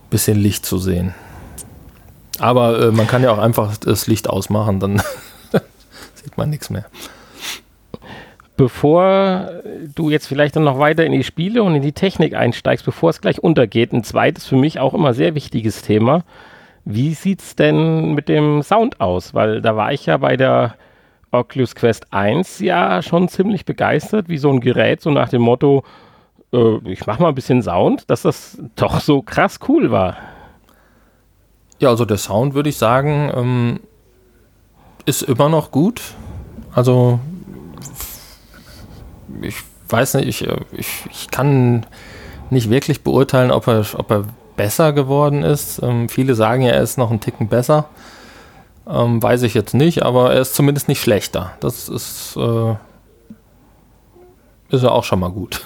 ein 0.04 0.10
bisschen 0.10 0.38
Licht 0.38 0.66
zu 0.66 0.78
sehen. 0.78 1.14
Aber 2.40 2.80
äh, 2.80 2.90
man 2.90 3.06
kann 3.06 3.22
ja 3.22 3.30
auch 3.32 3.38
einfach 3.38 3.76
das 3.76 4.06
Licht 4.06 4.28
ausmachen, 4.28 4.80
dann 4.80 5.02
sieht 6.14 6.36
man 6.36 6.50
nichts 6.50 6.70
mehr. 6.70 6.86
Bevor 8.56 9.50
du 9.94 10.10
jetzt 10.10 10.26
vielleicht 10.26 10.56
dann 10.56 10.64
noch 10.64 10.78
weiter 10.78 11.04
in 11.06 11.12
die 11.12 11.24
Spiele 11.24 11.62
und 11.62 11.74
in 11.74 11.82
die 11.82 11.92
Technik 11.92 12.34
einsteigst, 12.34 12.84
bevor 12.84 13.10
es 13.10 13.20
gleich 13.20 13.42
untergeht, 13.42 13.92
ein 13.92 14.04
zweites 14.04 14.46
für 14.46 14.56
mich 14.56 14.78
auch 14.78 14.92
immer 14.92 15.14
sehr 15.14 15.34
wichtiges 15.34 15.80
Thema. 15.80 16.24
Wie 16.84 17.14
sieht 17.14 17.40
es 17.40 17.56
denn 17.56 18.14
mit 18.14 18.28
dem 18.28 18.62
Sound 18.62 19.00
aus? 19.00 19.32
Weil 19.32 19.62
da 19.62 19.76
war 19.76 19.92
ich 19.92 20.06
ja 20.06 20.18
bei 20.18 20.36
der 20.36 20.74
Oculus 21.30 21.74
Quest 21.74 22.12
1 22.12 22.58
ja 22.60 23.02
schon 23.02 23.28
ziemlich 23.28 23.64
begeistert, 23.64 24.28
wie 24.28 24.38
so 24.38 24.50
ein 24.50 24.60
Gerät, 24.60 25.00
so 25.00 25.10
nach 25.10 25.28
dem 25.28 25.42
Motto, 25.42 25.84
äh, 26.52 26.78
ich 26.84 27.06
mach 27.06 27.18
mal 27.18 27.28
ein 27.28 27.34
bisschen 27.34 27.62
Sound, 27.62 28.10
dass 28.10 28.22
das 28.22 28.62
doch 28.76 29.00
so 29.00 29.22
krass 29.22 29.58
cool 29.68 29.90
war. 29.90 30.16
Ja, 31.80 31.88
also 31.88 32.04
der 32.04 32.18
Sound 32.18 32.54
würde 32.54 32.68
ich 32.68 32.76
sagen, 32.76 33.30
ähm, 33.34 33.80
ist 35.06 35.22
immer 35.22 35.48
noch 35.48 35.70
gut. 35.70 36.02
Also 36.74 37.18
ich 39.40 39.56
weiß 39.88 40.14
nicht, 40.14 40.28
ich, 40.28 40.48
ich, 40.72 41.04
ich 41.10 41.30
kann 41.30 41.86
nicht 42.50 42.68
wirklich 42.70 43.02
beurteilen, 43.02 43.50
ob 43.50 43.66
er, 43.66 43.84
ob 43.96 44.10
er 44.10 44.24
besser 44.56 44.92
geworden 44.92 45.42
ist. 45.42 45.82
Ähm, 45.82 46.10
viele 46.10 46.34
sagen 46.34 46.62
ja, 46.62 46.72
er 46.72 46.82
ist 46.82 46.98
noch 46.98 47.10
einen 47.10 47.20
Ticken 47.20 47.48
besser. 47.48 47.86
Ähm, 48.86 49.22
weiß 49.22 49.42
ich 49.42 49.54
jetzt 49.54 49.72
nicht, 49.72 50.02
aber 50.02 50.34
er 50.34 50.40
ist 50.42 50.54
zumindest 50.54 50.86
nicht 50.88 51.00
schlechter. 51.00 51.52
Das 51.60 51.88
ist, 51.88 52.36
äh, 52.36 52.74
ist 54.68 54.82
ja 54.82 54.90
auch 54.90 55.04
schon 55.04 55.20
mal 55.20 55.30
gut. 55.30 55.64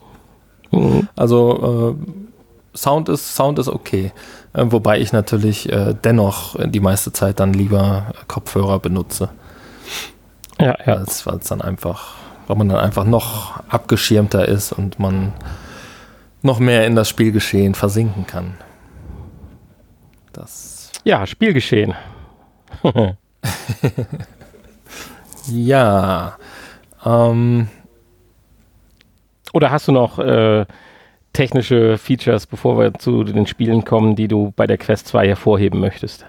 mhm. 0.70 1.08
Also 1.16 1.96
äh, 2.00 2.76
Sound 2.76 3.08
ist, 3.08 3.34
Sound 3.34 3.58
ist 3.58 3.68
okay. 3.68 4.12
Äh, 4.54 4.64
wobei 4.66 5.00
ich 5.00 5.12
natürlich 5.12 5.70
äh, 5.70 5.94
dennoch 6.02 6.56
die 6.64 6.80
meiste 6.80 7.12
Zeit 7.12 7.40
dann 7.40 7.52
lieber 7.52 8.12
Kopfhörer 8.28 8.78
benutze. 8.78 9.28
Ja, 10.58 10.76
ja. 10.86 11.04
Weil 11.24 11.38
es 11.38 11.48
dann 11.48 11.60
einfach, 11.60 12.14
weil 12.46 12.56
man 12.56 12.68
dann 12.68 12.78
einfach 12.78 13.04
noch 13.04 13.62
abgeschirmter 13.68 14.48
ist 14.48 14.72
und 14.72 14.98
man 14.98 15.32
noch 16.42 16.60
mehr 16.60 16.86
in 16.86 16.94
das 16.94 17.08
Spielgeschehen 17.08 17.74
versinken 17.74 18.26
kann. 18.26 18.54
Das. 20.32 20.92
Ja, 21.04 21.26
Spielgeschehen. 21.26 21.94
ja. 25.48 26.36
Ähm, 27.04 27.68
Oder 29.52 29.70
hast 29.70 29.88
du 29.88 29.92
noch 29.92 30.18
äh, 30.18 30.66
technische 31.34 31.98
Features, 31.98 32.46
bevor 32.46 32.78
wir 32.78 32.94
zu 32.94 33.24
den 33.24 33.46
Spielen 33.46 33.84
kommen, 33.84 34.16
die 34.16 34.28
du 34.28 34.54
bei 34.56 34.66
der 34.66 34.78
Quest 34.78 35.08
2 35.08 35.28
hervorheben 35.28 35.80
möchtest? 35.80 36.24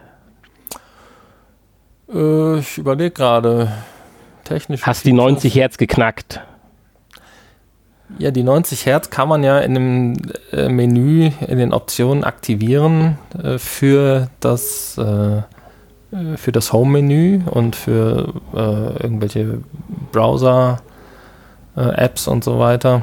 Äh, 2.14 2.60
ich 2.60 2.78
überlege 2.78 3.12
gerade. 3.12 3.72
Technische 4.44 4.86
Hast 4.86 5.04
Features. 5.04 5.04
die 5.04 5.14
90 5.14 5.56
Hertz 5.56 5.78
geknackt? 5.78 6.42
Ja, 8.20 8.32
die 8.32 8.44
90 8.44 8.86
Hertz 8.86 9.10
kann 9.10 9.30
man 9.30 9.44
ja 9.44 9.60
in 9.60 9.74
dem 9.74 10.14
äh, 10.52 10.68
Menü 10.70 11.32
in 11.48 11.58
den 11.58 11.74
Optionen 11.74 12.24
aktivieren 12.24 13.18
äh, 13.42 13.58
für 13.58 14.30
das 14.40 14.98
äh, 14.98 15.42
äh, 16.16 16.38
für 16.38 16.52
das 16.52 16.72
Home-Menü 16.74 17.42
und 17.50 17.76
für 17.76 18.34
äh, 18.54 19.04
irgendwelche 19.04 19.60
Browser-Apps 20.12 22.28
und 22.28 22.44
so 22.44 22.60
weiter. 22.60 23.02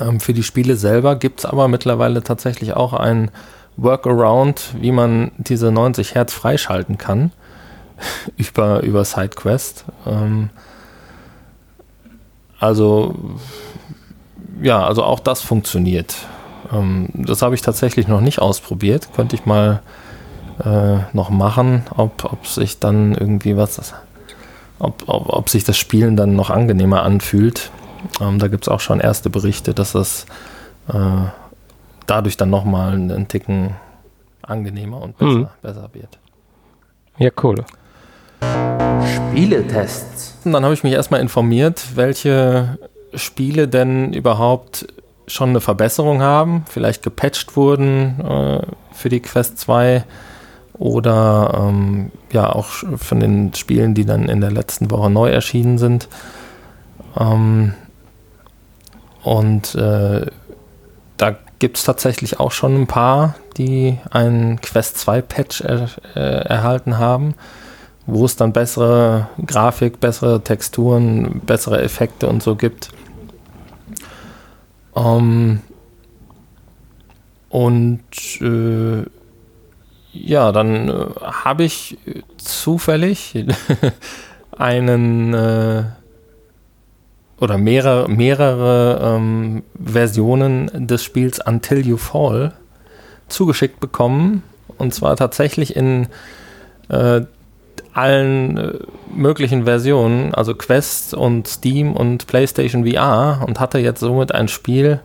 Ähm, 0.00 0.20
für 0.20 0.32
die 0.32 0.42
Spiele 0.42 0.76
selber 0.76 1.16
gibt 1.16 1.40
es 1.40 1.46
aber 1.46 1.68
mittlerweile 1.68 2.22
tatsächlich 2.22 2.74
auch 2.74 2.92
ein 2.92 3.30
Workaround, 3.76 4.74
wie 4.80 4.92
man 4.92 5.32
diese 5.38 5.72
90 5.72 6.14
Hertz 6.14 6.32
freischalten 6.32 6.98
kann 6.98 7.32
über, 8.36 8.82
über 8.82 9.04
SideQuest. 9.04 9.84
Ähm, 10.06 10.50
also 12.58 13.14
ja, 14.62 14.84
also 14.84 15.02
auch 15.04 15.20
das 15.20 15.40
funktioniert. 15.42 16.16
Ähm, 16.72 17.08
das 17.14 17.42
habe 17.42 17.54
ich 17.54 17.62
tatsächlich 17.62 18.08
noch 18.08 18.20
nicht 18.20 18.38
ausprobiert. 18.38 19.08
Könnte 19.14 19.36
ich 19.36 19.46
mal 19.46 19.82
äh, 20.64 20.98
noch 21.12 21.30
machen, 21.30 21.84
ob, 21.96 22.24
ob 22.24 22.46
sich 22.46 22.78
dann 22.78 23.14
irgendwie 23.14 23.56
was, 23.56 23.94
ob, 24.78 25.02
ob, 25.06 25.28
ob 25.28 25.48
sich 25.48 25.64
das 25.64 25.76
Spielen 25.76 26.16
dann 26.16 26.36
noch 26.36 26.50
angenehmer 26.50 27.02
anfühlt. 27.02 27.70
Ähm, 28.20 28.38
da 28.38 28.48
gibt 28.48 28.64
es 28.64 28.68
auch 28.68 28.80
schon 28.80 29.00
erste 29.00 29.30
Berichte, 29.30 29.74
dass 29.74 29.92
das 29.92 30.26
äh, 30.88 31.26
dadurch 32.06 32.36
dann 32.36 32.50
nochmal 32.50 32.92
einen 32.94 33.28
Ticken 33.28 33.74
angenehmer 34.42 35.00
und 35.00 35.16
besser, 35.18 35.38
mhm. 35.38 35.48
besser 35.62 35.88
wird. 35.92 36.18
Ja, 37.18 37.30
cool. 37.42 37.64
Spieletests. 39.30 40.38
Und 40.44 40.52
dann 40.52 40.64
habe 40.64 40.74
ich 40.74 40.82
mich 40.82 40.92
erstmal 40.92 41.20
informiert, 41.20 41.96
welche 41.96 42.78
Spiele 43.14 43.68
denn 43.68 44.12
überhaupt 44.12 44.86
schon 45.26 45.50
eine 45.50 45.60
Verbesserung 45.60 46.20
haben, 46.20 46.64
vielleicht 46.68 47.02
gepatcht 47.02 47.56
wurden 47.56 48.20
äh, 48.20 48.62
für 48.92 49.08
die 49.08 49.20
Quest 49.20 49.58
2 49.58 50.04
oder 50.74 51.68
ähm, 51.68 52.10
ja 52.32 52.52
auch 52.52 52.66
von 52.66 53.20
den 53.20 53.54
Spielen, 53.54 53.94
die 53.94 54.04
dann 54.04 54.28
in 54.28 54.40
der 54.40 54.50
letzten 54.50 54.90
Woche 54.90 55.08
neu 55.08 55.30
erschienen 55.30 55.78
sind. 55.78 56.08
Ähm, 57.18 57.74
und 59.24 59.74
äh, 59.74 60.26
da 61.16 61.36
gibt 61.58 61.78
es 61.78 61.84
tatsächlich 61.84 62.40
auch 62.40 62.52
schon 62.52 62.82
ein 62.82 62.86
paar, 62.86 63.36
die 63.56 63.98
einen 64.10 64.60
Quest 64.60 64.98
2 64.98 65.22
Patch 65.22 65.62
er, 65.62 65.88
äh, 66.14 66.20
erhalten 66.20 66.98
haben, 66.98 67.34
wo 68.06 68.26
es 68.26 68.36
dann 68.36 68.52
bessere 68.52 69.28
Grafik, 69.44 69.98
bessere 69.98 70.42
Texturen, 70.42 71.40
bessere 71.40 71.80
Effekte 71.80 72.28
und 72.28 72.42
so 72.42 72.54
gibt. 72.54 72.90
Ähm, 74.94 75.60
und 77.48 78.02
äh, 78.42 79.04
ja, 80.12 80.52
dann 80.52 80.88
äh, 80.90 81.06
habe 81.22 81.64
ich 81.64 81.96
zufällig 82.36 83.46
einen 84.58 85.32
äh, 85.32 85.84
oder 87.40 87.58
mehrere, 87.58 88.08
mehrere 88.08 89.16
ähm, 89.16 89.62
Versionen 89.82 90.86
des 90.86 91.02
Spiels 91.02 91.40
Until 91.44 91.86
You 91.86 91.96
Fall 91.96 92.52
zugeschickt 93.28 93.80
bekommen. 93.80 94.42
Und 94.78 94.94
zwar 94.94 95.16
tatsächlich 95.16 95.76
in 95.76 96.08
äh, 96.88 97.22
allen 97.92 98.56
äh, 98.56 98.72
möglichen 99.14 99.64
Versionen, 99.64 100.34
also 100.34 100.54
Quest 100.54 101.14
und 101.14 101.46
Steam 101.46 101.94
und 101.94 102.26
PlayStation 102.26 102.86
VR 102.86 103.44
und 103.46 103.60
hatte 103.60 103.78
jetzt 103.78 104.00
somit 104.00 104.32
ein 104.32 104.48
Spiel, 104.48 105.00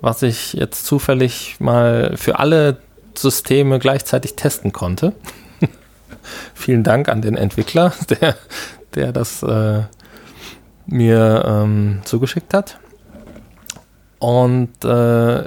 was 0.00 0.22
ich 0.22 0.54
jetzt 0.54 0.86
zufällig 0.86 1.56
mal 1.60 2.14
für 2.16 2.38
alle 2.38 2.78
Systeme 3.14 3.78
gleichzeitig 3.78 4.34
testen 4.36 4.72
konnte. 4.72 5.12
Vielen 6.54 6.82
Dank 6.82 7.08
an 7.08 7.20
den 7.20 7.36
Entwickler, 7.36 7.92
der, 8.10 8.36
der 8.94 9.12
das 9.12 9.42
äh, 9.42 9.82
mir 10.86 11.44
ähm, 11.46 12.00
zugeschickt 12.04 12.54
hat. 12.54 12.78
Und 14.18 14.84
äh, 14.84 15.44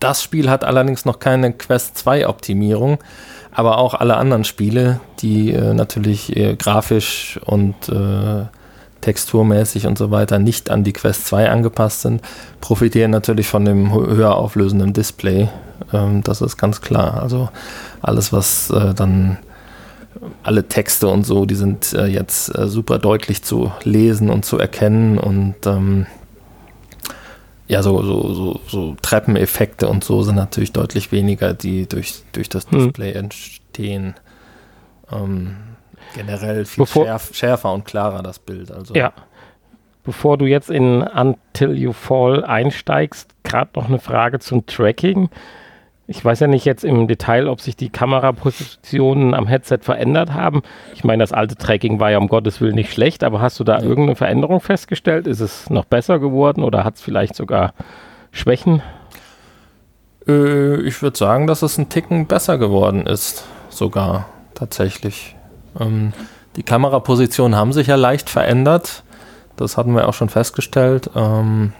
das 0.00 0.22
Spiel 0.22 0.50
hat 0.50 0.64
allerdings 0.64 1.04
noch 1.04 1.18
keine 1.18 1.52
Quest 1.52 1.96
2 1.98 2.28
Optimierung, 2.28 2.98
aber 3.52 3.78
auch 3.78 3.94
alle 3.94 4.16
anderen 4.16 4.44
Spiele, 4.44 5.00
die 5.20 5.52
äh, 5.52 5.72
natürlich 5.72 6.36
äh, 6.36 6.56
grafisch 6.56 7.40
und 7.46 7.88
äh, 7.88 8.44
texturmäßig 9.00 9.86
und 9.86 9.98
so 9.98 10.10
weiter 10.10 10.38
nicht 10.38 10.70
an 10.70 10.82
die 10.82 10.92
Quest 10.92 11.26
2 11.26 11.50
angepasst 11.50 12.02
sind, 12.02 12.22
profitieren 12.60 13.10
natürlich 13.10 13.46
von 13.46 13.64
dem 13.64 13.92
höher 13.92 14.34
auflösenden 14.34 14.92
Display. 14.92 15.48
Ähm, 15.92 16.22
das 16.22 16.40
ist 16.40 16.56
ganz 16.56 16.80
klar. 16.80 17.22
Also 17.22 17.48
alles, 18.02 18.32
was 18.32 18.70
äh, 18.70 18.94
dann 18.94 19.38
alle 20.42 20.68
Texte 20.68 21.08
und 21.08 21.24
so, 21.24 21.46
die 21.46 21.54
sind 21.54 21.92
äh, 21.92 22.06
jetzt 22.06 22.56
äh, 22.56 22.66
super 22.68 22.98
deutlich 22.98 23.42
zu 23.42 23.72
lesen 23.82 24.30
und 24.30 24.44
zu 24.44 24.58
erkennen 24.58 25.18
und 25.18 25.66
ähm, 25.66 26.06
ja, 27.66 27.82
so, 27.82 28.02
so, 28.02 28.34
so, 28.34 28.60
so 28.68 28.96
Treppeneffekte 29.00 29.88
und 29.88 30.04
so 30.04 30.22
sind 30.22 30.36
natürlich 30.36 30.72
deutlich 30.72 31.12
weniger, 31.12 31.54
die 31.54 31.88
durch, 31.88 32.22
durch 32.32 32.48
das 32.48 32.70
hm. 32.70 32.78
Display 32.78 33.14
hm. 33.14 33.20
entstehen. 33.20 34.14
Ähm, 35.10 35.56
generell 36.14 36.64
viel 36.66 36.86
schärf, 36.86 37.34
schärfer 37.34 37.72
und 37.72 37.84
klarer 37.84 38.22
das 38.22 38.38
Bild. 38.38 38.70
Also. 38.70 38.94
Ja. 38.94 39.12
Bevor 40.02 40.36
du 40.36 40.44
jetzt 40.44 40.68
in 40.68 41.00
Until 41.00 41.76
You 41.76 41.92
Fall 41.92 42.44
einsteigst, 42.44 43.30
gerade 43.42 43.70
noch 43.74 43.88
eine 43.88 43.98
Frage 43.98 44.38
zum 44.38 44.66
Tracking. 44.66 45.30
Ich 46.06 46.22
weiß 46.22 46.40
ja 46.40 46.46
nicht 46.46 46.66
jetzt 46.66 46.84
im 46.84 47.08
Detail, 47.08 47.48
ob 47.48 47.62
sich 47.62 47.76
die 47.76 47.88
Kamerapositionen 47.88 49.32
am 49.32 49.46
Headset 49.46 49.78
verändert 49.80 50.34
haben. 50.34 50.62
Ich 50.94 51.02
meine, 51.02 51.22
das 51.22 51.32
alte 51.32 51.56
Tracking 51.56 51.98
war 51.98 52.10
ja 52.10 52.18
um 52.18 52.28
Gottes 52.28 52.60
Willen 52.60 52.74
nicht 52.74 52.92
schlecht, 52.92 53.24
aber 53.24 53.40
hast 53.40 53.58
du 53.58 53.64
da 53.64 53.80
irgendeine 53.80 54.16
Veränderung 54.16 54.60
festgestellt? 54.60 55.26
Ist 55.26 55.40
es 55.40 55.70
noch 55.70 55.86
besser 55.86 56.18
geworden 56.18 56.62
oder 56.62 56.84
hat 56.84 56.96
es 56.96 57.00
vielleicht 57.00 57.34
sogar 57.34 57.72
Schwächen? 58.32 58.82
Äh, 60.28 60.82
ich 60.82 61.00
würde 61.00 61.16
sagen, 61.16 61.46
dass 61.46 61.62
es 61.62 61.78
ein 61.78 61.88
Ticken 61.88 62.26
besser 62.26 62.58
geworden 62.58 63.06
ist, 63.06 63.46
sogar 63.70 64.26
tatsächlich. 64.54 65.36
Ähm, 65.80 66.12
die 66.56 66.62
Kamerapositionen 66.62 67.56
haben 67.56 67.72
sich 67.72 67.86
ja 67.86 67.96
leicht 67.96 68.28
verändert. 68.28 69.04
Das 69.56 69.76
hatten 69.76 69.94
wir 69.94 70.08
auch 70.08 70.14
schon 70.14 70.28
festgestellt. 70.28 71.10
Ähm, 71.14 71.72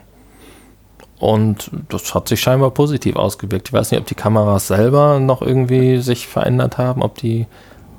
und 1.18 1.70
das 1.88 2.14
hat 2.14 2.28
sich 2.28 2.40
scheinbar 2.40 2.70
positiv 2.70 3.16
ausgewirkt. 3.16 3.68
Ich 3.68 3.72
weiß 3.72 3.90
nicht, 3.90 4.00
ob 4.00 4.06
die 4.06 4.14
Kameras 4.14 4.66
selber 4.66 5.20
noch 5.20 5.42
irgendwie 5.42 5.98
sich 5.98 6.26
verändert 6.26 6.78
haben, 6.78 7.02
ob 7.02 7.16
die 7.18 7.46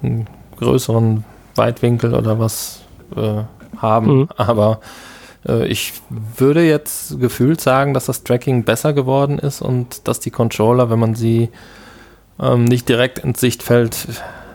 einen 0.04 0.28
größeren 0.60 1.24
Weitwinkel 1.56 2.14
oder 2.14 2.40
was 2.40 2.82
äh, 3.16 3.44
haben. 3.78 4.20
Mhm. 4.20 4.30
Aber 4.38 4.80
äh, 5.48 5.66
ich 5.68 5.94
würde 6.10 6.68
jetzt 6.68 7.20
gefühlt 7.20 7.62
sagen, 7.62 7.94
dass 7.94 8.06
das 8.06 8.24
Tracking 8.24 8.64
besser 8.64 8.94
geworden 8.94 9.40
ist 9.40 9.62
und 9.62 10.08
dass 10.08 10.20
die 10.20 10.32
Controller, 10.32 10.90
wenn 10.90 11.00
man 11.00 11.16
sie 11.16 11.50
ähm, 12.40 12.66
nicht 12.66 12.90
direkt 12.90 13.20
ins 13.20 13.40
Sichtfeld 13.40 14.08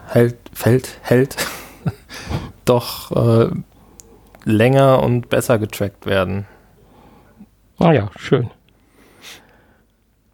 hält, 0.07 0.37
Feld, 0.53 0.99
hält 1.03 1.37
doch 2.65 3.11
äh, 3.13 3.51
länger 4.45 5.03
und 5.03 5.29
besser 5.29 5.59
getrackt 5.59 6.07
werden. 6.07 6.47
Ah 7.81 7.93
ja, 7.93 8.11
schön. 8.17 8.51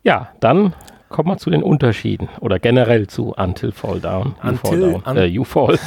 Ja, 0.03 0.29
dann 0.41 0.75
kommen 1.09 1.29
wir 1.29 1.39
zu 1.39 1.49
den 1.49 1.63
Unterschieden 1.63 2.29
oder 2.41 2.59
generell 2.59 3.07
zu 3.07 3.35
Until 3.37 3.71
Fall 3.71 4.01
Down. 4.01 4.35
Until, 4.43 4.59
fall 4.59 4.93
down. 4.93 5.03
Un 5.07 5.17
äh, 5.17 5.27
you 5.27 5.45
Fall. 5.45 5.79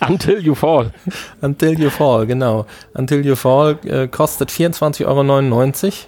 Until 0.00 0.40
You 0.40 0.54
Fall. 0.54 0.92
Until 1.42 1.78
You 1.78 1.90
Fall, 1.90 2.26
genau. 2.26 2.64
Until 2.94 3.24
You 3.24 3.36
Fall 3.36 3.78
äh, 3.84 4.08
kostet 4.08 4.50
24,99 4.50 6.06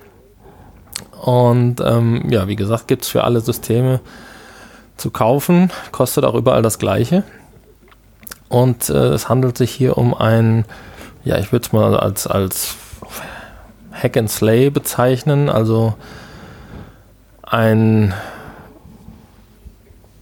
Euro. 1.21 1.31
Und 1.31 1.81
ähm, 1.83 2.31
ja, 2.31 2.49
wie 2.49 2.57
gesagt, 2.57 2.89
gibt 2.89 3.03
es 3.03 3.09
für 3.09 3.25
alle 3.25 3.41
Systeme 3.41 4.01
zu 4.97 5.11
kaufen. 5.11 5.71
Kostet 5.93 6.25
auch 6.25 6.35
überall 6.35 6.63
das 6.63 6.79
gleiche. 6.79 7.25
Und 8.49 8.89
äh, 8.89 9.09
es 9.09 9.29
handelt 9.29 9.59
sich 9.59 9.71
hier 9.71 9.99
um 9.99 10.15
ein, 10.15 10.65
ja, 11.25 11.37
ich 11.37 11.53
würde 11.53 11.67
es 11.67 11.73
mal 11.73 11.95
als, 11.95 12.27
als 12.27 12.77
Hack 14.03 14.17
and 14.17 14.31
Slay 14.31 14.71
bezeichnen, 14.71 15.49
also 15.49 15.95
ein 17.43 18.15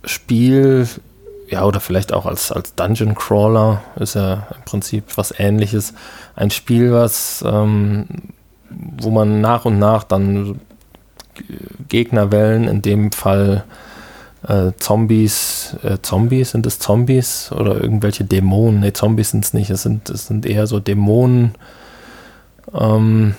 Spiel, 0.04 0.88
ja, 1.48 1.64
oder 1.64 1.80
vielleicht 1.80 2.12
auch 2.12 2.26
als, 2.26 2.52
als 2.52 2.74
Dungeon 2.74 3.14
Crawler, 3.14 3.82
ist 3.96 4.14
ja 4.14 4.46
im 4.56 4.62
Prinzip 4.64 5.16
was 5.16 5.34
ähnliches. 5.38 5.94
Ein 6.36 6.50
Spiel, 6.50 6.92
was, 6.92 7.44
ähm, 7.46 8.06
wo 8.70 9.10
man 9.10 9.40
nach 9.40 9.64
und 9.64 9.78
nach 9.78 10.04
dann 10.04 10.60
Gegnerwellen, 11.88 12.68
in 12.68 12.82
dem 12.82 13.12
Fall 13.12 13.64
äh, 14.46 14.72
Zombies, 14.78 15.76
äh, 15.82 15.98
Zombies, 16.02 16.52
sind 16.52 16.66
es 16.66 16.78
Zombies 16.78 17.50
oder 17.52 17.80
irgendwelche 17.80 18.24
Dämonen? 18.24 18.80
Ne, 18.80 18.92
Zombies 18.92 19.30
sind 19.30 19.44
es 19.44 19.52
nicht, 19.52 19.70
es 19.70 19.82
sind, 19.82 20.08
es 20.08 20.26
sind 20.26 20.46
eher 20.46 20.66
so 20.66 20.78
Dämonen, 20.80 21.54
ähm, 22.72 23.34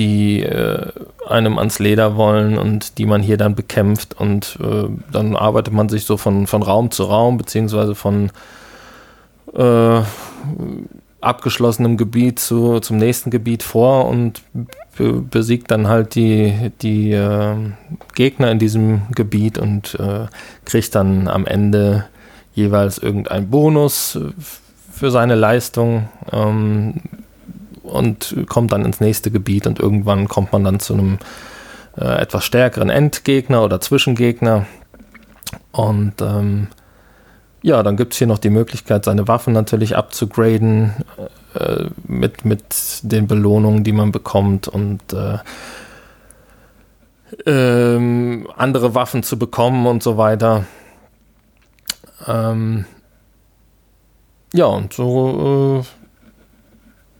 die 0.00 0.42
äh, 0.42 0.90
einem 1.28 1.58
ans 1.58 1.78
Leder 1.78 2.16
wollen 2.16 2.56
und 2.56 2.96
die 2.96 3.04
man 3.04 3.22
hier 3.22 3.36
dann 3.36 3.54
bekämpft 3.54 4.18
und 4.18 4.58
äh, 4.62 4.88
dann 5.12 5.36
arbeitet 5.36 5.74
man 5.74 5.90
sich 5.90 6.06
so 6.06 6.16
von, 6.16 6.46
von 6.46 6.62
Raum 6.62 6.90
zu 6.90 7.04
Raum, 7.04 7.36
beziehungsweise 7.36 7.94
von 7.94 8.30
äh, 9.54 10.00
abgeschlossenem 11.20 11.98
Gebiet 11.98 12.38
zu, 12.38 12.80
zum 12.80 12.96
nächsten 12.96 13.30
Gebiet 13.30 13.62
vor 13.62 14.06
und 14.06 14.40
besiegt 14.96 15.70
dann 15.70 15.86
halt 15.86 16.14
die, 16.14 16.72
die 16.80 17.12
äh, 17.12 17.56
Gegner 18.14 18.50
in 18.50 18.58
diesem 18.58 19.02
Gebiet 19.14 19.58
und 19.58 19.98
äh, 20.00 20.26
kriegt 20.64 20.94
dann 20.94 21.28
am 21.28 21.46
Ende 21.46 22.06
jeweils 22.54 22.96
irgendeinen 22.96 23.50
Bonus 23.50 24.18
für 24.90 25.10
seine 25.10 25.34
Leistung. 25.34 26.08
Ähm, 26.32 26.94
und 27.90 28.34
kommt 28.48 28.72
dann 28.72 28.84
ins 28.84 29.00
nächste 29.00 29.30
Gebiet 29.30 29.66
und 29.66 29.78
irgendwann 29.78 30.28
kommt 30.28 30.52
man 30.52 30.64
dann 30.64 30.80
zu 30.80 30.94
einem 30.94 31.18
äh, 31.96 32.04
etwas 32.04 32.44
stärkeren 32.44 32.90
Endgegner 32.90 33.62
oder 33.62 33.80
Zwischengegner 33.80 34.66
und 35.72 36.20
ähm, 36.20 36.68
ja, 37.62 37.82
dann 37.82 37.96
gibt 37.96 38.12
es 38.12 38.18
hier 38.18 38.26
noch 38.26 38.38
die 38.38 38.50
Möglichkeit, 38.50 39.04
seine 39.04 39.28
Waffen 39.28 39.52
natürlich 39.52 39.96
abzugraden 39.96 40.94
äh, 41.54 41.84
mit, 42.06 42.44
mit 42.44 42.64
den 43.02 43.26
Belohnungen, 43.26 43.84
die 43.84 43.92
man 43.92 44.12
bekommt 44.12 44.66
und 44.66 45.00
äh, 45.12 45.38
ähm, 47.46 48.48
andere 48.56 48.94
Waffen 48.94 49.22
zu 49.22 49.38
bekommen 49.38 49.86
und 49.86 50.02
so 50.02 50.16
weiter. 50.16 50.64
Ähm, 52.26 52.86
ja, 54.52 54.66
und 54.66 54.92
so 54.92 55.82
äh, 55.82 55.99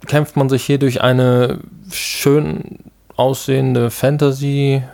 kämpft 0.06 0.36
man 0.36 0.48
sich 0.48 0.64
hier 0.64 0.78
durch 0.78 1.02
eine 1.02 1.60
schön 1.90 2.78
aussehende 3.16 3.90
Fantasy-Welt. 3.90 4.88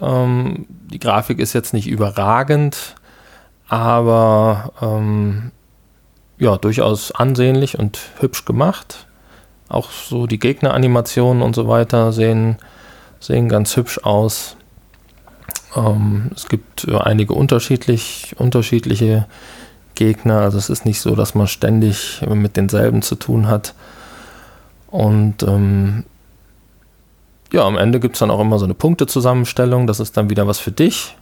Ähm, 0.00 0.66
die 0.68 0.98
Grafik 0.98 1.38
ist 1.38 1.52
jetzt 1.52 1.72
nicht 1.72 1.88
überragend, 1.88 2.94
aber 3.68 4.72
ähm, 4.80 5.50
ja, 6.38 6.56
durchaus 6.56 7.12
ansehnlich 7.12 7.78
und 7.78 7.98
hübsch 8.18 8.44
gemacht. 8.44 9.06
Auch 9.68 9.90
so 9.90 10.26
die 10.26 10.38
Gegneranimationen 10.38 11.42
und 11.42 11.54
so 11.54 11.68
weiter 11.68 12.12
sehen, 12.12 12.56
sehen 13.20 13.48
ganz 13.48 13.76
hübsch 13.76 13.98
aus. 14.02 14.56
Ähm, 15.76 16.30
es 16.34 16.48
gibt 16.48 16.88
äh, 16.88 16.96
einige 16.96 17.34
unterschiedlich, 17.34 18.34
unterschiedliche 18.38 19.26
Gegner. 20.00 20.40
Also 20.40 20.56
es 20.56 20.70
ist 20.70 20.86
nicht 20.86 20.98
so, 20.98 21.14
dass 21.14 21.34
man 21.34 21.46
ständig 21.46 22.22
mit 22.26 22.56
denselben 22.56 23.02
zu 23.02 23.16
tun 23.16 23.48
hat. 23.48 23.74
Und 24.90 25.42
ähm, 25.42 26.04
ja, 27.52 27.66
am 27.66 27.76
Ende 27.76 28.00
gibt 28.00 28.14
es 28.14 28.20
dann 28.20 28.30
auch 28.30 28.40
immer 28.40 28.58
so 28.58 28.64
eine 28.64 28.72
Punktezusammenstellung. 28.72 29.86
Das 29.86 30.00
ist 30.00 30.16
dann 30.16 30.30
wieder 30.30 30.46
was 30.46 30.58
für 30.58 30.72
dich, 30.72 31.18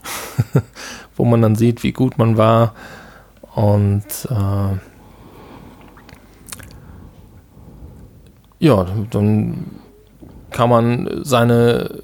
wo 1.17 1.25
man 1.25 1.41
dann 1.41 1.57
sieht, 1.57 1.83
wie 1.83 1.91
gut 1.91 2.17
man 2.17 2.37
war. 2.37 2.73
Und 3.53 4.05
äh, 4.29 4.77
ja, 8.59 8.85
dann 9.11 9.65
kann 10.51 10.69
man 10.69 11.21
seine 11.23 12.03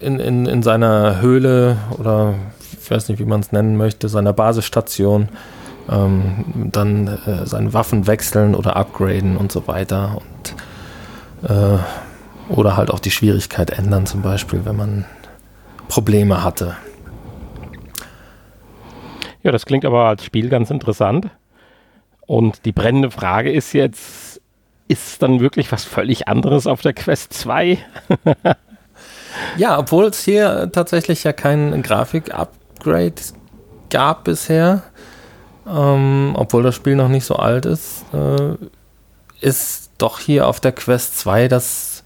in, 0.00 0.18
in, 0.18 0.46
in 0.46 0.62
seiner 0.62 1.20
Höhle 1.20 1.76
oder 1.98 2.34
weiß 2.92 3.08
nicht, 3.08 3.18
wie 3.18 3.24
man 3.24 3.40
es 3.40 3.50
nennen 3.50 3.76
möchte, 3.76 4.08
seiner 4.08 4.32
Basisstation 4.32 5.28
ähm, 5.90 6.70
dann 6.70 7.06
äh, 7.08 7.46
seine 7.46 7.72
Waffen 7.74 8.06
wechseln 8.06 8.54
oder 8.54 8.76
upgraden 8.76 9.36
und 9.36 9.50
so 9.50 9.66
weiter 9.66 10.18
und 10.18 11.50
äh, 11.50 11.78
oder 12.48 12.76
halt 12.76 12.90
auch 12.90 12.98
die 12.98 13.10
Schwierigkeit 13.10 13.70
ändern, 13.70 14.06
zum 14.06 14.22
Beispiel, 14.22 14.64
wenn 14.64 14.76
man 14.76 15.04
Probleme 15.88 16.44
hatte. 16.44 16.76
Ja, 19.42 19.52
das 19.52 19.66
klingt 19.66 19.84
aber 19.84 20.04
als 20.04 20.24
Spiel 20.24 20.48
ganz 20.48 20.70
interessant. 20.70 21.28
Und 22.26 22.64
die 22.64 22.72
brennende 22.72 23.10
Frage 23.10 23.50
ist 23.50 23.72
jetzt, 23.72 24.40
ist 24.88 25.22
dann 25.22 25.40
wirklich 25.40 25.72
was 25.72 25.84
völlig 25.84 26.28
anderes 26.28 26.66
auf 26.66 26.80
der 26.80 26.92
Quest 26.92 27.32
2. 27.32 27.78
ja, 29.56 29.78
obwohl 29.78 30.06
es 30.06 30.24
hier 30.24 30.70
tatsächlich 30.72 31.24
ja 31.24 31.32
kein 31.32 31.72
Grafik-Upgrade 32.82 33.22
gab 33.90 34.24
bisher, 34.24 34.82
ähm, 35.66 36.32
obwohl 36.34 36.62
das 36.62 36.74
Spiel 36.74 36.96
noch 36.96 37.08
nicht 37.08 37.24
so 37.24 37.36
alt 37.36 37.66
ist, 37.66 38.04
äh, 38.12 38.56
ist 39.40 39.90
doch 39.98 40.18
hier 40.18 40.46
auf 40.46 40.60
der 40.60 40.72
Quest 40.72 41.18
2 41.18 41.48
das 41.48 42.04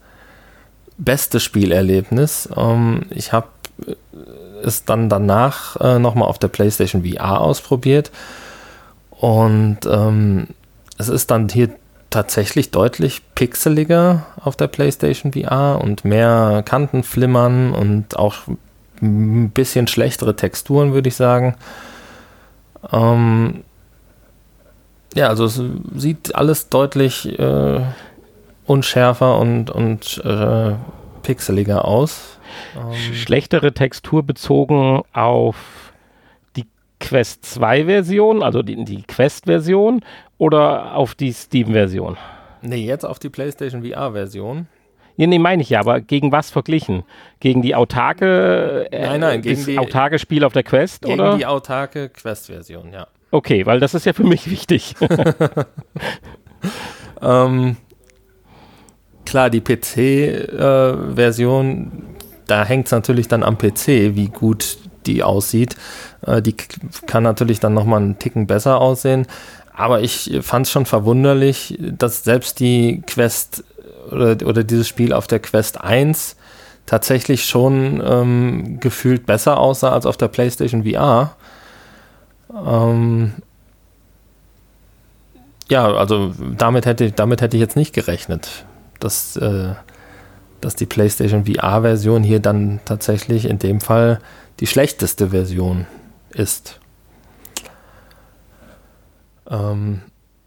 beste 0.98 1.40
Spielerlebnis. 1.40 2.48
Ähm, 2.56 3.02
ich 3.10 3.32
habe 3.32 3.48
es 4.62 4.84
dann 4.84 5.08
danach 5.08 5.76
äh, 5.80 5.98
nochmal 5.98 6.28
auf 6.28 6.38
der 6.38 6.48
PlayStation 6.48 7.04
VR 7.04 7.40
ausprobiert 7.40 8.10
und 9.10 9.78
ähm, 9.86 10.48
es 10.98 11.08
ist 11.08 11.30
dann 11.30 11.48
hier 11.48 11.70
tatsächlich 12.10 12.70
deutlich 12.70 13.22
pixeliger 13.34 14.26
auf 14.42 14.56
der 14.56 14.68
PlayStation 14.68 15.32
VR 15.32 15.80
und 15.82 16.04
mehr 16.04 16.62
Kantenflimmern 16.64 17.72
und 17.72 18.18
auch 18.18 18.34
ein 19.02 19.50
bisschen 19.50 19.86
schlechtere 19.86 20.36
Texturen, 20.36 20.92
würde 20.92 21.08
ich 21.08 21.16
sagen. 21.16 21.56
Ähm 22.92 23.64
ja, 25.14 25.28
also 25.28 25.44
es 25.46 25.60
sieht 25.94 26.34
alles 26.34 26.68
deutlich 26.68 27.38
äh, 27.38 27.80
unschärfer 28.66 29.38
und, 29.38 29.70
und 29.70 30.22
äh, 30.24 30.74
pixeliger 31.22 31.84
aus. 31.84 32.38
Ähm 32.76 33.14
Schlechtere 33.14 33.72
Textur 33.72 34.22
bezogen 34.22 35.02
auf 35.12 35.56
die 36.56 36.66
Quest 37.00 37.44
2 37.46 37.86
Version, 37.86 38.42
also 38.42 38.62
die, 38.62 38.84
die 38.84 39.02
Quest 39.02 39.46
Version 39.46 40.02
oder 40.38 40.94
auf 40.94 41.14
die 41.14 41.32
Steam-Version? 41.32 42.16
Nee, 42.62 42.84
jetzt 42.84 43.04
auf 43.04 43.18
die 43.18 43.30
PlayStation 43.30 43.82
VR-Version. 43.84 44.66
Ja, 45.16 45.26
nee, 45.26 45.38
meine 45.38 45.62
ich 45.62 45.70
ja, 45.70 45.80
aber 45.80 46.00
gegen 46.00 46.30
was 46.30 46.50
verglichen? 46.50 47.04
Gegen 47.40 47.62
die 47.62 47.74
autarke, 47.74 48.86
äh, 48.92 49.06
nein, 49.06 49.20
nein, 49.20 49.40
gegen 49.42 49.64
die 49.64 49.78
autarke 49.78 50.18
Spiel 50.18 50.44
auf 50.44 50.52
der 50.52 50.62
Quest, 50.62 51.00
gegen 51.02 51.14
oder? 51.14 51.30
Gegen 51.30 51.38
die 51.38 51.46
autarke 51.46 52.10
Quest-Version, 52.10 52.92
ja. 52.92 53.06
Okay, 53.30 53.64
weil 53.66 53.80
das 53.80 53.94
ist 53.94 54.04
ja 54.06 54.12
für 54.12 54.24
mich 54.24 54.50
wichtig. 54.50 54.94
ähm, 57.22 57.76
klar, 59.24 59.50
die 59.50 59.62
PC-Version, 59.62 61.86
äh, 61.86 61.90
da 62.46 62.64
hängt 62.64 62.86
es 62.86 62.92
natürlich 62.92 63.26
dann 63.28 63.42
am 63.42 63.58
PC, 63.58 64.14
wie 64.14 64.28
gut 64.28 64.78
die 65.06 65.22
aussieht. 65.22 65.76
Äh, 66.26 66.42
die 66.42 66.54
kann 67.06 67.22
natürlich 67.22 67.60
dann 67.60 67.74
nochmal 67.74 68.02
einen 68.02 68.18
Ticken 68.18 68.46
besser 68.46 68.80
aussehen. 68.80 69.26
Aber 69.72 70.00
ich 70.00 70.38
fand 70.40 70.66
es 70.66 70.72
schon 70.72 70.86
verwunderlich, 70.86 71.78
dass 71.78 72.24
selbst 72.24 72.60
die 72.60 73.02
Quest 73.06 73.64
oder, 74.10 74.46
oder 74.46 74.64
dieses 74.64 74.88
Spiel 74.88 75.12
auf 75.12 75.26
der 75.26 75.40
Quest 75.40 75.80
1 75.80 76.36
tatsächlich 76.86 77.46
schon 77.46 78.02
ähm, 78.04 78.80
gefühlt 78.80 79.26
besser 79.26 79.58
aussah 79.58 79.92
als 79.92 80.06
auf 80.06 80.16
der 80.16 80.28
PlayStation 80.28 80.84
VR. 80.84 81.36
Ähm, 82.54 83.34
ja, 85.68 85.92
also 85.92 86.32
damit 86.56 86.86
hätte, 86.86 87.10
damit 87.10 87.40
hätte 87.40 87.56
ich 87.56 87.60
jetzt 87.60 87.76
nicht 87.76 87.92
gerechnet, 87.92 88.64
dass, 89.00 89.36
äh, 89.36 89.74
dass 90.60 90.76
die 90.76 90.86
PlayStation 90.86 91.44
VR-Version 91.44 92.22
hier 92.22 92.40
dann 92.40 92.80
tatsächlich 92.84 93.46
in 93.46 93.58
dem 93.58 93.80
Fall 93.80 94.20
die 94.60 94.68
schlechteste 94.68 95.30
Version 95.30 95.86
ist. 96.30 96.78
Ähm, 99.48 100.02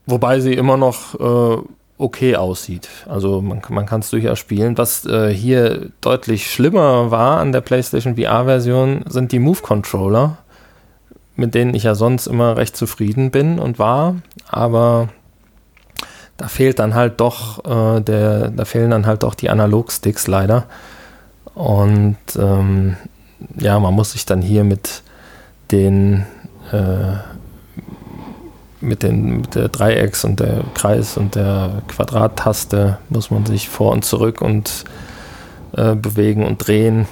wobei 0.05 0.39
sie 0.39 0.53
immer 0.53 0.77
noch 0.77 1.15
äh, 1.19 1.61
okay 1.99 2.35
aussieht. 2.35 2.87
Also 3.07 3.41
man, 3.41 3.61
man 3.69 3.85
kann 3.85 3.99
es 3.99 4.09
durchaus 4.09 4.39
spielen. 4.39 4.77
Was 4.77 5.05
äh, 5.05 5.29
hier 5.31 5.91
deutlich 6.01 6.51
schlimmer 6.51 7.11
war 7.11 7.39
an 7.39 7.51
der 7.51 7.61
PlayStation 7.61 8.15
VR-Version, 8.15 9.03
sind 9.07 9.31
die 9.31 9.39
Move-Controller, 9.39 10.37
mit 11.35 11.53
denen 11.53 11.75
ich 11.75 11.83
ja 11.83 11.95
sonst 11.95 12.25
immer 12.25 12.57
recht 12.57 12.75
zufrieden 12.75 13.31
bin 13.31 13.59
und 13.59 13.77
war. 13.77 14.15
Aber 14.47 15.09
da 16.37 16.47
fehlt 16.47 16.79
dann 16.79 16.95
halt 16.95 17.19
doch 17.19 17.65
äh, 17.65 18.01
der, 18.01 18.49
da 18.49 18.65
fehlen 18.65 18.91
dann 18.91 19.05
halt 19.05 19.23
doch 19.23 19.35
die 19.35 19.49
Analog-Sticks 19.49 20.27
leider. 20.27 20.65
Und 21.53 22.17
ähm, 22.37 22.95
ja, 23.59 23.77
man 23.79 23.93
muss 23.93 24.13
sich 24.13 24.25
dann 24.25 24.41
hier 24.41 24.63
mit 24.63 25.03
den 25.71 26.25
äh, 26.71 27.17
mit, 28.81 29.03
den, 29.03 29.41
mit 29.41 29.55
der 29.55 29.69
Dreiecks- 29.69 30.23
und 30.23 30.39
der 30.39 30.63
Kreis- 30.73 31.17
und 31.17 31.35
der 31.35 31.81
Quadrattaste 31.87 32.97
muss 33.09 33.31
man 33.31 33.45
sich 33.45 33.69
vor 33.69 33.91
und 33.91 34.05
zurück 34.05 34.41
und 34.41 34.85
äh, 35.73 35.95
bewegen 35.95 36.45
und 36.45 36.65
drehen. 36.65 37.07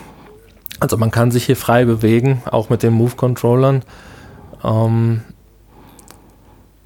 Also 0.80 0.98
man 0.98 1.12
kann 1.12 1.32
sich 1.32 1.46
hier 1.46 1.56
frei 1.56 1.86
bewegen, 1.86 2.42
auch 2.50 2.70
mit 2.70 2.84
den 2.84 2.94
Move-Controllern. 2.94 3.84
Ähm, 4.64 5.22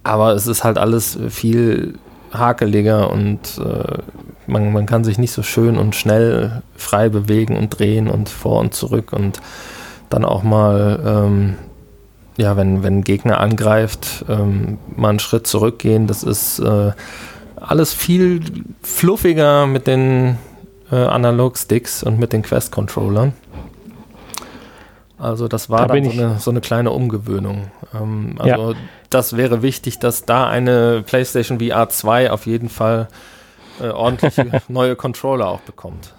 aber 0.04 0.34
es 0.34 0.48
ist 0.48 0.64
halt 0.64 0.78
alles 0.78 1.18
viel 1.30 2.00
hakeliger 2.34 3.12
und 3.12 3.60
äh, 3.60 4.00
man, 4.48 4.74
man 4.74 4.86
kann 4.86 5.04
sich 5.04 5.18
nicht 5.18 5.32
so 5.32 5.44
schön 5.44 5.78
und 5.78 5.96
schnell 5.96 6.62
frei 6.76 7.10
bewegen 7.10 7.56
und 7.56 7.70
drehen 7.70 8.10
und 8.10 8.30
vor 8.30 8.60
und 8.60 8.74
zurück 8.74 9.14
und 9.14 9.40
dann 10.10 10.26
auch 10.26 10.44
mal 10.44 11.00
ähm, 11.06 11.56
ja, 12.42 12.58
wenn, 12.58 12.84
wenn 12.84 13.00
ein 13.00 13.04
Gegner 13.04 13.40
angreift, 13.40 14.26
ähm, 14.28 14.80
mal 14.96 15.10
einen 15.10 15.20
Schritt 15.20 15.46
zurückgehen. 15.46 16.08
Das 16.08 16.24
ist 16.24 16.60
äh, 16.60 16.92
alles 17.56 17.94
viel 17.94 18.42
fluffiger 18.82 19.68
mit 19.68 19.86
den 19.86 20.38
äh, 20.92 20.96
Analog-Sticks 20.96 22.02
und 22.02 22.20
mit 22.20 22.34
den 22.34 22.42
Quest-Controllern. 22.42 23.34
Also 25.20 25.48
das 25.48 25.70
war 25.70 25.86
da 25.88 25.94
dann 25.94 26.04
so 26.04 26.12
eine, 26.12 26.40
so 26.40 26.50
eine, 26.50 26.62
kleine 26.62 26.90
Umgewöhnung. 26.90 27.70
Ähm, 27.94 28.38
also 28.40 28.72
ja. 28.72 28.78
das 29.12 29.38
wäre 29.38 29.62
wichtig, 29.62 30.00
dass 30.00 30.26
da 30.26 30.50
eine 30.50 31.04
PlayStation 31.06 31.60
VR 31.60 31.90
2 31.90 32.32
auf 32.32 32.48
jeden 32.48 32.70
Fall 32.70 33.08
äh, 33.80 33.90
ordentliche 33.90 34.64
neue 34.68 34.96
Controller 34.96 35.48
auch 35.48 35.62
bekommt. 35.62 36.16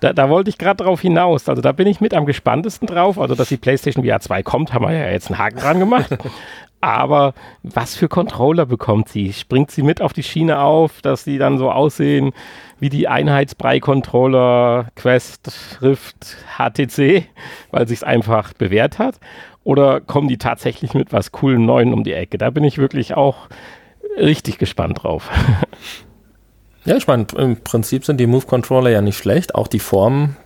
Da, 0.00 0.12
da 0.12 0.28
wollte 0.28 0.50
ich 0.50 0.58
gerade 0.58 0.82
drauf 0.82 1.00
hinaus. 1.00 1.48
Also 1.48 1.62
da 1.62 1.72
bin 1.72 1.86
ich 1.86 2.00
mit 2.00 2.14
am 2.14 2.26
gespanntesten 2.26 2.86
drauf. 2.86 3.18
Also, 3.18 3.34
dass 3.34 3.48
die 3.48 3.56
PlayStation 3.56 4.04
VR 4.04 4.20
2 4.20 4.42
kommt, 4.42 4.72
haben 4.72 4.84
wir 4.84 4.92
ja 4.92 5.10
jetzt 5.10 5.28
einen 5.28 5.38
Haken 5.38 5.58
dran 5.58 5.78
gemacht. 5.78 6.16
Aber 6.82 7.34
was 7.62 7.94
für 7.94 8.08
Controller 8.08 8.64
bekommt 8.64 9.10
sie? 9.10 9.34
Springt 9.34 9.70
sie 9.70 9.82
mit 9.82 10.00
auf 10.00 10.14
die 10.14 10.22
Schiene 10.22 10.60
auf, 10.60 11.02
dass 11.02 11.24
sie 11.24 11.36
dann 11.36 11.58
so 11.58 11.70
aussehen 11.70 12.32
wie 12.78 12.88
die 12.88 13.06
Einheitsbrei-Controller 13.06 14.86
Quest, 14.96 15.78
Rift, 15.82 16.38
HTC, 16.56 17.26
weil 17.70 17.86
sich 17.86 17.98
es 17.98 18.02
einfach 18.02 18.54
bewährt 18.54 18.98
hat? 18.98 19.20
Oder 19.62 20.00
kommen 20.00 20.28
die 20.28 20.38
tatsächlich 20.38 20.94
mit 20.94 21.12
was 21.12 21.32
coolen 21.32 21.66
Neuen 21.66 21.92
um 21.92 22.02
die 22.02 22.14
Ecke? 22.14 22.38
Da 22.38 22.48
bin 22.48 22.64
ich 22.64 22.78
wirklich 22.78 23.14
auch 23.14 23.48
richtig 24.16 24.56
gespannt 24.56 25.02
drauf. 25.02 25.30
Ja, 26.84 26.96
ich 26.96 27.06
meine, 27.06 27.26
im 27.36 27.56
Prinzip 27.56 28.04
sind 28.04 28.18
die 28.18 28.26
Move-Controller 28.26 28.90
ja 28.90 29.02
nicht 29.02 29.18
schlecht. 29.18 29.54
Auch 29.54 29.68
die 29.68 29.80
Form 29.80 30.36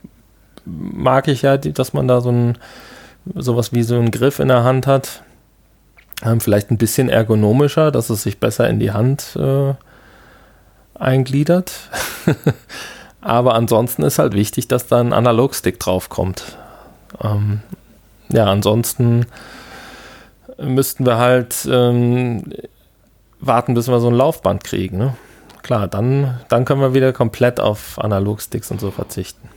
mag 0.65 1.27
ich 1.27 1.43
ja, 1.43 1.57
die, 1.57 1.71
dass 1.71 1.93
man 1.93 2.07
da 2.07 2.21
so 2.21 2.31
ein 2.31 2.57
sowas 3.33 3.73
wie 3.73 3.83
so 3.83 3.95
einen 3.95 4.11
Griff 4.11 4.39
in 4.39 4.49
der 4.49 4.63
Hand 4.63 4.87
hat. 4.87 5.23
Ähm, 6.23 6.39
vielleicht 6.39 6.71
ein 6.71 6.77
bisschen 6.77 7.09
ergonomischer, 7.09 7.91
dass 7.91 8.09
es 8.09 8.23
sich 8.23 8.39
besser 8.39 8.69
in 8.69 8.79
die 8.79 8.91
Hand 8.91 9.37
äh, 9.39 9.73
eingliedert. 10.93 11.73
Aber 13.21 13.55
ansonsten 13.55 14.03
ist 14.03 14.19
halt 14.19 14.33
wichtig, 14.33 14.67
dass 14.67 14.87
da 14.87 14.99
ein 14.99 15.13
Analogstick 15.13 15.79
draufkommt. 15.79 16.57
Ähm, 17.23 17.61
ja, 18.29 18.45
ansonsten 18.45 19.25
müssten 20.57 21.05
wir 21.05 21.17
halt 21.17 21.67
ähm, 21.69 22.53
warten, 23.39 23.73
bis 23.73 23.87
wir 23.87 23.99
so 23.99 24.07
ein 24.07 24.13
Laufband 24.13 24.63
kriegen. 24.63 24.97
Ne? 24.97 25.15
Klar, 25.65 25.87
dann, 25.87 26.39
dann 26.47 26.63
können 26.63 26.79
wir 26.79 26.93
wieder 26.93 27.11
komplett 27.11 27.59
auf 27.59 27.97
Analogsticks 27.97 28.69
und 28.69 28.79
so 28.79 28.91
verzichten. 28.91 29.49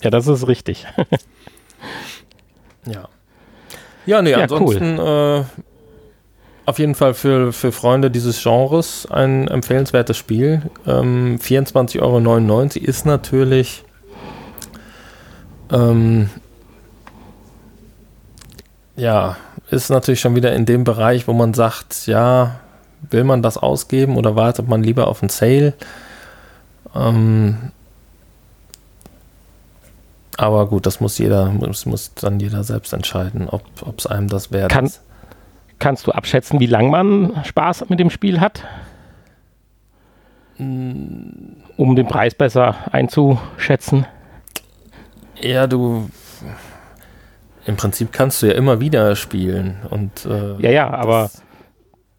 Ja, 0.00 0.10
das 0.10 0.28
ist 0.28 0.46
richtig. 0.46 0.86
ja. 2.86 3.08
Ja, 4.06 4.22
nee, 4.22 4.30
ja, 4.30 4.38
ansonsten 4.38 4.98
cool. 5.00 5.44
äh, 5.44 5.62
auf 6.66 6.78
jeden 6.78 6.94
Fall 6.94 7.14
für, 7.14 7.52
für 7.52 7.72
Freunde 7.72 8.12
dieses 8.12 8.40
Genres 8.40 9.06
ein 9.10 9.48
empfehlenswertes 9.48 10.16
Spiel. 10.16 10.62
Ähm, 10.86 11.40
24,99 11.42 12.00
Euro 12.00 12.62
ist 12.86 13.04
natürlich 13.04 13.84
ähm, 15.72 16.30
ja, 18.94 19.36
ist 19.70 19.90
natürlich 19.90 20.20
schon 20.20 20.36
wieder 20.36 20.52
in 20.52 20.64
dem 20.64 20.84
Bereich, 20.84 21.26
wo 21.26 21.32
man 21.32 21.54
sagt, 21.54 22.06
ja, 22.06 22.60
will 23.10 23.24
man 23.24 23.42
das 23.42 23.56
ausgeben 23.56 24.16
oder 24.16 24.36
wartet 24.36 24.68
man 24.68 24.82
lieber 24.82 25.08
auf 25.08 25.22
einen 25.22 25.30
Sale? 25.30 25.74
Ähm, 26.94 27.72
aber 30.36 30.66
gut, 30.68 30.86
das 30.86 31.00
muss 31.00 31.18
jeder, 31.18 31.46
muss, 31.46 31.84
muss 31.86 32.14
dann 32.14 32.38
jeder 32.40 32.62
selbst 32.64 32.92
entscheiden, 32.92 33.48
ob 33.48 33.64
es 33.98 34.06
einem 34.06 34.28
das 34.28 34.52
wert 34.52 34.70
Kann, 34.70 34.86
ist. 34.86 35.02
Kannst 35.78 36.06
du 36.06 36.12
abschätzen, 36.12 36.60
wie 36.60 36.66
lange 36.66 36.90
man 36.90 37.44
Spaß 37.44 37.88
mit 37.88 38.00
dem 38.00 38.10
Spiel 38.10 38.40
hat? 38.40 38.64
Um 40.58 41.94
den 41.96 42.06
Preis 42.08 42.34
besser 42.34 42.74
einzuschätzen? 42.92 44.06
Ja, 45.40 45.66
du. 45.68 46.10
Im 47.64 47.76
Prinzip 47.76 48.12
kannst 48.12 48.42
du 48.42 48.46
ja 48.46 48.54
immer 48.54 48.80
wieder 48.80 49.14
spielen 49.14 49.76
und. 49.90 50.26
Äh, 50.26 50.60
ja, 50.60 50.70
ja, 50.70 50.90
aber 50.90 51.30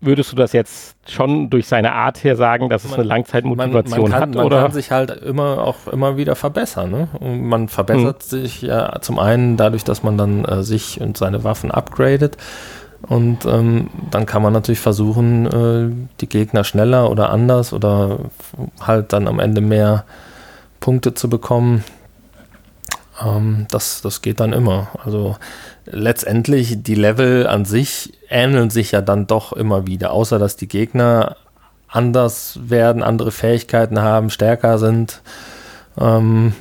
würdest 0.01 0.31
du 0.31 0.35
das 0.35 0.53
jetzt 0.53 0.95
schon 1.07 1.49
durch 1.49 1.67
seine 1.67 1.93
Art 1.93 2.23
her 2.23 2.35
sagen, 2.35 2.69
dass 2.69 2.85
es 2.85 2.91
man, 2.91 3.01
eine 3.01 3.09
Langzeitmotivation 3.09 4.01
man, 4.01 4.11
man 4.11 4.11
kann, 4.11 4.29
hat? 4.29 4.35
Man 4.35 4.45
oder? 4.45 4.61
kann 4.61 4.71
sich 4.71 4.91
halt 4.91 5.11
immer 5.11 5.59
auch 5.59 5.87
immer 5.91 6.17
wieder 6.17 6.35
verbessern. 6.35 6.91
Ne? 6.91 7.07
Man 7.19 7.67
verbessert 7.67 8.23
hm. 8.23 8.29
sich 8.29 8.61
ja 8.61 9.01
zum 9.01 9.19
einen 9.19 9.57
dadurch, 9.57 9.83
dass 9.83 10.03
man 10.03 10.17
dann 10.17 10.45
äh, 10.45 10.63
sich 10.63 11.01
und 11.01 11.17
seine 11.17 11.43
Waffen 11.43 11.71
upgradet. 11.71 12.37
Und 13.01 13.45
ähm, 13.45 13.89
dann 14.11 14.25
kann 14.25 14.41
man 14.41 14.51
natürlich 14.51 14.81
versuchen, 14.81 15.45
äh, 15.47 16.09
die 16.19 16.27
Gegner 16.27 16.63
schneller 16.63 17.09
oder 17.09 17.29
anders 17.29 17.71
oder 17.71 18.19
halt 18.81 19.13
dann 19.13 19.27
am 19.27 19.39
Ende 19.39 19.61
mehr 19.61 20.03
Punkte 20.81 21.13
zu 21.13 21.29
bekommen. 21.29 21.83
Ähm, 23.25 23.67
das, 23.71 24.01
das 24.01 24.21
geht 24.21 24.39
dann 24.39 24.53
immer. 24.53 24.87
Also 25.03 25.37
letztendlich 25.91 26.83
die 26.83 26.95
Level 26.95 27.47
an 27.47 27.65
sich 27.65 28.13
ähneln 28.29 28.69
sich 28.69 28.91
ja 28.91 29.01
dann 29.01 29.27
doch 29.27 29.53
immer 29.53 29.87
wieder, 29.87 30.11
außer 30.11 30.39
dass 30.39 30.55
die 30.55 30.67
Gegner 30.67 31.35
anders 31.87 32.59
werden, 32.63 33.03
andere 33.03 33.31
Fähigkeiten 33.31 33.99
haben, 33.99 34.29
stärker 34.29 34.77
sind. 34.77 35.21
Ähm, 35.99 36.53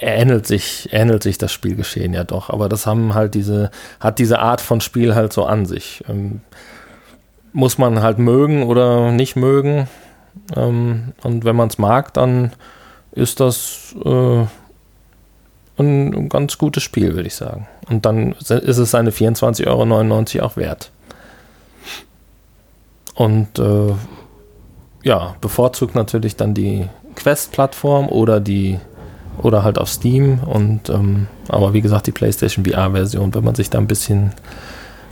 ähnelt 0.00 0.46
sich, 0.46 0.88
ähnelt 0.92 1.22
sich 1.22 1.38
das 1.38 1.52
Spielgeschehen 1.52 2.12
ja 2.12 2.24
doch. 2.24 2.50
Aber 2.50 2.68
das 2.68 2.86
haben 2.86 3.14
halt 3.14 3.34
diese, 3.34 3.70
hat 4.00 4.18
diese 4.18 4.40
Art 4.40 4.60
von 4.60 4.80
Spiel 4.80 5.14
halt 5.14 5.32
so 5.32 5.44
an 5.44 5.66
sich. 5.66 6.02
Ähm, 6.08 6.40
muss 7.52 7.78
man 7.78 8.02
halt 8.02 8.18
mögen 8.18 8.64
oder 8.64 9.12
nicht 9.12 9.36
mögen. 9.36 9.88
Ähm, 10.56 11.12
und 11.22 11.44
wenn 11.44 11.56
man 11.56 11.68
es 11.68 11.78
mag, 11.78 12.12
dann 12.14 12.52
ist 13.12 13.40
das 13.40 13.94
äh, 14.04 14.44
ein, 15.82 16.28
ganz 16.28 16.58
gutes 16.58 16.82
Spiel, 16.82 17.14
würde 17.14 17.26
ich 17.26 17.34
sagen. 17.34 17.66
Und 17.88 18.06
dann 18.06 18.32
ist 18.32 18.50
es 18.50 18.90
seine 18.90 19.10
24,99 19.10 20.36
Euro 20.36 20.46
auch 20.46 20.56
wert. 20.56 20.90
Und 23.14 23.58
äh, 23.58 23.94
ja, 25.02 25.34
bevorzugt 25.40 25.94
natürlich 25.94 26.36
dann 26.36 26.54
die 26.54 26.88
Quest-Plattform 27.16 28.08
oder 28.08 28.40
die 28.40 28.78
oder 29.38 29.64
halt 29.64 29.78
auf 29.78 29.88
Steam 29.88 30.40
und 30.40 30.90
ähm, 30.90 31.26
aber 31.48 31.72
wie 31.72 31.80
gesagt 31.80 32.06
die 32.06 32.12
PlayStation 32.12 32.64
VR-Version, 32.64 33.34
wenn 33.34 33.44
man 33.44 33.54
sich 33.54 33.70
da 33.70 33.78
ein 33.78 33.86
bisschen 33.86 34.32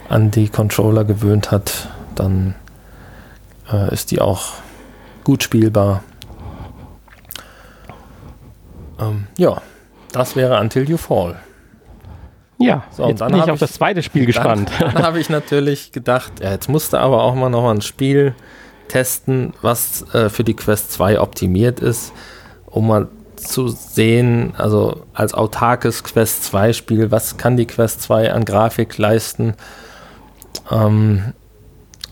an 0.09 0.31
die 0.31 0.49
Controller 0.49 1.05
gewöhnt 1.05 1.51
hat, 1.51 1.89
dann 2.15 2.55
äh, 3.73 3.93
ist 3.93 4.11
die 4.11 4.21
auch 4.21 4.55
gut 5.25 5.43
spielbar. 5.43 6.03
Ähm, 8.99 9.27
ja, 9.39 9.63
das 10.13 10.37
wäre 10.37 10.59
Until 10.61 10.89
You 10.89 10.97
Fall. 10.97 11.37
Ja, 12.59 12.85
so, 12.91 13.09
jetzt 13.09 13.25
bin 13.25 13.37
ich 13.37 13.43
auf 13.43 13.55
ich, 13.55 13.61
das 13.61 13.73
zweite 13.73 14.03
Spiel 14.03 14.27
gespannt. 14.27 14.71
Dann, 14.79 14.95
dann 14.95 15.03
habe 15.03 15.19
ich 15.19 15.31
natürlich 15.31 15.93
gedacht, 15.93 16.33
ja, 16.43 16.51
jetzt 16.51 16.69
musste 16.69 17.01
aber 17.01 17.23
auch 17.23 17.35
mal 17.35 17.49
noch 17.49 17.63
mal 17.63 17.75
ein 17.75 17.81
Spiel 17.81 18.35
testen, 18.89 19.55
was 19.63 20.05
äh, 20.15 20.29
für 20.29 20.45
die 20.45 20.55
Quest 20.55 20.93
2 20.93 21.21
optimiert 21.21 21.81
ist, 21.81 22.13
um 22.67 22.89
mal 22.89 23.09
zu 23.37 23.69
sehen, 23.69 24.53
also 24.59 25.07
als 25.15 25.33
autarkes 25.33 26.05
Quest 26.05 26.45
2 26.45 26.75
Spiel, 26.75 27.11
was 27.11 27.39
kann 27.39 27.57
die 27.57 27.67
Quest 27.67 28.03
2 28.03 28.33
an 28.33 28.45
Grafik 28.45 28.99
leisten. 28.99 29.55
Ähm, 30.71 31.33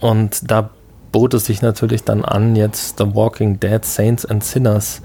und 0.01 0.51
da 0.51 0.70
bot 1.12 1.34
es 1.34 1.46
sich 1.46 1.61
natürlich 1.61 2.05
dann 2.05 2.24
an, 2.24 2.57
jetzt 2.57 2.99
The 2.99 3.14
Walking 3.14 3.61
Dead 3.61 3.84
Saints 3.84 4.24
and 4.24 4.42
Sinners 4.42 5.03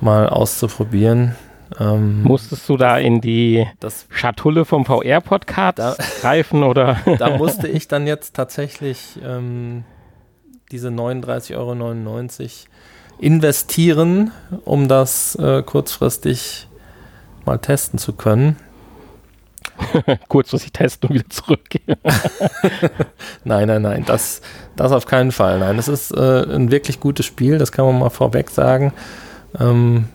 mal 0.00 0.28
auszuprobieren. 0.28 1.36
Ähm, 1.78 2.22
Musstest 2.22 2.68
du 2.68 2.76
da 2.76 2.98
in 2.98 3.20
die 3.20 3.66
das, 3.80 4.06
Schatulle 4.10 4.64
vom 4.64 4.84
VR-Podcast 4.84 6.20
greifen 6.20 6.62
oder? 6.62 6.98
da 7.18 7.36
musste 7.36 7.68
ich 7.68 7.88
dann 7.88 8.06
jetzt 8.06 8.34
tatsächlich 8.34 9.18
ähm, 9.24 9.84
diese 10.70 10.88
39,99 10.88 11.56
Euro 11.56 11.76
investieren, 13.18 14.32
um 14.64 14.88
das 14.88 15.36
äh, 15.36 15.62
kurzfristig 15.62 16.68
mal 17.44 17.58
testen 17.58 17.98
zu 17.98 18.12
können. 18.12 18.56
kurzfristig 20.28 20.72
testen 20.72 21.08
und 21.08 21.14
wieder 21.16 21.30
zurückgehen. 21.30 21.96
nein, 23.44 23.68
nein, 23.68 23.82
nein, 23.82 24.04
das, 24.06 24.42
das 24.76 24.92
auf 24.92 25.06
keinen 25.06 25.32
Fall. 25.32 25.60
Nein, 25.60 25.78
es 25.78 25.88
ist 25.88 26.10
äh, 26.12 26.42
ein 26.42 26.70
wirklich 26.70 27.00
gutes 27.00 27.26
Spiel, 27.26 27.58
das 27.58 27.72
kann 27.72 27.86
man 27.86 27.98
mal 27.98 28.10
vorweg 28.10 28.50
sagen. 28.50 28.92
Ähm, 29.58 30.08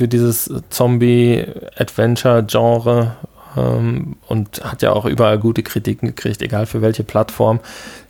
für 0.00 0.08
dieses 0.08 0.50
Zombie-Adventure-Genre 0.70 3.16
ähm, 3.54 4.16
und 4.28 4.64
hat 4.64 4.80
ja 4.80 4.94
auch 4.94 5.04
überall 5.04 5.38
gute 5.38 5.62
Kritiken 5.62 6.08
gekriegt, 6.08 6.40
egal 6.40 6.64
für 6.64 6.80
welche 6.80 7.04
Plattform. 7.04 7.60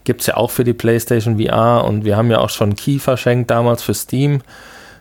Gibt 0.05 0.21
es 0.21 0.27
ja 0.27 0.37
auch 0.37 0.51
für 0.51 0.63
die 0.63 0.71
PlayStation 0.71 1.37
VR 1.37 1.83
und 1.83 2.05
wir 2.05 2.15
haben 2.15 2.31
ja 2.31 2.39
auch 2.39 2.49
schon 2.49 2.77
Key 2.77 2.97
verschenkt 2.97 3.51
damals 3.51 3.83
für 3.83 3.93
Steam. 3.93 4.41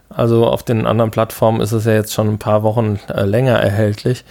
Also 0.09 0.49
auf 0.49 0.65
den 0.65 0.85
anderen 0.85 1.13
Plattformen 1.13 1.61
ist 1.61 1.71
es 1.71 1.85
ja 1.85 1.93
jetzt 1.93 2.13
schon 2.13 2.29
ein 2.29 2.41
paar 2.41 2.65
Wochen 2.65 2.99
äh, 3.07 3.25
länger 3.25 3.55
erhältlich. 3.55 4.25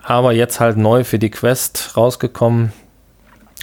Aber 0.00 0.32
jetzt 0.32 0.60
halt 0.60 0.76
neu 0.76 1.02
für 1.02 1.18
die 1.18 1.30
Quest 1.30 1.96
rausgekommen, 1.96 2.72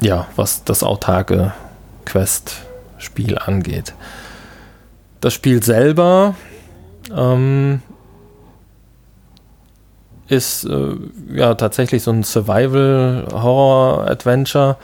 ja, 0.00 0.26
was 0.36 0.64
das 0.64 0.82
autarke 0.82 1.52
Quest-Spiel 2.04 3.38
angeht. 3.38 3.94
Das 5.20 5.34
Spiel 5.34 5.62
selber 5.62 6.34
ähm, 7.14 7.82
ist 10.28 10.64
äh, 10.64 10.94
ja 11.32 11.54
tatsächlich 11.54 12.02
so 12.02 12.10
ein 12.12 12.22
Survival-Horror-Adventure 12.22 14.76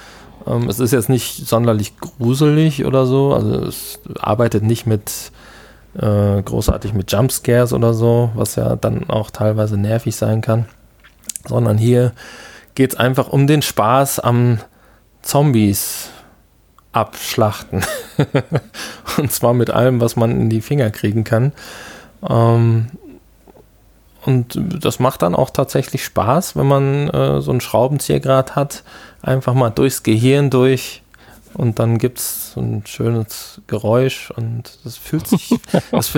ähm, 0.46 0.68
es 0.68 0.80
ist 0.80 0.92
jetzt 0.92 1.08
nicht 1.08 1.46
sonderlich 1.46 1.98
gruselig 1.98 2.84
oder 2.84 3.06
so. 3.06 3.34
Also 3.34 3.64
es 3.66 4.00
arbeitet 4.20 4.62
nicht 4.62 4.86
mit 4.86 5.32
äh, 5.94 6.42
großartig 6.42 6.92
mit 6.92 7.12
Jumpscares 7.12 7.72
oder 7.72 7.94
so, 7.94 8.30
was 8.34 8.56
ja 8.56 8.76
dann 8.76 9.08
auch 9.08 9.30
teilweise 9.30 9.76
nervig 9.76 10.16
sein 10.16 10.40
kann. 10.40 10.66
Sondern 11.46 11.78
hier 11.78 12.12
geht 12.74 12.94
es 12.94 12.98
einfach 12.98 13.28
um 13.28 13.46
den 13.46 13.62
Spaß 13.62 14.20
am 14.20 14.58
Zombies 15.22 16.10
abschlachten. 16.92 17.84
Und 19.18 19.32
zwar 19.32 19.54
mit 19.54 19.70
allem, 19.70 20.00
was 20.00 20.16
man 20.16 20.40
in 20.40 20.50
die 20.50 20.60
Finger 20.60 20.90
kriegen 20.90 21.24
kann. 21.24 21.52
Ähm, 22.28 22.86
und 24.24 24.58
das 24.82 25.00
macht 25.00 25.22
dann 25.22 25.34
auch 25.34 25.50
tatsächlich 25.50 26.04
Spaß, 26.04 26.56
wenn 26.56 26.66
man 26.66 27.08
äh, 27.10 27.40
so 27.40 27.50
einen 27.50 27.60
Schraubenziehergrad 27.60 28.56
hat, 28.56 28.82
einfach 29.22 29.54
mal 29.54 29.70
durchs 29.70 30.02
Gehirn 30.02 30.50
durch 30.50 31.02
und 31.54 31.78
dann 31.78 31.98
gibt 31.98 32.18
es 32.18 32.52
so 32.52 32.60
ein 32.60 32.82
schönes 32.86 33.60
Geräusch 33.66 34.30
und 34.30 34.78
das 34.84 34.96
fühlt 34.96 35.26
sich. 35.26 35.54
das 35.90 36.12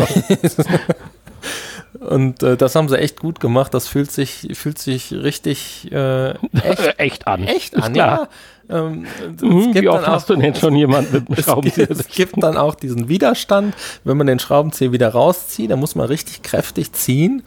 und 2.00 2.42
äh, 2.42 2.57
das 2.57 2.74
haben 2.74 2.88
sie 2.88 2.98
echt 2.98 3.20
gut 3.20 3.40
gemacht. 3.40 3.74
Das 3.74 3.88
fühlt 3.88 4.11
sich, 4.11 4.48
fühlt 4.52 4.78
sich 4.78 5.12
richtig 5.12 5.90
äh, 5.92 6.30
echt, 6.30 6.94
echt, 6.98 7.26
an. 7.26 7.44
Echt 7.44 7.76
an, 7.76 7.94
ja. 7.94 8.28
Ähm, 8.68 9.07
mhm, 9.40 9.74
wie 9.74 9.88
oft 9.88 10.07
hast 10.07 10.28
du 10.28 10.36
denn 10.36 10.54
schon 10.54 10.74
jemanden 10.74 11.12
mit 11.12 11.28
einem 11.28 11.36
Schraubenzieher? 11.42 11.90
Es, 11.90 12.00
es 12.00 12.09
gibt 12.09 12.42
dann 12.42 12.57
auch 12.57 12.74
diesen 12.74 13.09
Widerstand, 13.09 13.74
wenn 14.04 14.16
man 14.16 14.26
den 14.26 14.38
Schraubenzieher 14.38 14.92
wieder 14.92 15.09
rauszieht, 15.11 15.70
dann 15.70 15.78
muss 15.80 15.94
man 15.94 16.07
richtig 16.07 16.42
kräftig 16.42 16.92
ziehen 16.92 17.42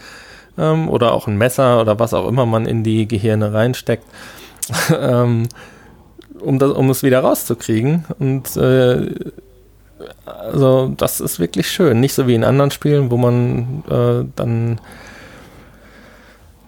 ähm, 0.58 0.90
oder 0.90 1.14
auch 1.14 1.28
ein 1.28 1.38
Messer 1.38 1.82
oder 1.82 2.00
was 2.00 2.14
auch 2.14 2.28
immer 2.28 2.46
man 2.46 2.66
in 2.66 2.84
die 2.84 3.08
Gehirne 3.08 3.54
reinsteckt. 3.54 4.06
ähm, 5.00 5.48
um, 6.40 6.60
das, 6.60 6.72
um 6.72 6.90
es 6.90 7.04
wieder 7.04 7.20
rauszukriegen. 7.22 8.06
Und 8.20 8.56
äh, 8.56 9.14
also 10.26 10.94
das 10.96 11.20
ist 11.20 11.40
wirklich 11.40 11.70
schön. 11.70 12.00
Nicht 12.00 12.14
so 12.14 12.28
wie 12.28 12.36
in 12.36 12.44
anderen 12.44 12.72
Spielen, 12.72 13.12
wo 13.12 13.18
man 13.18 13.84
äh, 13.90 14.26
dann 14.36 14.80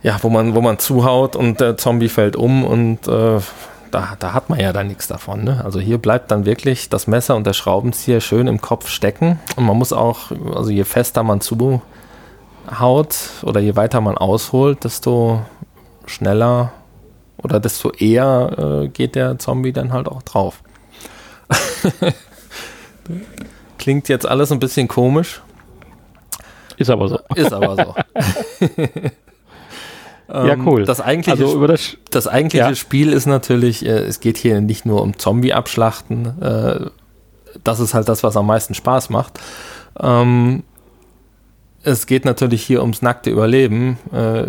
ja, 0.04 0.18
wo 0.22 0.30
man, 0.30 0.56
wo 0.56 0.62
man 0.62 0.80
zuhaut 0.80 1.36
und 1.36 1.60
der 1.60 1.78
Zombie 1.78 2.10
fällt 2.10 2.36
um 2.36 2.66
und 2.66 3.08
äh, 3.08 3.40
da, 3.92 4.16
da 4.18 4.34
hat 4.34 4.50
man 4.50 4.60
ja 4.60 4.74
dann 4.74 4.88
nichts 4.88 5.08
davon. 5.08 5.44
Ne? 5.44 5.62
Also 5.64 5.80
hier 5.80 5.98
bleibt 5.98 6.32
dann 6.32 6.46
wirklich 6.46 6.90
das 6.90 7.08
Messer 7.08 7.36
und 7.36 7.46
der 7.46 7.54
Schraubenzieher 7.54 8.22
schön 8.22 8.48
im 8.48 8.62
Kopf 8.62 8.88
stecken. 8.88 9.40
Und 9.58 9.66
man 9.66 9.78
muss 9.78 9.94
auch, 9.94 10.32
also 10.56 10.72
je 10.72 10.86
fester 10.86 11.24
man 11.24 11.42
zuhaut 12.68 13.16
oder 13.44 13.60
je 13.60 13.76
weiter 13.76 14.02
man 14.02 14.18
ausholt, 14.18 14.84
desto 14.84 15.42
schneller 16.06 16.72
oder 17.44 17.60
desto 17.60 17.92
eher 17.92 18.84
äh, 18.84 18.88
geht 18.88 19.16
der 19.16 19.40
Zombie 19.40 19.74
dann 19.74 19.94
halt 19.94 20.08
auch 20.08 20.22
drauf. 20.24 20.62
Klingt 23.78 24.10
jetzt 24.10 24.28
alles 24.28 24.52
ein 24.52 24.60
bisschen 24.60 24.88
komisch. 24.88 25.42
Ist 26.78 26.90
aber 26.90 27.08
so. 27.08 27.20
Ist 27.36 27.54
aber 27.54 27.76
so. 27.76 27.96
ja, 30.28 30.54
ähm, 30.54 30.68
cool. 30.68 30.86
Das 30.86 31.02
eigentliche, 31.02 31.44
also 31.44 31.68
das, 31.68 31.98
das 32.10 32.28
eigentliche 32.28 32.66
ja. 32.66 32.76
Spiel 32.76 33.12
ist 33.12 33.26
natürlich, 33.26 33.86
äh, 33.86 34.04
es 34.04 34.20
geht 34.20 34.38
hier 34.38 34.62
nicht 34.62 34.86
nur 34.86 35.02
um 35.02 35.18
Zombie-Abschlachten. 35.18 36.42
Äh, 36.42 36.90
das 37.64 37.80
ist 37.80 37.94
halt 37.94 38.08
das, 38.08 38.24
was 38.24 38.38
am 38.38 38.48
meisten 38.48 38.74
Spaß 38.74 39.10
macht. 39.10 39.40
Ähm, 40.00 40.64
es 41.84 42.06
geht 42.06 42.26
natürlich 42.26 42.64
hier 42.64 42.82
ums 42.82 43.02
nackte 43.02 43.30
Überleben. 43.30 43.98
Äh, 44.12 44.48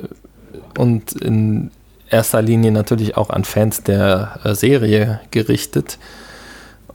und 0.79 1.13
in 1.13 1.71
erster 2.09 2.43
Linie 2.43 2.73
natürlich 2.73 3.17
auch 3.17 3.31
an 3.31 3.45
Fans 3.45 3.83
der 3.83 4.41
äh, 4.45 4.55
Serie 4.55 5.21
gerichtet. 5.31 5.99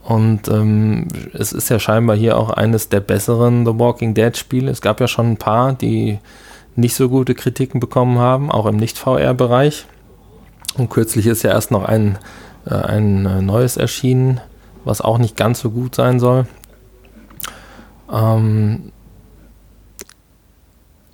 Und 0.04 0.48
ähm, 0.48 1.08
es 1.34 1.52
ist 1.52 1.70
ja 1.70 1.80
scheinbar 1.80 2.16
hier 2.16 2.38
auch 2.38 2.50
eines 2.50 2.90
der 2.90 3.02
besseren 3.02 3.66
The 3.66 3.78
Walking 3.78 4.14
Dead 4.14 4.36
Spiele. 4.38 4.72
Es 4.72 4.82
gab 4.82 5.02
ja 5.02 5.08
schon 5.08 5.32
ein 5.32 5.38
paar, 5.38 5.74
die 5.74 6.20
nicht 6.76 6.96
so 6.96 7.10
gute 7.10 7.36
Kritiken 7.36 7.80
bekommen 7.80 8.20
haben, 8.20 8.52
auch 8.52 8.66
im 8.68 8.78
Nicht-VR-Bereich. 8.78 9.86
Und 10.78 10.90
kürzlich 10.90 11.26
ist 11.28 11.44
ja 11.44 11.52
erst 11.52 11.72
noch 11.72 11.84
ein 11.84 12.18
äh, 12.70 12.76
ein 12.76 13.26
äh, 13.26 13.42
neues 13.42 13.78
erschienen, 13.78 14.42
was 14.84 15.02
auch 15.02 15.18
nicht 15.18 15.36
ganz 15.36 15.60
so 15.60 15.70
gut 15.72 15.96
sein 15.96 16.20
soll. 16.20 16.46
Ähm, 18.12 18.92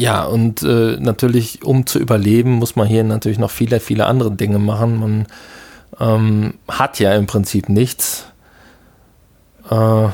ja, 0.04 0.26
und 0.26 0.64
äh, 0.64 0.98
natürlich, 1.00 1.64
um 1.64 1.86
zu 1.86 1.98
überleben, 1.98 2.52
muss 2.52 2.76
man 2.76 2.88
hier 2.88 3.06
natürlich 3.06 3.40
noch 3.40 3.52
viele, 3.52 3.80
viele 3.80 4.06
andere 4.06 4.32
Dinge 4.32 4.60
machen. 4.60 5.00
Man 5.00 5.28
ähm, 5.98 6.56
hat 6.68 7.00
ja 7.00 7.14
im 7.14 7.26
Prinzip 7.26 7.70
nichts. 7.70 8.26
Äh, 9.72 10.10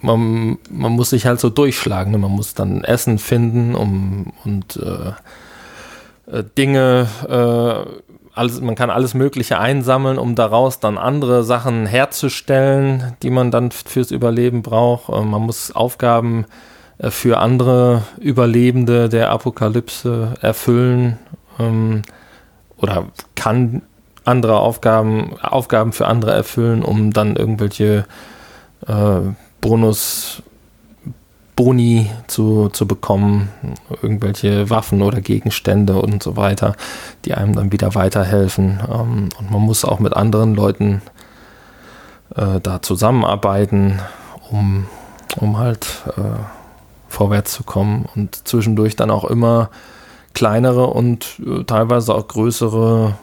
man, 0.00 0.58
man 0.68 0.92
muss 0.92 1.10
sich 1.10 1.26
halt 1.26 1.38
so 1.38 1.48
durchschlagen. 1.48 2.10
Ne? 2.10 2.18
Man 2.18 2.32
muss 2.32 2.54
dann 2.54 2.82
Essen 2.82 3.20
finden 3.20 3.76
um, 3.76 4.32
und 4.44 4.76
äh, 4.78 5.12
äh 6.38 6.42
Dinge, 6.58 7.06
äh, 7.28 8.10
alles, 8.34 8.60
man 8.60 8.74
kann 8.74 8.90
alles 8.90 9.14
Mögliche 9.14 9.60
einsammeln, 9.60 10.18
um 10.18 10.34
daraus 10.34 10.80
dann 10.80 10.98
andere 10.98 11.44
Sachen 11.44 11.86
herzustellen, 11.86 13.16
die 13.22 13.30
man 13.30 13.52
dann 13.52 13.70
fürs 13.70 14.10
Überleben 14.10 14.62
braucht. 14.62 15.08
Äh, 15.08 15.20
man 15.20 15.42
muss 15.42 15.70
Aufgaben 15.70 16.46
äh, 16.46 16.71
für 17.10 17.38
andere 17.38 18.02
Überlebende 18.18 19.08
der 19.08 19.30
Apokalypse 19.30 20.34
erfüllen 20.40 21.18
ähm, 21.58 22.02
oder 22.76 23.06
kann 23.34 23.82
andere 24.24 24.60
Aufgaben, 24.60 25.36
Aufgaben 25.40 25.92
für 25.92 26.06
andere 26.06 26.32
erfüllen, 26.32 26.82
um 26.82 27.12
dann 27.12 27.36
irgendwelche 27.36 28.06
äh, 28.86 29.20
Bonus 29.60 30.42
Boni 31.54 32.10
zu, 32.28 32.70
zu 32.70 32.86
bekommen, 32.86 33.48
irgendwelche 34.00 34.70
Waffen 34.70 35.02
oder 35.02 35.20
Gegenstände 35.20 36.00
und 36.00 36.22
so 36.22 36.36
weiter, 36.36 36.76
die 37.24 37.34
einem 37.34 37.54
dann 37.54 37.72
wieder 37.72 37.94
weiterhelfen. 37.94 38.80
Ähm, 38.90 39.28
und 39.38 39.50
man 39.50 39.60
muss 39.60 39.84
auch 39.84 39.98
mit 39.98 40.14
anderen 40.16 40.54
Leuten 40.54 41.02
äh, 42.34 42.60
da 42.60 42.80
zusammenarbeiten, 42.80 44.00
um, 44.50 44.86
um 45.36 45.58
halt 45.58 45.86
äh, 46.16 46.61
vorwärts 47.12 47.52
zu 47.52 47.62
kommen 47.62 48.06
und 48.14 48.48
zwischendurch 48.48 48.96
dann 48.96 49.10
auch 49.10 49.24
immer 49.24 49.70
kleinere 50.34 50.86
und 50.86 51.40
äh, 51.46 51.64
teilweise 51.64 52.14
auch 52.14 52.26
größere 52.26 53.16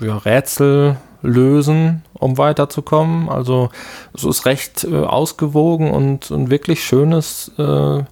ja, 0.00 0.16
Rätsel 0.18 0.96
lösen, 1.22 2.02
um 2.12 2.38
weiterzukommen. 2.38 3.28
Also 3.28 3.70
es 4.14 4.24
ist 4.24 4.46
recht 4.46 4.84
äh, 4.84 5.04
ausgewogen 5.04 5.90
und 5.90 6.30
ein 6.30 6.50
wirklich 6.50 6.84
schönes 6.84 7.50
äh, 7.58 8.02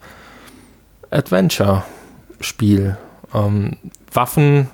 Adventure-Spiel. 1.11 2.97
Ähm, 3.35 3.77
Waffen 4.13 4.69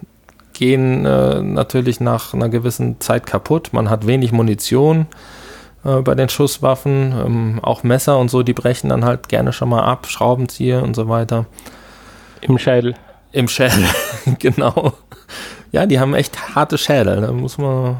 gehen 0.52 1.04
äh, 1.04 1.42
natürlich 1.42 2.00
nach 2.00 2.34
einer 2.34 2.48
gewissen 2.48 3.00
Zeit 3.00 3.26
kaputt. 3.26 3.70
Man 3.72 3.90
hat 3.90 4.06
wenig 4.06 4.32
Munition 4.32 5.06
äh, 5.84 6.00
bei 6.00 6.14
den 6.14 6.28
Schusswaffen. 6.28 7.12
Ähm, 7.12 7.60
auch 7.62 7.82
Messer 7.82 8.18
und 8.18 8.30
so, 8.30 8.42
die 8.42 8.54
brechen 8.54 8.90
dann 8.90 9.04
halt 9.04 9.28
gerne 9.28 9.52
schon 9.52 9.68
mal 9.68 9.82
ab, 9.82 10.06
Schraubenzieher 10.08 10.82
und 10.82 10.94
so 10.94 11.08
weiter. 11.08 11.46
Im 12.40 12.58
Schädel. 12.58 12.94
Im 13.32 13.48
Schädel, 13.48 13.84
genau. 14.38 14.92
Ja, 15.72 15.86
die 15.86 16.00
haben 16.00 16.14
echt 16.14 16.54
harte 16.54 16.78
Schädel. 16.78 17.20
Da 17.20 17.32
muss 17.32 17.58
man. 17.58 17.98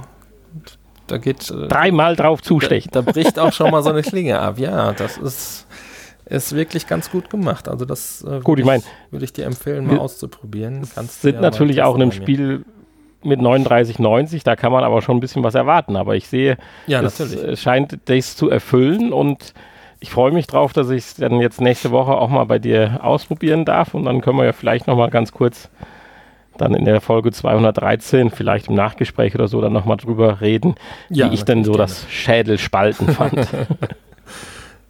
Da 1.06 1.18
geht. 1.18 1.50
Äh, 1.50 1.68
Dreimal 1.68 2.16
drauf 2.16 2.42
zustechen. 2.42 2.90
Da, 2.92 3.02
da 3.02 3.12
bricht 3.12 3.38
auch 3.38 3.52
schon 3.52 3.70
mal 3.70 3.82
so 3.82 3.90
eine 3.90 4.02
Klinge 4.02 4.38
ab. 4.38 4.58
Ja, 4.58 4.92
das 4.92 5.18
ist, 5.18 5.66
ist 6.24 6.54
wirklich 6.54 6.86
ganz 6.86 7.10
gut 7.10 7.30
gemacht. 7.30 7.68
Also, 7.68 7.84
das 7.84 8.22
äh, 8.22 8.40
gut, 8.40 8.58
ich 8.58 8.64
meine, 8.64 8.82
würde 9.10 9.24
ich 9.24 9.32
dir 9.32 9.44
empfehlen, 9.44 9.86
mal 9.86 9.98
auszuprobieren. 9.98 10.88
Kannst 10.94 11.22
sind 11.22 11.40
natürlich 11.40 11.82
auch 11.82 11.94
in 11.94 12.02
einem 12.02 12.12
Spiel 12.12 12.64
mit 13.22 13.40
39,90, 13.40 14.44
da 14.44 14.56
kann 14.56 14.72
man 14.72 14.84
aber 14.84 15.02
schon 15.02 15.16
ein 15.16 15.20
bisschen 15.20 15.42
was 15.42 15.54
erwarten. 15.54 15.96
Aber 15.96 16.16
ich 16.16 16.28
sehe, 16.28 16.56
ja, 16.86 17.02
es 17.02 17.18
natürlich. 17.18 17.60
scheint 17.60 17.98
das 18.06 18.36
zu 18.36 18.48
erfüllen 18.50 19.12
und 19.12 19.54
ich 20.00 20.10
freue 20.10 20.30
mich 20.30 20.46
drauf, 20.46 20.72
dass 20.72 20.90
ich 20.90 21.04
es 21.04 21.14
dann 21.16 21.40
jetzt 21.40 21.60
nächste 21.60 21.90
Woche 21.90 22.12
auch 22.12 22.28
mal 22.28 22.44
bei 22.44 22.58
dir 22.58 23.00
ausprobieren 23.02 23.64
darf 23.64 23.94
und 23.94 24.04
dann 24.04 24.20
können 24.20 24.38
wir 24.38 24.44
ja 24.44 24.52
vielleicht 24.52 24.86
noch 24.86 24.96
mal 24.96 25.10
ganz 25.10 25.32
kurz 25.32 25.68
dann 26.56 26.74
in 26.74 26.84
der 26.84 27.00
Folge 27.00 27.30
213, 27.30 28.30
vielleicht 28.30 28.68
im 28.68 28.74
Nachgespräch 28.74 29.34
oder 29.34 29.48
so, 29.48 29.60
dann 29.60 29.72
nochmal 29.72 29.96
drüber 29.96 30.40
reden, 30.40 30.74
ja, 31.08 31.30
wie 31.30 31.34
ich 31.34 31.44
denn 31.44 31.64
so 31.64 31.72
gerne. 31.72 31.84
das 31.84 32.06
Schädelspalten 32.10 33.08
fand. 33.08 33.48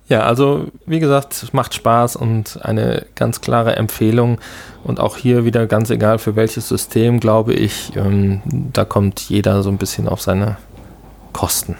ja, 0.08 0.20
also 0.22 0.68
wie 0.86 1.00
gesagt, 1.00 1.34
es 1.34 1.52
macht 1.52 1.74
Spaß 1.74 2.16
und 2.16 2.58
eine 2.62 3.04
ganz 3.14 3.42
klare 3.42 3.76
Empfehlung. 3.76 4.40
Und 4.82 5.00
auch 5.00 5.18
hier 5.18 5.44
wieder 5.44 5.66
ganz 5.66 5.90
egal 5.90 6.18
für 6.18 6.34
welches 6.34 6.68
System, 6.68 7.20
glaube 7.20 7.52
ich, 7.52 7.94
ähm, 7.94 8.42
da 8.72 8.86
kommt 8.86 9.20
jeder 9.20 9.62
so 9.62 9.68
ein 9.68 9.76
bisschen 9.76 10.08
auf 10.08 10.22
seine 10.22 10.56
Kosten. 11.34 11.76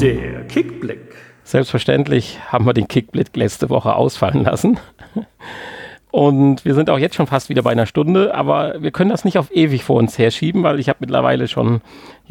Der 0.00 0.44
Kickblick. 0.48 1.14
Selbstverständlich 1.44 2.40
haben 2.48 2.66
wir 2.66 2.72
den 2.72 2.88
Kickblick 2.88 3.36
letzte 3.36 3.70
Woche 3.70 3.94
ausfallen 3.94 4.42
lassen. 4.42 4.80
Und 6.12 6.66
wir 6.66 6.74
sind 6.74 6.90
auch 6.90 6.98
jetzt 6.98 7.14
schon 7.14 7.26
fast 7.26 7.48
wieder 7.48 7.62
bei 7.62 7.70
einer 7.70 7.86
Stunde, 7.86 8.34
aber 8.34 8.82
wir 8.82 8.90
können 8.90 9.08
das 9.08 9.24
nicht 9.24 9.38
auf 9.38 9.50
ewig 9.50 9.82
vor 9.82 9.96
uns 9.96 10.18
herschieben, 10.18 10.62
weil 10.62 10.78
ich 10.78 10.90
habe 10.90 10.98
mittlerweile 11.00 11.48
schon 11.48 11.80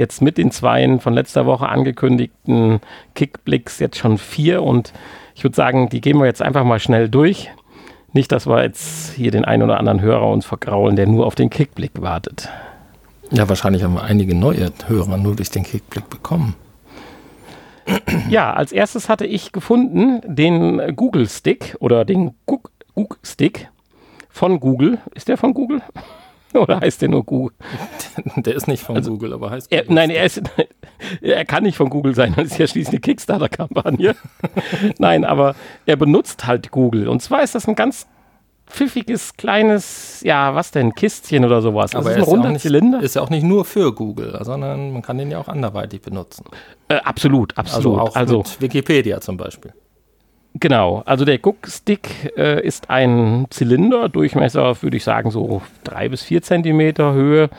jetzt 0.02 0.22
mit 0.22 0.38
den 0.38 0.52
zweien 0.52 1.00
von 1.00 1.14
letzter 1.14 1.46
Woche 1.46 1.70
angekündigten 1.70 2.82
Kickblicks 3.16 3.80
jetzt 3.80 3.98
schon 3.98 4.18
vier 4.18 4.64
und 4.64 4.92
ich 5.36 5.44
würde 5.44 5.56
sagen, 5.56 5.88
die 5.88 6.02
gehen 6.02 6.18
wir 6.18 6.26
jetzt 6.26 6.42
einfach 6.42 6.66
mal 6.66 6.80
schnell 6.80 7.08
durch. 7.08 7.50
Nicht, 8.12 8.32
dass 8.34 8.48
wir 8.48 8.62
jetzt 8.62 9.14
hier 9.14 9.32
den 9.32 9.46
einen 9.46 9.64
oder 9.64 9.80
anderen 9.80 10.02
Hörer 10.02 10.28
uns 10.28 10.46
vergraulen, 10.46 10.98
der 10.98 11.08
nur 11.08 11.26
auf 11.26 11.36
den 11.36 11.50
Kickblick 11.50 12.02
wartet. 12.02 12.50
Ja, 13.32 13.48
wahrscheinlich 13.48 13.84
haben 13.84 13.94
wir 13.94 14.04
einige 14.04 14.36
neue 14.36 14.72
Hörer 14.88 15.18
nur 15.18 15.38
durch 15.38 15.50
den 15.50 15.64
Kickblick 15.64 16.10
bekommen. 16.10 16.56
Ja, 18.30 18.54
als 18.54 18.72
erstes 18.72 19.08
hatte 19.08 19.26
ich 19.26 19.52
gefunden 19.52 20.22
den 20.26 20.96
Google 20.96 21.28
Stick 21.30 21.76
oder 21.80 22.06
den 22.06 22.36
Cook 22.46 22.70
Stick 23.24 23.70
von 24.30 24.60
Google. 24.60 25.00
Ist 25.16 25.28
der 25.28 25.38
von 25.38 25.54
Google? 25.54 25.82
Oder 26.54 26.80
heißt 26.80 27.02
der 27.02 27.10
nur 27.10 27.24
Google? 27.24 27.56
Der 28.36 28.56
ist 28.56 28.68
nicht 28.68 28.84
von 28.84 28.96
also, 28.96 29.12
Google, 29.12 29.34
aber 29.34 29.50
heißt 29.50 29.72
er, 29.72 29.86
Nein, 29.88 30.10
er, 30.10 30.26
ist, 30.26 30.42
er 31.22 31.46
kann 31.46 31.64
nicht 31.64 31.78
von 31.78 31.90
Google 31.90 32.16
sein, 32.16 32.34
das 32.36 32.48
ist 32.48 32.58
ja 32.58 32.68
schließlich 32.68 32.90
eine 32.90 33.00
Kickstarter-Kampagne. 33.00 34.16
nein, 34.98 35.24
aber 35.26 35.56
er 35.86 35.96
benutzt 35.96 36.46
halt 36.46 36.72
Google. 36.72 37.08
Und 37.08 37.22
zwar 37.22 37.44
ist 37.44 37.56
das 37.56 37.68
ein 37.68 37.76
ganz 37.76 38.08
pfiffiges, 38.72 39.36
kleines, 39.36 40.22
ja, 40.24 40.56
was 40.56 40.72
denn, 40.72 40.94
Kistchen 40.94 41.46
oder 41.46 41.62
sowas. 41.62 41.94
Aber 41.94 42.10
das 42.10 42.18
ist 42.20 42.24
ein 42.24 42.30
runder 42.30 42.50
nicht, 42.50 42.62
Zylinder. 42.62 43.02
Ist 43.02 43.16
ja 43.16 43.22
auch 43.22 43.30
nicht 43.30 43.44
nur 43.44 43.66
für 43.66 43.94
Google, 43.94 44.38
sondern 44.42 44.94
man 44.94 45.02
kann 45.02 45.18
den 45.18 45.30
ja 45.30 45.40
auch 45.40 45.48
anderweitig 45.48 46.02
benutzen. 46.02 46.46
Äh, 46.88 46.96
absolut, 46.96 47.58
absolut. 47.58 48.00
Also 48.00 48.12
auch 48.12 48.16
also, 48.16 48.44
Wikipedia 48.60 49.22
zum 49.22 49.38
Beispiel. 49.38 49.74
Genau, 50.56 51.02
also 51.06 51.24
der 51.24 51.38
Guckstick 51.38 52.34
äh, 52.38 52.66
ist 52.66 52.90
ein 52.90 53.48
Zylinder, 53.50 54.10
Durchmesser 54.10 54.82
würde 54.82 54.98
ich 54.98 55.04
sagen 55.04 55.32
so 55.32 55.62
drei 55.84 56.10
bis 56.10 56.24
vier 56.24 56.42
Zentimeter 56.42 57.14
Höhe, 57.14 57.50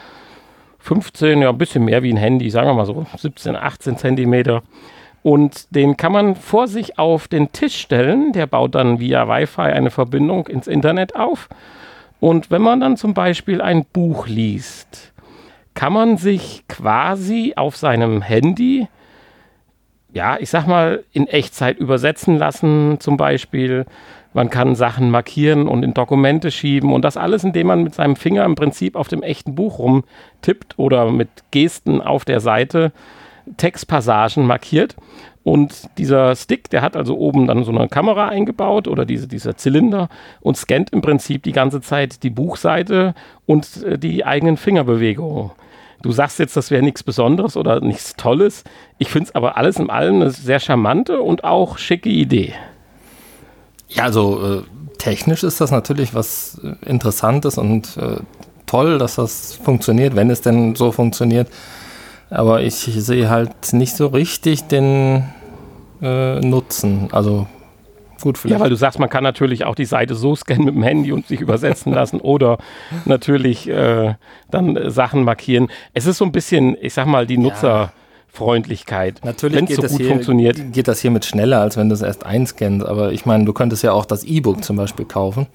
15, 0.80 1.40
ja 1.40 1.48
ein 1.48 1.58
bisschen 1.58 1.84
mehr 1.84 2.02
wie 2.02 2.12
ein 2.12 2.18
Handy, 2.18 2.50
sagen 2.50 2.68
wir 2.68 2.74
mal 2.74 2.86
so 2.86 3.06
17, 3.16 3.56
18 3.56 3.96
Zentimeter. 3.96 4.62
Und 5.22 5.74
den 5.74 5.96
kann 5.96 6.12
man 6.12 6.34
vor 6.34 6.66
sich 6.66 6.98
auf 6.98 7.28
den 7.28 7.52
Tisch 7.52 7.76
stellen, 7.76 8.32
der 8.32 8.46
baut 8.46 8.74
dann 8.74 8.98
via 8.98 9.28
Wi-Fi 9.28 9.62
eine 9.62 9.90
Verbindung 9.90 10.48
ins 10.48 10.66
Internet 10.66 11.14
auf. 11.14 11.48
Und 12.20 12.50
wenn 12.50 12.62
man 12.62 12.80
dann 12.80 12.96
zum 12.96 13.14
Beispiel 13.14 13.60
ein 13.60 13.84
Buch 13.84 14.26
liest, 14.26 15.12
kann 15.74 15.92
man 15.92 16.16
sich 16.18 16.64
quasi 16.68 17.54
auf 17.56 17.76
seinem 17.76 18.20
Handy 18.20 18.88
ja, 20.12 20.36
ich 20.38 20.50
sag 20.50 20.66
mal, 20.66 21.04
in 21.12 21.26
Echtzeit 21.26 21.78
übersetzen 21.78 22.36
lassen, 22.36 22.98
zum 23.00 23.16
Beispiel. 23.16 23.86
Man 24.34 24.48
kann 24.48 24.74
Sachen 24.74 25.10
markieren 25.10 25.68
und 25.68 25.82
in 25.82 25.92
Dokumente 25.92 26.50
schieben 26.50 26.94
und 26.94 27.02
das 27.02 27.18
alles, 27.18 27.44
indem 27.44 27.66
man 27.66 27.82
mit 27.82 27.94
seinem 27.94 28.16
Finger 28.16 28.44
im 28.44 28.54
Prinzip 28.54 28.96
auf 28.96 29.08
dem 29.08 29.22
echten 29.22 29.54
Buch 29.54 29.78
rumtippt 29.78 30.78
oder 30.78 31.10
mit 31.10 31.28
Gesten 31.50 32.00
auf 32.00 32.24
der 32.24 32.40
Seite 32.40 32.92
Textpassagen 33.58 34.46
markiert. 34.46 34.96
Und 35.44 35.88
dieser 35.98 36.36
Stick, 36.36 36.70
der 36.70 36.82
hat 36.82 36.96
also 36.96 37.18
oben 37.18 37.46
dann 37.46 37.64
so 37.64 37.72
eine 37.72 37.88
Kamera 37.88 38.28
eingebaut 38.28 38.86
oder 38.86 39.04
diese, 39.04 39.26
dieser 39.26 39.56
Zylinder 39.56 40.08
und 40.40 40.56
scannt 40.56 40.90
im 40.90 41.02
Prinzip 41.02 41.42
die 41.42 41.52
ganze 41.52 41.80
Zeit 41.80 42.22
die 42.22 42.30
Buchseite 42.30 43.14
und 43.44 43.82
äh, 43.82 43.98
die 43.98 44.24
eigenen 44.24 44.56
Fingerbewegungen. 44.56 45.50
Du 46.02 46.12
sagst 46.12 46.38
jetzt, 46.38 46.56
das 46.56 46.70
wäre 46.70 46.82
nichts 46.82 47.02
Besonderes 47.02 47.56
oder 47.56 47.80
nichts 47.80 48.16
Tolles. 48.16 48.64
Ich 48.98 49.08
finde 49.08 49.28
es 49.28 49.34
aber 49.34 49.56
alles 49.56 49.76
in 49.76 49.88
allem 49.88 50.16
eine 50.16 50.30
sehr 50.30 50.60
charmante 50.60 51.20
und 51.20 51.44
auch 51.44 51.78
schicke 51.78 52.08
Idee. 52.08 52.54
Ja, 53.88 54.04
also 54.04 54.58
äh, 54.58 54.62
technisch 54.98 55.42
ist 55.42 55.60
das 55.60 55.70
natürlich 55.70 56.14
was 56.14 56.60
äh, 56.64 56.88
Interessantes 56.88 57.56
und 57.56 57.96
äh, 57.96 58.16
toll, 58.66 58.98
dass 58.98 59.16
das 59.16 59.54
funktioniert, 59.54 60.16
wenn 60.16 60.30
es 60.30 60.40
denn 60.40 60.74
so 60.74 60.92
funktioniert. 60.92 61.48
Aber 62.30 62.62
ich 62.62 62.74
sehe 62.74 63.28
halt 63.28 63.72
nicht 63.72 63.94
so 63.94 64.06
richtig 64.06 64.64
den 64.64 65.24
äh, 66.00 66.40
Nutzen. 66.40 67.08
Also 67.12 67.46
Gut, 68.22 68.38
vielleicht. 68.38 68.58
Ja, 68.58 68.62
weil 68.62 68.70
du 68.70 68.76
sagst, 68.76 68.98
man 68.98 69.08
kann 69.08 69.24
natürlich 69.24 69.64
auch 69.64 69.74
die 69.74 69.84
Seite 69.84 70.14
so 70.14 70.34
scannen 70.36 70.64
mit 70.64 70.74
dem 70.74 70.82
Handy 70.82 71.12
und 71.12 71.26
sich 71.26 71.40
übersetzen 71.40 71.92
lassen 71.94 72.20
oder 72.20 72.58
natürlich 73.04 73.68
äh, 73.68 74.14
dann 74.50 74.78
Sachen 74.90 75.24
markieren. 75.24 75.68
Es 75.92 76.06
ist 76.06 76.18
so 76.18 76.24
ein 76.24 76.32
bisschen, 76.32 76.76
ich 76.80 76.94
sag 76.94 77.06
mal, 77.06 77.26
die 77.26 77.36
Nutzerfreundlichkeit. 77.38 79.20
Natürlich 79.24 79.56
wenn 79.58 79.64
es 79.66 79.74
so 79.74 79.82
gut 79.82 80.00
hier, 80.00 80.08
funktioniert. 80.08 80.72
Geht 80.72 80.86
das 80.86 81.00
hiermit 81.00 81.24
schneller, 81.24 81.60
als 81.60 81.76
wenn 81.76 81.88
du 81.88 81.94
es 81.94 82.02
erst 82.02 82.24
einscannst. 82.24 82.86
Aber 82.86 83.12
ich 83.12 83.26
meine, 83.26 83.44
du 83.44 83.52
könntest 83.52 83.82
ja 83.82 83.92
auch 83.92 84.04
das 84.04 84.22
E-Book 84.22 84.62
zum 84.62 84.76
Beispiel 84.76 85.04
kaufen. 85.04 85.48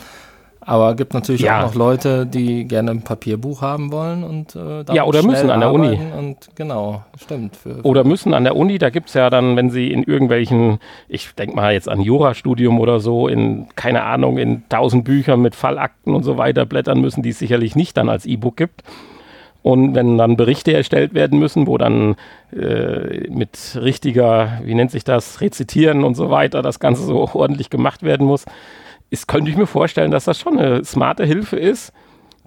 Aber 0.67 0.95
gibt 0.95 1.13
natürlich 1.13 1.43
ja. 1.43 1.61
auch 1.61 1.67
noch 1.67 1.75
Leute, 1.75 2.25
die 2.25 2.65
gerne 2.65 2.91
ein 2.91 3.01
Papierbuch 3.01 3.61
haben 3.61 3.89
wollen 3.93 4.25
und 4.25 4.53
äh, 4.53 4.83
Ja, 4.93 5.05
oder 5.05 5.23
müssen 5.23 5.49
an 5.49 5.61
der 5.61 5.71
Uni. 5.71 5.97
Und 6.17 6.49
genau, 6.55 7.03
stimmt. 7.17 7.55
Für, 7.55 7.75
für 7.75 7.81
oder 7.83 8.03
müssen 8.03 8.33
an 8.33 8.43
der 8.43 8.53
Uni, 8.53 8.77
da 8.77 8.89
gibt 8.89 9.07
es 9.07 9.13
ja 9.13 9.29
dann, 9.29 9.55
wenn 9.55 9.69
sie 9.69 9.93
in 9.93 10.03
irgendwelchen, 10.03 10.79
ich 11.07 11.33
denke 11.35 11.55
mal 11.55 11.71
jetzt 11.71 11.87
an 11.87 12.01
Jurastudium 12.01 12.81
oder 12.81 12.99
so, 12.99 13.29
in, 13.29 13.67
keine 13.77 14.03
Ahnung, 14.03 14.37
in 14.37 14.67
tausend 14.67 15.05
Büchern 15.05 15.41
mit 15.41 15.55
Fallakten 15.55 16.13
und 16.13 16.23
so 16.23 16.37
weiter 16.37 16.65
blättern 16.65 16.99
müssen, 16.99 17.23
die 17.23 17.29
es 17.29 17.39
sicherlich 17.39 17.77
nicht 17.77 17.95
dann 17.95 18.09
als 18.09 18.25
E-Book 18.25 18.57
gibt. 18.57 18.83
Und 19.63 19.95
wenn 19.95 20.17
dann 20.17 20.35
Berichte 20.35 20.73
erstellt 20.73 21.13
werden 21.13 21.39
müssen, 21.39 21.65
wo 21.65 21.77
dann 21.77 22.17
äh, 22.51 23.29
mit 23.29 23.79
richtiger, 23.81 24.59
wie 24.65 24.75
nennt 24.75 24.91
sich 24.91 25.05
das, 25.05 25.39
Rezitieren 25.39 26.03
und 26.03 26.15
so 26.15 26.29
weiter, 26.29 26.61
das 26.61 26.81
Ganze 26.81 27.03
so 27.03 27.29
ordentlich 27.33 27.69
gemacht 27.69 28.03
werden 28.03 28.27
muss, 28.27 28.43
ist, 29.09 29.27
könnte 29.27 29.49
ich 29.49 29.57
mir 29.57 29.67
vorstellen, 29.67 30.11
dass 30.11 30.25
das 30.25 30.39
schon 30.39 30.59
eine 30.59 30.83
smarte 30.83 31.25
Hilfe 31.25 31.57
ist, 31.57 31.93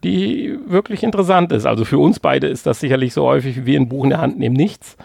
die 0.02 0.58
wirklich 0.66 1.02
interessant 1.02 1.52
ist. 1.52 1.66
Also 1.66 1.84
für 1.84 1.98
uns 1.98 2.20
beide 2.20 2.46
ist 2.46 2.66
das 2.66 2.80
sicherlich 2.80 3.12
so 3.12 3.24
häufig 3.24 3.56
wie 3.56 3.66
wir 3.66 3.80
ein 3.80 3.88
Buch 3.88 4.04
in 4.04 4.10
der 4.10 4.20
Hand 4.20 4.38
nehmen 4.38 4.56
nichts. 4.56 4.96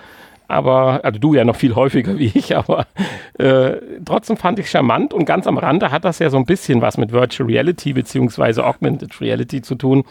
Aber, 0.47 1.03
also 1.03 1.19
du 1.19 1.33
ja 1.33 1.43
noch 1.43 1.55
viel 1.55 1.75
häufiger 1.75 2.19
wie 2.19 2.31
ich, 2.33 2.55
aber 2.57 2.85
äh, 3.39 3.77
trotzdem 4.05 4.37
fand 4.37 4.59
ich 4.59 4.69
charmant 4.69 5.13
und 5.13 5.25
ganz 5.25 5.47
am 5.47 5.57
Rande 5.57 5.91
hat 5.91 6.05
das 6.05 6.19
ja 6.19 6.29
so 6.29 6.37
ein 6.37 6.45
bisschen 6.45 6.81
was 6.81 6.97
mit 6.97 7.11
Virtual 7.11 7.49
Reality 7.49 7.93
beziehungsweise 7.93 8.65
Augmented 8.65 9.19
Reality 9.21 9.61
zu 9.61 9.75
tun, 9.75 10.03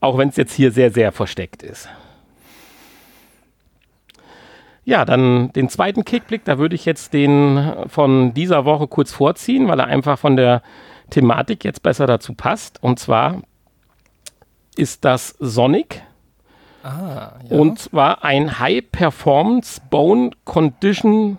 auch 0.00 0.18
wenn 0.18 0.30
es 0.30 0.36
jetzt 0.36 0.54
hier 0.54 0.72
sehr, 0.72 0.90
sehr 0.90 1.12
versteckt 1.12 1.62
ist. 1.62 1.88
Ja, 4.84 5.04
dann 5.04 5.52
den 5.52 5.68
zweiten 5.68 6.04
Kickblick, 6.04 6.44
da 6.44 6.58
würde 6.58 6.74
ich 6.74 6.84
jetzt 6.84 7.12
den 7.12 7.74
von 7.86 8.34
dieser 8.34 8.64
Woche 8.64 8.88
kurz 8.88 9.12
vorziehen, 9.12 9.68
weil 9.68 9.78
er 9.78 9.86
einfach 9.86 10.18
von 10.18 10.36
der 10.36 10.62
Thematik 11.10 11.64
jetzt 11.64 11.82
besser 11.82 12.06
dazu 12.06 12.34
passt. 12.34 12.82
Und 12.82 12.98
zwar 12.98 13.42
ist 14.76 15.04
das 15.04 15.36
Sonic. 15.38 16.02
Ah, 16.82 17.32
ja. 17.48 17.58
Und 17.58 17.78
zwar 17.78 18.24
ein 18.24 18.58
High 18.58 18.90
Performance 18.90 19.80
Bone 19.90 20.30
Condition 20.44 21.36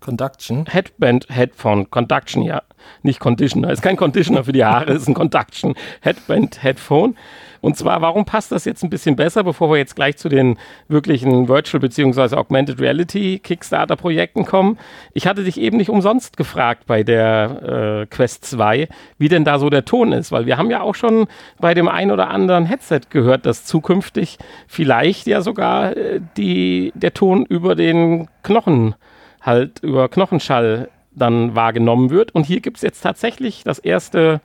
Conduction. 0.00 0.66
Headband 0.66 1.26
Headphone. 1.28 1.88
Conduction, 1.90 2.42
ja. 2.42 2.62
Nicht 3.02 3.20
Conditioner. 3.20 3.70
Ist 3.70 3.82
kein 3.82 3.96
Conditioner 3.96 4.44
für 4.44 4.52
die 4.52 4.64
Haare, 4.64 4.92
ist 4.94 5.06
ein 5.06 5.14
Conduction 5.14 5.74
Headband 6.00 6.62
Headphone. 6.62 7.16
Und 7.60 7.76
zwar, 7.76 8.00
warum 8.00 8.24
passt 8.24 8.52
das 8.52 8.64
jetzt 8.64 8.82
ein 8.82 8.90
bisschen 8.90 9.16
besser, 9.16 9.44
bevor 9.44 9.70
wir 9.70 9.76
jetzt 9.76 9.96
gleich 9.96 10.16
zu 10.16 10.28
den 10.28 10.58
wirklichen 10.88 11.48
Virtual 11.48 11.80
bzw. 11.80 12.36
Augmented 12.36 12.80
Reality 12.80 13.38
Kickstarter 13.38 13.96
Projekten 13.96 14.44
kommen? 14.44 14.78
Ich 15.12 15.26
hatte 15.26 15.44
dich 15.44 15.60
eben 15.60 15.76
nicht 15.76 15.90
umsonst 15.90 16.36
gefragt 16.36 16.84
bei 16.86 17.02
der 17.02 18.02
äh, 18.02 18.06
Quest 18.06 18.44
2, 18.46 18.88
wie 19.18 19.28
denn 19.28 19.44
da 19.44 19.58
so 19.58 19.70
der 19.70 19.84
Ton 19.84 20.12
ist, 20.12 20.32
weil 20.32 20.46
wir 20.46 20.56
haben 20.56 20.70
ja 20.70 20.80
auch 20.80 20.94
schon 20.94 21.26
bei 21.58 21.74
dem 21.74 21.88
ein 21.88 22.10
oder 22.10 22.30
anderen 22.30 22.64
Headset 22.64 23.00
gehört, 23.10 23.46
dass 23.46 23.64
zukünftig 23.64 24.38
vielleicht 24.66 25.26
ja 25.26 25.42
sogar 25.42 25.96
äh, 25.96 26.20
die, 26.36 26.92
der 26.94 27.14
Ton 27.14 27.44
über 27.44 27.74
den 27.74 28.28
Knochen 28.42 28.94
halt 29.40 29.80
über 29.82 30.08
Knochenschall 30.08 30.88
dann 31.12 31.54
wahrgenommen 31.54 32.10
wird. 32.10 32.34
Und 32.34 32.44
hier 32.44 32.60
gibt 32.60 32.76
es 32.76 32.82
jetzt 32.82 33.00
tatsächlich 33.00 33.64
das 33.64 33.78
erste 33.78 34.40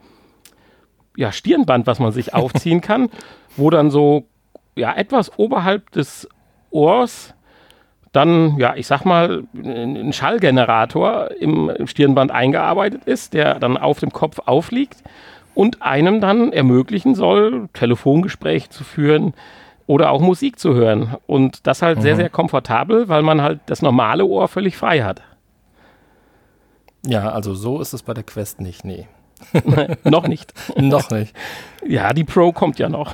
ja, 1.15 1.31
Stirnband, 1.31 1.87
was 1.87 1.99
man 1.99 2.11
sich 2.11 2.33
aufziehen 2.33 2.81
kann, 2.81 3.09
wo 3.55 3.69
dann 3.69 3.91
so 3.91 4.25
ja, 4.75 4.93
etwas 4.93 5.37
oberhalb 5.37 5.91
des 5.91 6.27
Ohrs 6.69 7.33
dann, 8.11 8.57
ja, 8.57 8.75
ich 8.75 8.87
sag 8.87 9.03
mal, 9.03 9.43
ein 9.53 10.13
Schallgenerator 10.13 11.31
im 11.37 11.69
Stirnband 11.85 12.31
eingearbeitet 12.31 13.03
ist, 13.05 13.33
der 13.33 13.59
dann 13.59 13.77
auf 13.77 13.99
dem 13.99 14.11
Kopf 14.11 14.39
aufliegt 14.45 15.03
und 15.53 15.81
einem 15.81 16.21
dann 16.21 16.53
ermöglichen 16.53 17.13
soll, 17.13 17.67
Telefongespräche 17.73 18.69
zu 18.69 18.85
führen 18.85 19.33
oder 19.85 20.11
auch 20.11 20.21
Musik 20.21 20.59
zu 20.59 20.73
hören. 20.73 21.15
Und 21.27 21.67
das 21.67 21.81
halt 21.81 21.97
mhm. 21.97 22.03
sehr, 22.03 22.15
sehr 22.15 22.29
komfortabel, 22.29 23.09
weil 23.09 23.21
man 23.21 23.41
halt 23.41 23.59
das 23.65 23.81
normale 23.81 24.25
Ohr 24.25 24.47
völlig 24.47 24.77
frei 24.77 25.01
hat. 25.01 25.21
Ja, 27.05 27.29
also 27.29 27.53
so 27.53 27.81
ist 27.81 27.93
es 27.93 28.01
bei 28.01 28.13
der 28.13 28.23
Quest 28.23 28.61
nicht, 28.61 28.85
nee. 28.85 29.07
noch 30.03 30.27
nicht. 30.27 30.53
noch 30.77 31.09
nicht. 31.09 31.33
Ja, 31.87 32.13
die 32.13 32.23
Pro 32.23 32.51
kommt 32.51 32.79
ja 32.79 32.89
noch. 32.89 33.13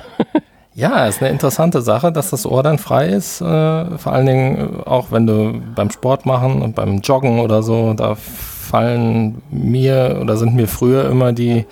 ja, 0.74 1.06
ist 1.06 1.20
eine 1.20 1.30
interessante 1.30 1.82
Sache, 1.82 2.12
dass 2.12 2.30
das 2.30 2.46
Ohr 2.46 2.62
dann 2.62 2.78
frei 2.78 3.08
ist. 3.08 3.40
Äh, 3.40 3.98
vor 3.98 4.12
allen 4.12 4.26
Dingen 4.26 4.80
äh, 4.80 4.88
auch, 4.88 5.10
wenn 5.10 5.26
du 5.26 5.60
beim 5.74 5.90
Sport 5.90 6.26
machen 6.26 6.62
und 6.62 6.74
beim 6.74 7.00
Joggen 7.00 7.40
oder 7.40 7.62
so, 7.62 7.94
da 7.94 8.14
fallen 8.14 9.42
mir 9.50 10.18
oder 10.20 10.36
sind 10.36 10.54
mir 10.54 10.68
früher 10.68 11.08
immer 11.10 11.32
die 11.32 11.66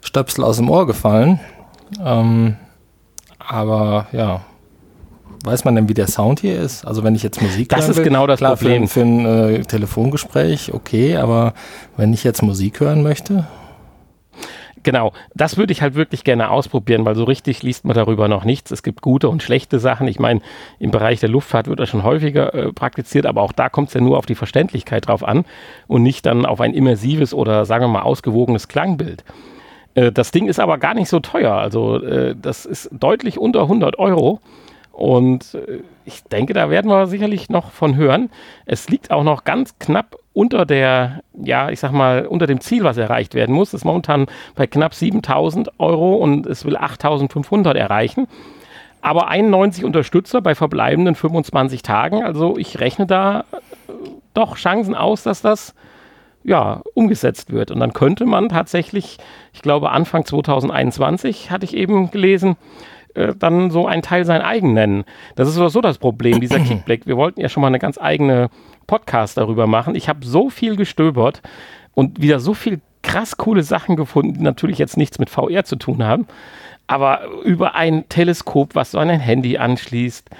Stöpsel 0.00 0.44
aus 0.44 0.56
dem 0.56 0.68
Ohr 0.68 0.86
gefallen. 0.86 1.38
Ähm, 2.04 2.56
aber 3.38 4.06
ja, 4.12 4.40
weiß 5.44 5.64
man 5.64 5.74
denn, 5.74 5.88
wie 5.88 5.94
der 5.94 6.08
Sound 6.08 6.40
hier 6.40 6.60
ist? 6.60 6.86
Also 6.86 7.04
wenn 7.04 7.14
ich 7.14 7.22
jetzt 7.22 7.40
Musik 7.42 7.68
das 7.68 7.88
ist 7.88 7.96
will, 7.96 8.04
genau 8.04 8.26
das 8.26 8.38
klar, 8.38 8.56
Problem 8.56 8.88
für, 8.88 9.00
für 9.00 9.06
ein 9.06 9.26
äh, 9.26 9.60
Telefongespräch, 9.62 10.72
okay, 10.72 11.16
aber 11.16 11.54
wenn 11.96 12.12
ich 12.12 12.24
jetzt 12.24 12.42
Musik 12.42 12.80
hören 12.80 13.02
möchte, 13.02 13.46
Genau, 14.84 15.12
das 15.34 15.56
würde 15.56 15.72
ich 15.72 15.80
halt 15.80 15.94
wirklich 15.94 16.24
gerne 16.24 16.50
ausprobieren, 16.50 17.04
weil 17.04 17.14
so 17.14 17.24
richtig 17.24 17.62
liest 17.62 17.84
man 17.84 17.94
darüber 17.94 18.26
noch 18.26 18.44
nichts. 18.44 18.70
Es 18.70 18.82
gibt 18.82 19.00
gute 19.00 19.28
und 19.28 19.42
schlechte 19.42 19.78
Sachen. 19.78 20.08
Ich 20.08 20.18
meine, 20.18 20.40
im 20.80 20.90
Bereich 20.90 21.20
der 21.20 21.28
Luftfahrt 21.28 21.68
wird 21.68 21.78
das 21.78 21.88
schon 21.88 22.02
häufiger 22.02 22.52
äh, 22.52 22.72
praktiziert, 22.72 23.26
aber 23.26 23.42
auch 23.42 23.52
da 23.52 23.68
kommt 23.68 23.88
es 23.88 23.94
ja 23.94 24.00
nur 24.00 24.18
auf 24.18 24.26
die 24.26 24.34
Verständlichkeit 24.34 25.06
drauf 25.06 25.22
an 25.22 25.44
und 25.86 26.02
nicht 26.02 26.26
dann 26.26 26.46
auf 26.46 26.60
ein 26.60 26.74
immersives 26.74 27.32
oder 27.32 27.64
sagen 27.64 27.84
wir 27.84 27.88
mal 27.88 28.02
ausgewogenes 28.02 28.66
Klangbild. 28.66 29.24
Äh, 29.94 30.10
das 30.10 30.32
Ding 30.32 30.48
ist 30.48 30.58
aber 30.58 30.78
gar 30.78 30.94
nicht 30.94 31.08
so 31.08 31.20
teuer. 31.20 31.54
Also 31.54 32.02
äh, 32.02 32.34
das 32.40 32.66
ist 32.66 32.90
deutlich 32.92 33.38
unter 33.38 33.62
100 33.62 33.98
Euro. 33.98 34.40
Und 34.92 35.54
äh, 35.54 35.80
ich 36.04 36.22
denke, 36.24 36.52
da 36.52 36.70
werden 36.70 36.90
wir 36.90 37.06
sicherlich 37.06 37.48
noch 37.48 37.72
von 37.72 37.96
hören. 37.96 38.30
Es 38.66 38.88
liegt 38.88 39.10
auch 39.10 39.24
noch 39.24 39.44
ganz 39.44 39.78
knapp 39.78 40.16
unter 40.34 40.64
der, 40.64 41.22
ja, 41.34 41.70
ich 41.70 41.80
sag 41.80 41.92
mal, 41.92 42.26
unter 42.26 42.46
dem 42.46 42.60
Ziel, 42.60 42.84
was 42.84 42.96
erreicht 42.96 43.34
werden 43.34 43.54
muss. 43.54 43.70
Das 43.70 43.80
ist 43.80 43.84
momentan 43.84 44.26
bei 44.54 44.66
knapp 44.66 44.94
7000 44.94 45.80
Euro 45.80 46.16
und 46.16 46.46
es 46.46 46.64
will 46.64 46.76
8500 46.76 47.76
erreichen. 47.76 48.26
Aber 49.00 49.28
91 49.28 49.84
Unterstützer 49.84 50.40
bei 50.40 50.54
verbleibenden 50.54 51.14
25 51.14 51.82
Tagen. 51.82 52.22
Also 52.22 52.56
ich 52.56 52.78
rechne 52.78 53.06
da 53.06 53.40
äh, 53.52 53.92
doch 54.34 54.56
Chancen 54.56 54.94
aus, 54.94 55.22
dass 55.22 55.42
das 55.42 55.74
ja, 56.44 56.82
umgesetzt 56.94 57.52
wird. 57.52 57.70
Und 57.70 57.80
dann 57.80 57.92
könnte 57.92 58.26
man 58.26 58.48
tatsächlich, 58.48 59.18
ich 59.52 59.62
glaube 59.62 59.90
Anfang 59.90 60.24
2021 60.24 61.50
hatte 61.50 61.64
ich 61.64 61.76
eben 61.76 62.10
gelesen, 62.10 62.56
äh, 63.14 63.34
dann 63.36 63.70
so 63.70 63.86
einen 63.86 64.02
Teil 64.02 64.24
sein 64.24 64.42
eigen 64.42 64.74
nennen. 64.74 65.04
Das 65.36 65.48
ist 65.48 65.54
so 65.54 65.80
das 65.80 65.98
Problem, 65.98 66.40
dieser 66.40 66.60
Kickblick. 66.60 67.06
Wir 67.06 67.16
wollten 67.16 67.40
ja 67.40 67.48
schon 67.48 67.60
mal 67.60 67.68
eine 67.68 67.78
ganz 67.78 67.98
eigene 68.00 68.50
Podcast 68.86 69.36
darüber 69.36 69.66
machen. 69.66 69.94
Ich 69.94 70.08
habe 70.08 70.26
so 70.26 70.50
viel 70.50 70.76
gestöbert 70.76 71.42
und 71.94 72.20
wieder 72.20 72.40
so 72.40 72.54
viel 72.54 72.80
krass 73.02 73.36
coole 73.36 73.62
Sachen 73.62 73.96
gefunden, 73.96 74.34
die 74.34 74.42
natürlich 74.42 74.78
jetzt 74.78 74.96
nichts 74.96 75.18
mit 75.18 75.28
VR 75.28 75.64
zu 75.64 75.76
tun 75.76 76.04
haben, 76.04 76.26
aber 76.86 77.26
über 77.44 77.74
ein 77.74 78.08
Teleskop, 78.08 78.74
was 78.74 78.92
so 78.92 78.98
an 78.98 79.10
ein 79.10 79.20
Handy 79.20 79.58
anschließt, 79.58 80.30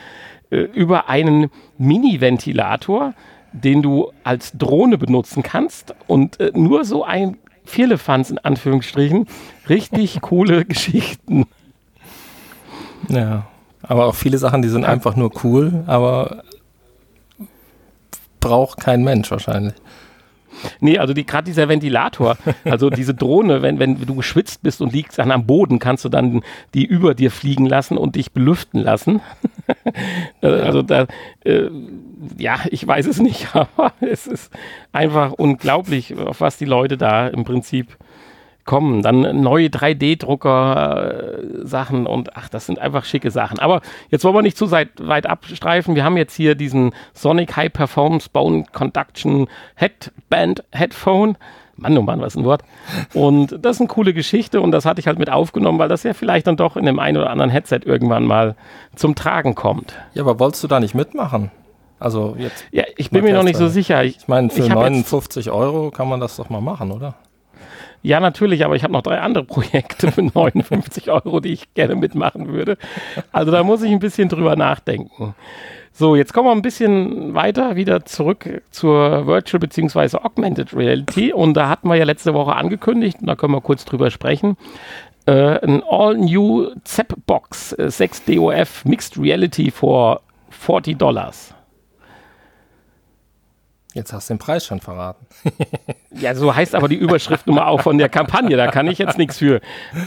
äh, 0.51 0.57
über 0.57 1.09
einen 1.09 1.51
Mini-Ventilator, 1.79 3.15
den 3.53 3.83
du 3.83 4.13
als 4.25 4.53
Drohne 4.57 4.97
benutzen 4.97 5.43
kannst 5.43 5.95
und 6.07 6.41
äh, 6.41 6.53
nur 6.55 6.85
so 6.85 7.05
ein 7.05 7.37
Vierlefanz 7.65 8.31
in 8.31 8.39
Anführungsstrichen, 8.39 9.27
richtig 9.69 10.21
coole 10.21 10.65
Geschichten. 10.67 11.47
Ja, 13.13 13.47
aber 13.83 14.07
auch 14.07 14.15
viele 14.15 14.39
Sachen, 14.39 14.63
die 14.63 14.69
sind 14.69 14.85
einfach 14.85 15.17
nur 15.17 15.31
cool, 15.45 15.85
aber 15.87 16.43
braucht 18.41 18.81
kein 18.81 19.05
Mensch 19.05 19.31
wahrscheinlich. 19.31 19.75
Nee, 20.81 20.99
also 20.99 21.15
die, 21.15 21.25
gerade 21.27 21.45
dieser 21.45 21.69
Ventilator, 21.69 22.37
also 22.65 22.91
diese 22.91 23.15
Drohne, 23.15 23.63
wenn, 23.63 23.79
wenn 23.79 24.05
du 24.05 24.15
geschwitzt 24.15 24.63
bist 24.63 24.81
und 24.81 24.93
liegst 24.93 25.19
dann 25.19 25.31
am 25.31 25.47
Boden, 25.47 25.79
kannst 25.79 26.05
du 26.05 26.09
dann 26.09 26.43
die 26.75 26.85
über 26.85 27.15
dir 27.15 27.31
fliegen 27.31 27.67
lassen 27.67 27.97
und 27.97 28.17
dich 28.17 28.33
belüften 28.33 28.81
lassen. 28.81 29.21
also 30.41 30.83
da, 30.83 31.07
äh, 31.45 31.69
ja, 32.39 32.61
ich 32.71 32.87
weiß 32.87 33.07
es 33.07 33.21
nicht, 33.21 33.49
aber 33.55 33.93
es 34.01 34.27
ist 34.27 34.53
einfach 34.93 35.33
unglaublich, 35.33 36.17
auf 36.17 36.41
was 36.41 36.57
die 36.57 36.65
Leute 36.65 36.97
da 36.97 37.29
im 37.29 37.45
Prinzip 37.45 37.97
kommen. 38.65 39.03
Dann 39.03 39.41
neue 39.41 39.69
3D-Drucker-Sachen 39.69 42.07
und 42.07 42.37
ach, 42.37 42.49
das 42.49 42.67
sind 42.67 42.79
einfach 42.79 43.05
schicke 43.05 43.31
Sachen. 43.31 43.59
Aber 43.59 43.83
jetzt 44.11 44.25
wollen 44.25 44.35
wir 44.35 44.43
nicht 44.43 44.57
zu 44.57 44.71
weit 44.71 45.27
abstreifen. 45.27 45.95
Wir 45.95 46.05
haben 46.05 46.17
jetzt 46.17 46.35
hier 46.35 46.55
diesen 46.55 46.93
Sonic 47.13 47.57
High 47.57 47.73
Performance 47.73 48.29
Bone 48.33 48.65
Conduction 48.73 49.49
Headband 49.75 50.65
Headphone. 50.71 51.37
Mann, 51.77 51.99
oh 51.99 52.03
Mann, 52.03 52.21
was 52.21 52.37
ein 52.37 52.45
Wort. 52.45 52.63
Und 53.15 53.65
das 53.65 53.77
ist 53.77 53.81
eine 53.81 53.89
coole 53.89 54.15
Geschichte 54.15 54.61
und 54.61 54.73
das 54.73 54.85
hatte 54.85 55.01
ich 55.01 55.07
halt 55.07 55.19
mit 55.19 55.31
aufgenommen, 55.31 55.79
weil 55.79 55.89
das 55.89 56.03
ja 56.03 56.13
vielleicht 56.13 56.47
dann 56.47 56.57
doch 56.57 56.77
in 56.77 56.85
dem 56.85 56.99
einen 56.99 57.17
oder 57.17 57.31
anderen 57.31 57.51
Headset 57.51 57.81
irgendwann 57.85 58.25
mal 58.25 58.57
zum 58.95 59.15
Tragen 59.15 59.55
kommt. 59.55 59.95
Ja, 60.15 60.23
aber 60.23 60.39
wolltest 60.39 60.63
du 60.63 60.69
da 60.69 60.81
nicht 60.81 60.95
mitmachen? 60.95 61.51
Also 61.99 62.37
jetzt. 62.39 62.65
Ja, 62.73 62.85
ich 62.97 63.11
bin 63.11 63.25
mir 63.25 63.33
noch 63.33 63.45
nicht 63.45 63.57
so 63.57 63.69
sicher. 63.69 64.05
Ich, 64.05 64.19
ich 64.19 64.29
meine, 64.29 64.51
für 64.51 64.63
ich 64.63 64.69
59 64.69 65.51
Euro 65.51 65.91
kann 65.91 66.09
man 66.09 66.21
das 66.21 66.37
doch 66.37 66.51
mal 66.51 66.61
machen, 66.61 66.91
oder? 66.91 67.15
Ja, 68.03 68.19
natürlich, 68.19 68.65
aber 68.65 68.75
ich 68.75 68.83
habe 68.83 68.93
noch 68.93 69.03
drei 69.03 69.21
andere 69.21 69.45
Projekte 69.45 70.11
für 70.11 70.23
59 70.35 71.11
Euro, 71.11 71.41
die 71.41 71.53
ich 71.53 71.73
gerne 71.75 71.95
mitmachen 71.95 72.49
würde. 72.49 72.77
Also 73.31 73.53
da 73.53 73.63
muss 73.63 73.83
ich 73.83 73.93
ein 73.93 74.01
bisschen 74.01 74.29
drüber 74.29 74.57
nachdenken. 74.57 75.35
So, 75.93 76.17
jetzt 76.17 76.33
kommen 76.33 76.49
wir 76.49 76.53
ein 76.53 76.63
bisschen 76.63 77.35
weiter 77.35 77.77
wieder 77.77 78.05
zurück 78.05 78.63
zur 78.71 79.27
Virtual 79.27 79.61
bzw. 79.61 80.17
Augmented 80.19 80.75
Reality. 80.75 81.33
Und 81.33 81.55
da 81.55 81.69
hatten 81.69 81.89
wir 81.89 81.97
ja 81.97 82.05
letzte 82.05 82.35
Woche 82.35 82.57
angekündigt, 82.57 83.19
und 83.21 83.27
da 83.27 83.37
können 83.37 83.53
wir 83.53 83.61
kurz 83.61 83.85
drüber 83.85 84.11
sprechen, 84.11 84.57
äh, 85.27 85.59
ein 85.65 85.83
All-New 85.89 86.71
ZEP-Box 86.83 87.75
äh, 87.75 87.91
6 87.91 88.25
DOF 88.25 88.85
Mixed 88.85 89.19
Reality 89.19 89.71
for 89.71 90.23
40 90.51 90.99
Dollars. 90.99 91.55
Jetzt 93.95 94.13
hast 94.13 94.31
du 94.31 94.35
den 94.35 94.39
Preis 94.39 94.67
schon 94.67 94.81
verraten. 94.81 95.27
ja, 96.19 96.35
so 96.35 96.55
heißt 96.55 96.75
aber 96.75 96.89
die 96.89 96.97
Überschrift 96.97 97.47
nun 97.47 97.57
mal 97.57 97.67
auch 97.67 97.81
von 97.81 97.99
der 97.99 98.09
Kampagne. 98.09 98.57
Da 98.57 98.67
kann 98.69 98.87
ich 98.87 98.99
jetzt 98.99 99.19
nichts 99.19 99.39
für. 99.39 99.61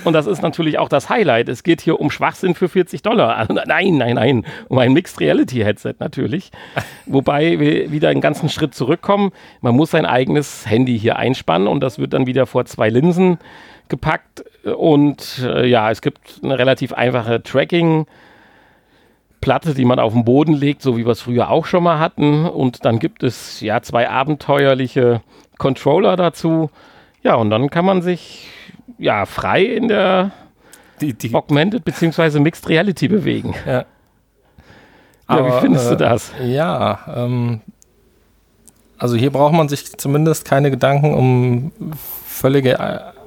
Und 0.03 0.13
das 0.13 0.27
ist 0.27 0.41
natürlich 0.41 0.77
auch 0.77 0.89
das 0.89 1.09
Highlight. 1.09 1.49
Es 1.49 1.63
geht 1.63 1.81
hier 1.81 1.99
um 1.99 2.11
Schwachsinn 2.11 2.55
für 2.55 2.69
40 2.69 3.01
Dollar. 3.01 3.35
Also, 3.35 3.53
nein, 3.53 3.97
nein, 3.97 4.15
nein. 4.15 4.45
Um 4.67 4.77
ein 4.77 4.93
Mixed 4.93 5.19
Reality 5.19 5.59
Headset 5.59 5.95
natürlich. 5.99 6.51
Wobei 7.05 7.59
wir 7.59 7.91
wieder 7.91 8.09
einen 8.09 8.21
ganzen 8.21 8.49
Schritt 8.49 8.75
zurückkommen. 8.75 9.31
Man 9.61 9.75
muss 9.75 9.91
sein 9.91 10.05
eigenes 10.05 10.69
Handy 10.69 10.99
hier 10.99 11.17
einspannen 11.17 11.67
und 11.67 11.81
das 11.81 11.99
wird 11.99 12.13
dann 12.13 12.27
wieder 12.27 12.45
vor 12.45 12.65
zwei 12.65 12.89
Linsen 12.89 13.39
gepackt. 13.89 14.43
Und 14.63 15.41
äh, 15.43 15.65
ja, 15.67 15.91
es 15.91 16.01
gibt 16.01 16.41
eine 16.43 16.57
relativ 16.59 16.93
einfache 16.93 17.41
Tracking- 17.41 18.05
Platte, 19.45 19.75
die 19.75 19.85
man 19.85 19.99
auf 19.99 20.13
den 20.13 20.25
Boden 20.25 20.53
legt, 20.53 20.81
so 20.81 20.97
wie 20.97 21.05
wir 21.05 21.11
es 21.11 21.21
früher 21.21 21.51
auch 21.51 21.67
schon 21.67 21.83
mal 21.83 21.99
hatten. 21.99 22.47
Und 22.47 22.83
dann 22.83 22.97
gibt 22.97 23.21
es 23.21 23.61
ja 23.61 23.79
zwei 23.83 24.09
abenteuerliche 24.09 25.21
Controller 25.57 26.15
dazu. 26.15 26.69
Ja, 27.23 27.35
und 27.35 27.49
dann 27.49 27.69
kann 27.69 27.85
man 27.85 28.01
sich 28.01 28.47
ja 28.97 29.25
frei 29.25 29.63
in 29.63 29.87
der 29.87 30.31
die, 31.01 31.13
die 31.13 31.33
Augmented 31.33 31.83
bzw. 31.83 32.39
Mixed 32.39 32.69
Reality 32.69 33.07
bewegen. 33.07 33.53
Ja. 33.65 33.85
Aber, 35.27 35.47
ja, 35.47 35.55
wie 35.55 35.61
findest 35.61 35.87
äh, 35.87 35.89
du 35.89 35.95
das? 35.97 36.31
Ja, 36.43 36.99
ähm, 37.15 37.61
also 38.97 39.15
hier 39.15 39.31
braucht 39.31 39.53
man 39.53 39.67
sich 39.67 39.97
zumindest 39.97 40.45
keine 40.45 40.71
Gedanken 40.71 41.13
um 41.13 41.71
völlige 42.25 42.79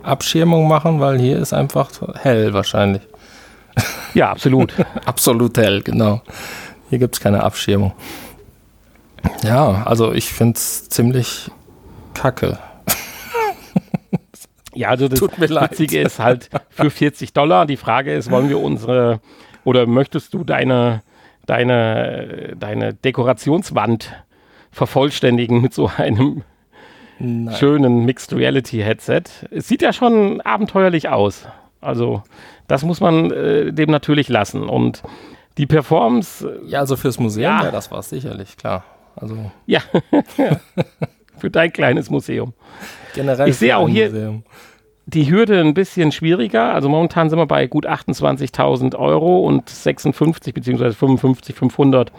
Abschirmung 0.03 0.69
machen, 0.69 1.01
weil 1.01 1.19
hier 1.19 1.39
ist 1.39 1.53
einfach 1.53 1.91
hell 2.23 2.55
wahrscheinlich. 2.55 3.03
Ja, 4.15 4.31
absolut. 4.31 4.73
absolut 5.05 5.59
hell, 5.59 5.83
genau. 5.83 6.23
Hier 6.89 6.99
gibt 6.99 7.17
es 7.17 7.21
keine 7.21 7.43
Abschirmung. 7.43 7.93
Ja, 9.43 9.83
also 9.85 10.13
ich 10.13 10.33
finde 10.33 10.57
es 10.57 10.89
ziemlich 10.89 11.51
kacke. 12.19 12.59
ja, 14.75 14.89
also 14.89 15.09
das 15.09 15.21
Tut 15.21 15.39
mir 15.39 15.49
Witzige 15.49 16.01
ist 16.01 16.19
halt 16.19 16.51
für 16.71 16.91
40 16.91 17.33
Dollar. 17.33 17.67
Die 17.67 17.77
Frage 17.77 18.13
ist, 18.15 18.31
wollen 18.31 18.49
wir 18.49 18.59
unsere 18.59 19.21
oder 19.65 19.87
möchtest 19.87 20.35
du 20.35 20.45
deine, 20.45 21.03
deine, 21.47 22.57
deine 22.59 22.95
Dekorationswand 22.95 24.13
vervollständigen 24.71 25.61
mit 25.61 25.75
so 25.75 25.91
einem 25.97 26.43
Nein. 27.19 27.55
schönen 27.55 28.05
Mixed 28.05 28.33
Reality 28.33 28.79
Headset? 28.79 29.23
Es 29.51 29.69
sieht 29.69 29.83
ja 29.83 29.93
schon 29.93 30.41
abenteuerlich 30.41 31.09
aus. 31.09 31.47
Also 31.81 32.23
das 32.67 32.83
muss 32.83 33.01
man 33.01 33.31
äh, 33.31 33.73
dem 33.73 33.91
natürlich 33.91 34.29
lassen. 34.29 34.69
Und 34.69 35.03
die 35.57 35.67
Performance. 35.67 36.61
Ja, 36.67 36.81
also 36.81 36.97
fürs 36.97 37.19
Museum, 37.19 37.45
ja, 37.45 37.65
ja 37.65 37.71
das 37.71 37.91
war 37.91 38.01
es 38.01 38.09
sicherlich, 38.09 38.57
klar. 38.57 38.85
Also. 39.15 39.51
Ja, 39.67 39.81
für 41.39 41.51
dein 41.51 41.73
kleines 41.73 42.11
Museum. 42.11 42.53
Generell. 43.15 43.49
Ich 43.49 43.57
sehe 43.57 43.77
auch 43.77 43.89
hier 43.89 44.11
Museum. 44.11 44.43
die 45.07 45.31
Hürde 45.31 45.61
ein 45.61 45.75
bisschen 45.75 46.13
schwieriger. 46.13 46.75
Also 46.75 46.89
momentan 46.89 47.31
sind 47.31 47.39
wir 47.39 47.47
bei 47.47 47.67
gut 47.67 47.87
28.000 47.87 48.97
Euro 48.97 49.41
und 49.41 49.69
56 49.69 50.55
bzw. 50.55 50.93
55, 50.93 51.55
500 51.55 52.13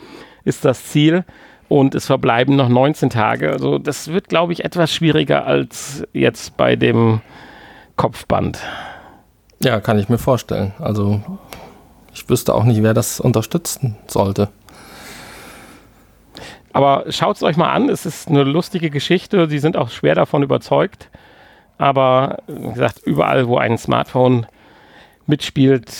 ist 0.43 0.65
das 0.65 0.85
Ziel. 0.85 1.23
Und 1.67 1.93
es 1.93 2.07
verbleiben 2.07 2.55
noch 2.55 2.67
19 2.67 3.11
Tage. 3.11 3.51
Also 3.51 3.77
das 3.77 4.07
wird, 4.07 4.27
glaube 4.27 4.53
ich, 4.53 4.65
etwas 4.65 4.91
schwieriger 4.91 5.45
als 5.45 6.03
jetzt 6.13 6.57
bei 6.57 6.75
dem 6.75 7.21
Kopfband. 7.95 8.59
Ja, 9.61 9.79
kann 9.79 9.99
ich 9.99 10.09
mir 10.09 10.17
vorstellen. 10.17 10.73
Also 10.79 11.21
ich 12.11 12.27
wüsste 12.27 12.55
auch 12.55 12.63
nicht, 12.63 12.81
wer 12.81 12.95
das 12.95 13.19
unterstützen 13.19 13.97
sollte. 14.07 14.49
Aber 16.79 17.11
schaut 17.11 17.35
es 17.35 17.43
euch 17.43 17.57
mal 17.57 17.71
an, 17.71 17.89
es 17.89 18.05
ist 18.05 18.29
eine 18.29 18.43
lustige 18.43 18.89
Geschichte, 18.89 19.49
sie 19.49 19.59
sind 19.59 19.75
auch 19.75 19.89
schwer 19.89 20.15
davon 20.15 20.43
überzeugt. 20.43 21.09
Aber 21.77 22.37
wie 22.47 22.73
gesagt, 22.73 23.01
überall, 23.03 23.47
wo 23.47 23.57
ein 23.57 23.77
Smartphone 23.77 24.45
mitspielt, 25.27 25.91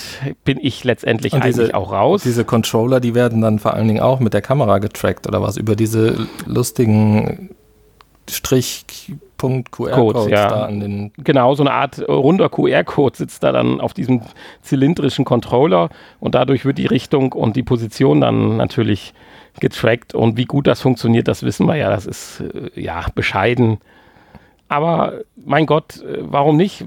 bin 0.44 0.58
ich 0.60 0.82
letztendlich 0.84 1.34
Und 1.34 1.42
eigentlich 1.42 1.74
auch 1.74 1.92
raus. 1.92 2.22
Diese 2.22 2.46
Controller, 2.46 3.00
die 3.00 3.14
werden 3.14 3.42
dann 3.42 3.58
vor 3.58 3.74
allen 3.74 3.88
Dingen 3.88 4.00
auch 4.00 4.20
mit 4.20 4.32
der 4.32 4.40
Kamera 4.40 4.78
getrackt 4.78 5.26
oder 5.26 5.42
was? 5.42 5.58
Über 5.58 5.76
diese 5.76 6.26
lustigen 6.46 7.50
Strich 8.28 8.86
QR-Code 9.36 10.30
ja. 10.30 10.48
da 10.48 10.64
an 10.64 10.80
den. 10.80 11.12
Genau, 11.18 11.54
so 11.54 11.62
eine 11.62 11.72
Art 11.72 12.00
runder 12.08 12.48
QR-Code 12.48 13.18
sitzt 13.18 13.42
da 13.42 13.52
dann 13.52 13.82
auf 13.82 13.92
diesem 13.92 14.22
zylindrischen 14.62 15.26
Controller 15.26 15.90
und 16.20 16.34
dadurch 16.34 16.64
wird 16.64 16.78
die 16.78 16.86
Richtung 16.86 17.32
und 17.32 17.56
die 17.56 17.62
Position 17.62 18.20
dann 18.20 18.56
natürlich 18.56 19.12
getrackt. 19.60 20.14
Und 20.14 20.36
wie 20.36 20.46
gut 20.46 20.66
das 20.66 20.80
funktioniert, 20.80 21.28
das 21.28 21.42
wissen 21.42 21.66
wir 21.66 21.76
ja. 21.76 21.90
Das 21.90 22.06
ist 22.06 22.40
äh, 22.40 22.80
ja 22.80 23.04
bescheiden. 23.14 23.78
Aber 24.70 25.14
mein 25.36 25.66
Gott, 25.66 26.00
äh, 26.00 26.18
warum 26.20 26.56
nicht? 26.56 26.84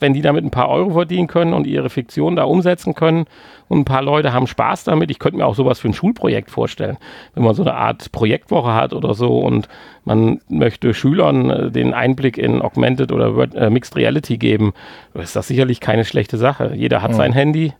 Wenn 0.00 0.14
die 0.14 0.22
damit 0.22 0.44
ein 0.44 0.50
paar 0.50 0.70
Euro 0.70 0.90
verdienen 0.90 1.26
können 1.26 1.52
und 1.52 1.66
ihre 1.66 1.90
Fiktion 1.90 2.36
da 2.36 2.44
umsetzen 2.44 2.94
können 2.94 3.26
und 3.68 3.80
ein 3.80 3.84
paar 3.84 4.00
Leute 4.00 4.32
haben 4.32 4.46
Spaß 4.46 4.84
damit. 4.84 5.10
Ich 5.10 5.18
könnte 5.18 5.36
mir 5.36 5.46
auch 5.46 5.54
sowas 5.54 5.78
für 5.78 5.88
ein 5.88 5.94
Schulprojekt 5.94 6.50
vorstellen, 6.50 6.96
wenn 7.34 7.44
man 7.44 7.54
so 7.54 7.62
eine 7.62 7.74
Art 7.74 8.10
Projektwoche 8.12 8.72
hat 8.72 8.94
oder 8.94 9.12
so 9.12 9.40
und 9.40 9.68
man 10.04 10.40
möchte 10.48 10.94
Schülern 10.94 11.50
äh, 11.50 11.70
den 11.70 11.92
Einblick 11.92 12.38
in 12.38 12.62
Augmented 12.62 13.12
oder 13.12 13.36
äh, 13.54 13.68
Mixed 13.68 13.94
Reality 13.94 14.38
geben, 14.38 14.72
ist 15.12 15.36
das 15.36 15.48
sicherlich 15.48 15.80
keine 15.80 16.06
schlechte 16.06 16.38
Sache. 16.38 16.72
Jeder 16.74 17.02
hat 17.02 17.10
ja. 17.10 17.16
sein 17.16 17.34
Handy 17.34 17.74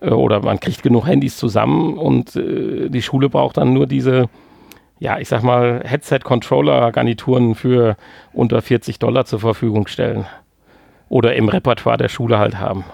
oder 0.00 0.42
man 0.42 0.60
kriegt 0.60 0.82
genug 0.82 1.06
Handys 1.06 1.36
zusammen 1.36 1.96
und 1.98 2.36
äh, 2.36 2.88
die 2.88 3.02
Schule 3.02 3.28
braucht 3.28 3.56
dann 3.56 3.72
nur 3.72 3.86
diese 3.86 4.28
ja, 4.98 5.18
ich 5.18 5.28
sag 5.28 5.42
mal, 5.42 5.82
Headset-Controller-Garnituren 5.84 7.54
für 7.54 7.96
unter 8.32 8.62
40 8.62 8.98
Dollar 8.98 9.26
zur 9.26 9.40
Verfügung 9.40 9.86
stellen. 9.86 10.26
Oder 11.08 11.36
im 11.36 11.48
Repertoire 11.48 11.98
der 11.98 12.08
Schule 12.08 12.38
halt 12.38 12.58
haben. 12.58 12.84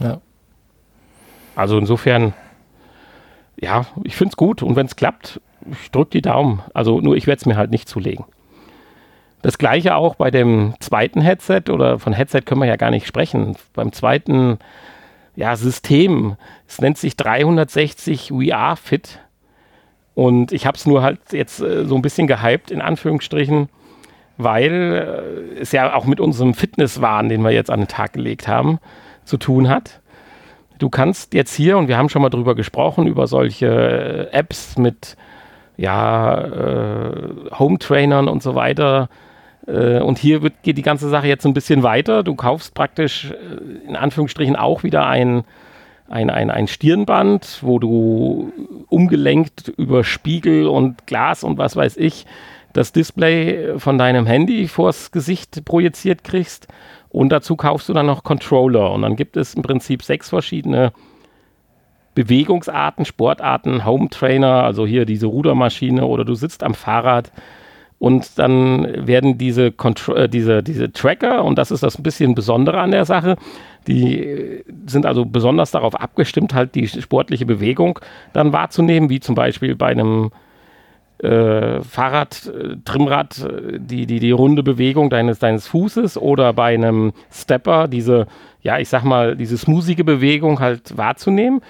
Ja. 0.00 0.20
Also 1.54 1.78
insofern, 1.78 2.34
ja, 3.56 3.86
ich 4.02 4.16
finde 4.16 4.32
es 4.32 4.36
gut. 4.36 4.62
Und 4.62 4.76
wenn 4.76 4.86
es 4.86 4.96
klappt, 4.96 5.40
ich 5.70 5.90
drücke 5.90 6.10
die 6.10 6.22
Daumen. 6.22 6.62
Also 6.74 7.00
nur 7.00 7.16
ich 7.16 7.26
werde 7.26 7.38
es 7.38 7.46
mir 7.46 7.56
halt 7.56 7.70
nicht 7.70 7.88
zulegen. 7.88 8.24
Das 9.40 9.58
gleiche 9.58 9.94
auch 9.94 10.16
bei 10.16 10.30
dem 10.30 10.74
zweiten 10.80 11.20
Headset 11.20 11.64
oder 11.70 11.98
von 11.98 12.12
Headset 12.12 12.42
können 12.44 12.62
wir 12.62 12.66
ja 12.66 12.76
gar 12.76 12.90
nicht 12.90 13.06
sprechen. 13.06 13.56
Beim 13.74 13.92
zweiten 13.92 14.58
ja, 15.36 15.56
System, 15.56 16.36
es 16.66 16.80
nennt 16.80 16.98
sich 16.98 17.16
360 17.16 18.28
VR 18.28 18.76
Fit. 18.76 19.20
Und 20.14 20.52
ich 20.52 20.66
habe 20.66 20.76
es 20.76 20.86
nur 20.86 21.02
halt 21.02 21.18
jetzt 21.32 21.60
äh, 21.60 21.84
so 21.86 21.96
ein 21.96 22.02
bisschen 22.02 22.26
gehypt, 22.26 22.70
in 22.70 22.80
Anführungsstrichen, 22.80 23.68
weil 24.36 25.54
äh, 25.56 25.60
es 25.60 25.72
ja 25.72 25.94
auch 25.94 26.04
mit 26.04 26.20
unserem 26.20 26.54
Fitnesswahn, 26.54 27.28
den 27.28 27.42
wir 27.42 27.50
jetzt 27.50 27.70
an 27.70 27.80
den 27.80 27.88
Tag 27.88 28.12
gelegt 28.12 28.46
haben, 28.46 28.78
zu 29.24 29.36
tun 29.36 29.68
hat. 29.68 30.00
Du 30.78 30.88
kannst 30.88 31.34
jetzt 31.34 31.54
hier, 31.54 31.78
und 31.78 31.88
wir 31.88 31.96
haben 31.96 32.08
schon 32.08 32.22
mal 32.22 32.30
drüber 32.30 32.54
gesprochen, 32.54 33.06
über 33.06 33.26
solche 33.26 34.30
äh, 34.32 34.36
Apps 34.36 34.78
mit 34.78 35.16
ja, 35.76 36.40
äh, 36.40 37.50
Home-Trainern 37.58 38.28
und 38.28 38.42
so 38.42 38.54
weiter. 38.54 39.08
Äh, 39.66 40.00
und 40.00 40.18
hier 40.18 40.42
wird, 40.42 40.62
geht 40.62 40.78
die 40.78 40.82
ganze 40.82 41.08
Sache 41.08 41.26
jetzt 41.26 41.46
ein 41.46 41.54
bisschen 41.54 41.82
weiter. 41.82 42.22
Du 42.22 42.34
kaufst 42.34 42.74
praktisch 42.74 43.30
äh, 43.30 43.88
in 43.88 43.96
Anführungsstrichen 43.96 44.56
auch 44.56 44.82
wieder 44.82 45.06
ein, 45.06 45.44
ein, 46.08 46.30
ein, 46.30 46.50
ein 46.50 46.66
Stirnband, 46.66 47.60
wo 47.62 47.78
du 47.78 48.52
umgelenkt 48.88 49.68
über 49.76 50.04
Spiegel 50.04 50.66
und 50.66 51.06
Glas 51.06 51.44
und 51.44 51.58
was 51.58 51.76
weiß 51.76 51.96
ich 51.96 52.26
das 52.74 52.92
Display 52.92 53.78
von 53.78 53.98
deinem 53.98 54.26
Handy 54.26 54.68
vors 54.68 55.12
Gesicht 55.12 55.64
projiziert 55.64 56.24
kriegst 56.24 56.66
Und 57.08 57.30
dazu 57.30 57.56
kaufst 57.56 57.88
du 57.88 57.92
dann 57.92 58.06
noch 58.06 58.24
Controller. 58.24 58.90
Und 58.90 59.02
dann 59.02 59.16
gibt 59.16 59.36
es 59.36 59.54
im 59.54 59.62
Prinzip 59.62 60.02
sechs 60.02 60.28
verschiedene 60.28 60.92
Bewegungsarten, 62.14 63.04
Sportarten, 63.04 63.84
Home 63.84 64.08
Trainer, 64.10 64.64
also 64.64 64.86
hier 64.86 65.04
diese 65.04 65.26
Rudermaschine 65.26 66.04
oder 66.04 66.24
du 66.24 66.34
sitzt 66.34 66.62
am 66.62 66.74
Fahrrad 66.74 67.32
und 68.04 68.38
dann 68.38 69.06
werden 69.06 69.38
diese, 69.38 69.72
äh, 70.14 70.28
diese, 70.28 70.62
diese 70.62 70.92
Tracker, 70.92 71.42
und 71.42 71.56
das 71.56 71.70
ist 71.70 71.82
das 71.82 71.98
ein 71.98 72.02
bisschen 72.02 72.34
Besondere 72.34 72.78
an 72.78 72.90
der 72.90 73.06
Sache, 73.06 73.36
die 73.86 74.18
äh, 74.18 74.64
sind 74.84 75.06
also 75.06 75.24
besonders 75.24 75.70
darauf 75.70 75.98
abgestimmt, 75.98 76.52
halt 76.52 76.74
die 76.74 76.86
sportliche 76.86 77.46
Bewegung 77.46 77.98
dann 78.34 78.52
wahrzunehmen, 78.52 79.08
wie 79.08 79.20
zum 79.20 79.34
Beispiel 79.34 79.74
bei 79.74 79.86
einem 79.86 80.32
äh, 81.16 81.80
Fahrrad, 81.80 82.46
äh, 82.46 82.76
Trimmrad, 82.84 83.38
äh, 83.38 83.78
die, 83.78 84.04
die, 84.04 84.20
die 84.20 84.32
runde 84.32 84.62
Bewegung 84.62 85.08
deines, 85.08 85.38
deines 85.38 85.66
Fußes 85.66 86.18
oder 86.18 86.52
bei 86.52 86.74
einem 86.74 87.14
Stepper 87.32 87.88
diese, 87.88 88.26
ja, 88.60 88.78
ich 88.78 88.90
sag 88.90 89.04
mal, 89.04 89.34
diese 89.34 89.56
smoothige 89.56 90.04
Bewegung 90.04 90.60
halt 90.60 90.94
wahrzunehmen 90.98 91.62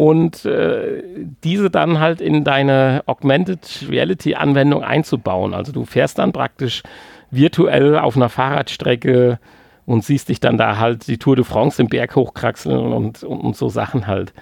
und 0.00 0.46
äh, 0.46 1.02
diese 1.44 1.68
dann 1.68 2.00
halt 2.00 2.22
in 2.22 2.42
deine 2.42 3.02
Augmented 3.04 3.84
Reality 3.90 4.34
Anwendung 4.34 4.82
einzubauen. 4.82 5.52
Also 5.52 5.72
du 5.72 5.84
fährst 5.84 6.18
dann 6.18 6.32
praktisch 6.32 6.82
virtuell 7.30 7.98
auf 7.98 8.16
einer 8.16 8.30
Fahrradstrecke 8.30 9.38
und 9.84 10.02
siehst 10.02 10.30
dich 10.30 10.40
dann 10.40 10.56
da 10.56 10.78
halt 10.78 11.06
die 11.06 11.18
Tour 11.18 11.36
de 11.36 11.44
France 11.44 11.82
im 11.82 11.88
Berg 11.88 12.16
hochkraxeln 12.16 12.78
und, 12.78 13.22
und, 13.22 13.44
und 13.44 13.56
so 13.56 13.68
Sachen 13.68 14.06
halt. 14.06 14.32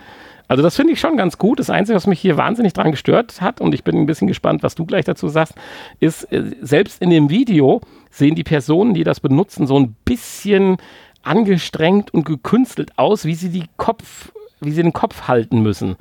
Also 0.46 0.62
das 0.62 0.76
finde 0.76 0.92
ich 0.92 1.00
schon 1.00 1.16
ganz 1.16 1.38
gut. 1.38 1.58
Das 1.58 1.70
Einzige, 1.70 1.96
was 1.96 2.06
mich 2.06 2.20
hier 2.20 2.36
wahnsinnig 2.36 2.72
dran 2.72 2.92
gestört 2.92 3.40
hat, 3.40 3.60
und 3.60 3.74
ich 3.74 3.82
bin 3.82 3.96
ein 3.96 4.06
bisschen 4.06 4.28
gespannt, 4.28 4.62
was 4.62 4.76
du 4.76 4.86
gleich 4.86 5.06
dazu 5.06 5.26
sagst, 5.26 5.54
ist, 5.98 6.32
äh, 6.32 6.52
selbst 6.60 7.02
in 7.02 7.10
dem 7.10 7.30
Video 7.30 7.80
sehen 8.10 8.36
die 8.36 8.44
Personen, 8.44 8.94
die 8.94 9.02
das 9.02 9.18
benutzen, 9.18 9.66
so 9.66 9.76
ein 9.76 9.96
bisschen 10.04 10.76
angestrengt 11.24 12.14
und 12.14 12.24
gekünstelt 12.24 12.92
aus, 12.96 13.24
wie 13.24 13.34
sie 13.34 13.48
die 13.48 13.66
Kopf, 13.76 14.30
wie 14.60 14.72
sie 14.72 14.82
den 14.82 14.92
Kopf 14.92 15.28
halten 15.28 15.62
müssen. 15.62 15.96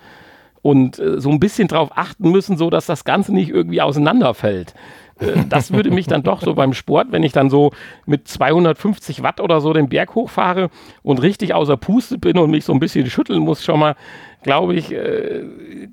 Und 0.61 0.99
äh, 0.99 1.21
so 1.21 1.29
ein 1.29 1.39
bisschen 1.39 1.67
darauf 1.67 1.91
achten 1.95 2.31
müssen, 2.31 2.57
so 2.57 2.69
dass 2.69 2.85
das 2.85 3.05
Ganze 3.05 3.33
nicht 3.33 3.49
irgendwie 3.49 3.81
auseinanderfällt. 3.81 4.73
Äh, 5.19 5.45
das 5.49 5.71
würde 5.71 5.91
mich 5.91 6.07
dann 6.07 6.23
doch 6.23 6.41
so 6.41 6.53
beim 6.53 6.73
Sport, 6.73 7.07
wenn 7.11 7.23
ich 7.23 7.31
dann 7.31 7.49
so 7.49 7.71
mit 8.05 8.27
250 8.27 9.23
Watt 9.23 9.39
oder 9.39 9.61
so 9.61 9.73
den 9.73 9.89
Berg 9.89 10.15
hochfahre 10.15 10.69
und 11.03 11.21
richtig 11.21 11.53
außer 11.53 11.77
Puste 11.77 12.17
bin 12.17 12.37
und 12.37 12.51
mich 12.51 12.65
so 12.65 12.73
ein 12.73 12.79
bisschen 12.79 13.09
schütteln 13.09 13.39
muss, 13.39 13.63
schon 13.63 13.79
mal, 13.79 13.95
glaube 14.43 14.75
ich, 14.75 14.91
äh, 14.93 15.43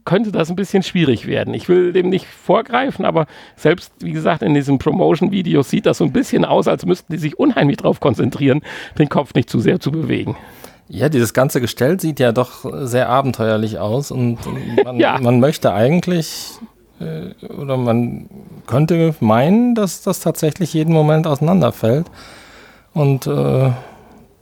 könnte 0.04 0.32
das 0.32 0.50
ein 0.50 0.56
bisschen 0.56 0.82
schwierig 0.82 1.26
werden. 1.26 1.54
Ich 1.54 1.68
will 1.68 1.92
dem 1.92 2.08
nicht 2.08 2.26
vorgreifen, 2.26 3.04
aber 3.04 3.26
selbst, 3.56 3.92
wie 4.00 4.12
gesagt, 4.12 4.42
in 4.42 4.54
diesem 4.54 4.78
Promotion-Video 4.78 5.62
sieht 5.62 5.86
das 5.86 5.98
so 5.98 6.04
ein 6.04 6.12
bisschen 6.12 6.44
aus, 6.44 6.68
als 6.68 6.86
müssten 6.86 7.12
die 7.12 7.18
sich 7.18 7.38
unheimlich 7.38 7.78
darauf 7.78 8.00
konzentrieren, 8.00 8.62
den 8.98 9.08
Kopf 9.08 9.34
nicht 9.34 9.50
zu 9.50 9.60
sehr 9.60 9.80
zu 9.80 9.90
bewegen. 9.90 10.36
Ja, 10.88 11.08
dieses 11.08 11.32
ganze 11.32 11.60
Gestell 11.60 11.98
sieht 11.98 12.20
ja 12.20 12.32
doch 12.32 12.64
sehr 12.86 13.08
abenteuerlich 13.08 13.78
aus 13.78 14.10
und 14.10 14.38
man, 14.84 14.96
ja. 15.00 15.18
man 15.18 15.40
möchte 15.40 15.72
eigentlich 15.72 16.58
äh, 17.00 17.32
oder 17.46 17.76
man 17.76 18.28
könnte 18.66 19.14
meinen, 19.20 19.74
dass 19.74 20.02
das 20.02 20.20
tatsächlich 20.20 20.74
jeden 20.74 20.92
Moment 20.92 21.26
auseinanderfällt. 21.26 22.06
Und 22.92 23.26
äh, 23.26 23.70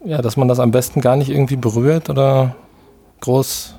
ja, 0.05 0.21
dass 0.21 0.37
man 0.37 0.47
das 0.47 0.59
am 0.59 0.71
besten 0.71 1.01
gar 1.01 1.15
nicht 1.15 1.29
irgendwie 1.29 1.55
berührt 1.55 2.09
oder 2.09 2.55
groß 3.21 3.75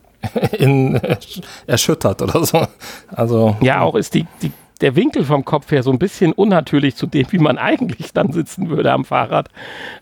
in, 0.58 1.00
erschüttert 1.66 2.22
oder 2.22 2.44
so. 2.44 2.66
Also, 3.08 3.56
ja, 3.60 3.80
auch 3.82 3.94
ist 3.94 4.14
die, 4.14 4.26
die, 4.42 4.52
der 4.80 4.96
Winkel 4.96 5.24
vom 5.24 5.44
Kopf 5.44 5.70
her 5.70 5.82
so 5.82 5.90
ein 5.90 5.98
bisschen 5.98 6.32
unnatürlich 6.32 6.94
zu 6.94 7.06
dem, 7.06 7.26
wie 7.30 7.38
man 7.38 7.58
eigentlich 7.58 8.12
dann 8.12 8.32
sitzen 8.32 8.70
würde 8.70 8.92
am 8.92 9.04
Fahrrad. 9.04 9.48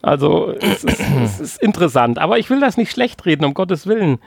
Also 0.03 0.53
es 0.61 0.85
ist, 0.85 1.01
es 1.24 1.40
ist 1.40 1.62
interessant. 1.62 2.19
Aber 2.19 2.39
ich 2.39 2.51
will 2.51 2.61
das 2.61 2.77
nicht 2.77 2.90
schlecht 2.90 3.24
reden, 3.27 3.44
um 3.44 3.55
Gottes 3.55 3.86
Willen. 3.86 4.19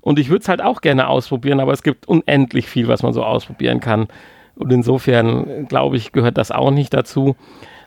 Und 0.00 0.18
ich 0.18 0.30
würde 0.30 0.42
es 0.42 0.48
halt 0.48 0.62
auch 0.62 0.80
gerne 0.80 1.08
ausprobieren, 1.08 1.60
aber 1.60 1.72
es 1.72 1.82
gibt 1.82 2.08
unendlich 2.08 2.66
viel, 2.66 2.88
was 2.88 3.02
man 3.02 3.12
so 3.12 3.24
ausprobieren 3.24 3.80
kann. 3.80 4.08
Und 4.54 4.72
insofern, 4.72 5.66
glaube 5.68 5.96
ich, 5.96 6.12
gehört 6.12 6.38
das 6.38 6.50
auch 6.50 6.70
nicht 6.70 6.94
dazu. 6.94 7.36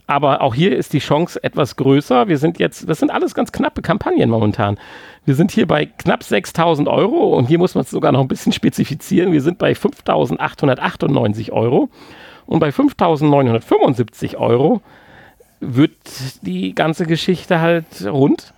Aber 0.07 0.41
auch 0.41 0.53
hier 0.53 0.76
ist 0.76 0.94
die 0.94 0.99
Chance 0.99 1.44
etwas 1.44 1.76
größer. 1.76 2.28
Wir 2.28 2.38
sind 2.38 2.60
jetzt, 2.60 2.90
das 2.90 2.99
sind 2.99 3.11
alles 3.11 3.34
ganz 3.34 3.52
knappe 3.52 3.82
Kampagnen 3.82 4.30
momentan. 4.30 4.78
Wir 5.26 5.36
sind 5.36 5.52
hier 5.52 5.68
bei 5.68 5.86
knapp 5.86 6.23
6000 6.23 6.88
Euro 6.88 7.36
und 7.38 7.48
hier 7.48 7.60
muss 7.60 7.76
man 7.76 7.84
es 7.84 7.91
sogar 7.91 8.11
noch 8.11 8.22
ein 8.22 8.28
bisschen 8.28 8.52
spezifizieren. 8.52 9.32
Wir 9.32 9.41
sind 9.41 9.57
bei 9.57 9.73
5898 9.76 11.52
Euro 11.52 11.90
und 12.45 12.60
bei 12.60 12.72
5975 12.72 14.38
Euro 14.38 14.82
wird 15.61 15.91
die 16.41 16.73
ganze 16.76 17.06
Geschichte 17.06 17.61
halt 17.61 17.86
rund. 18.06 18.53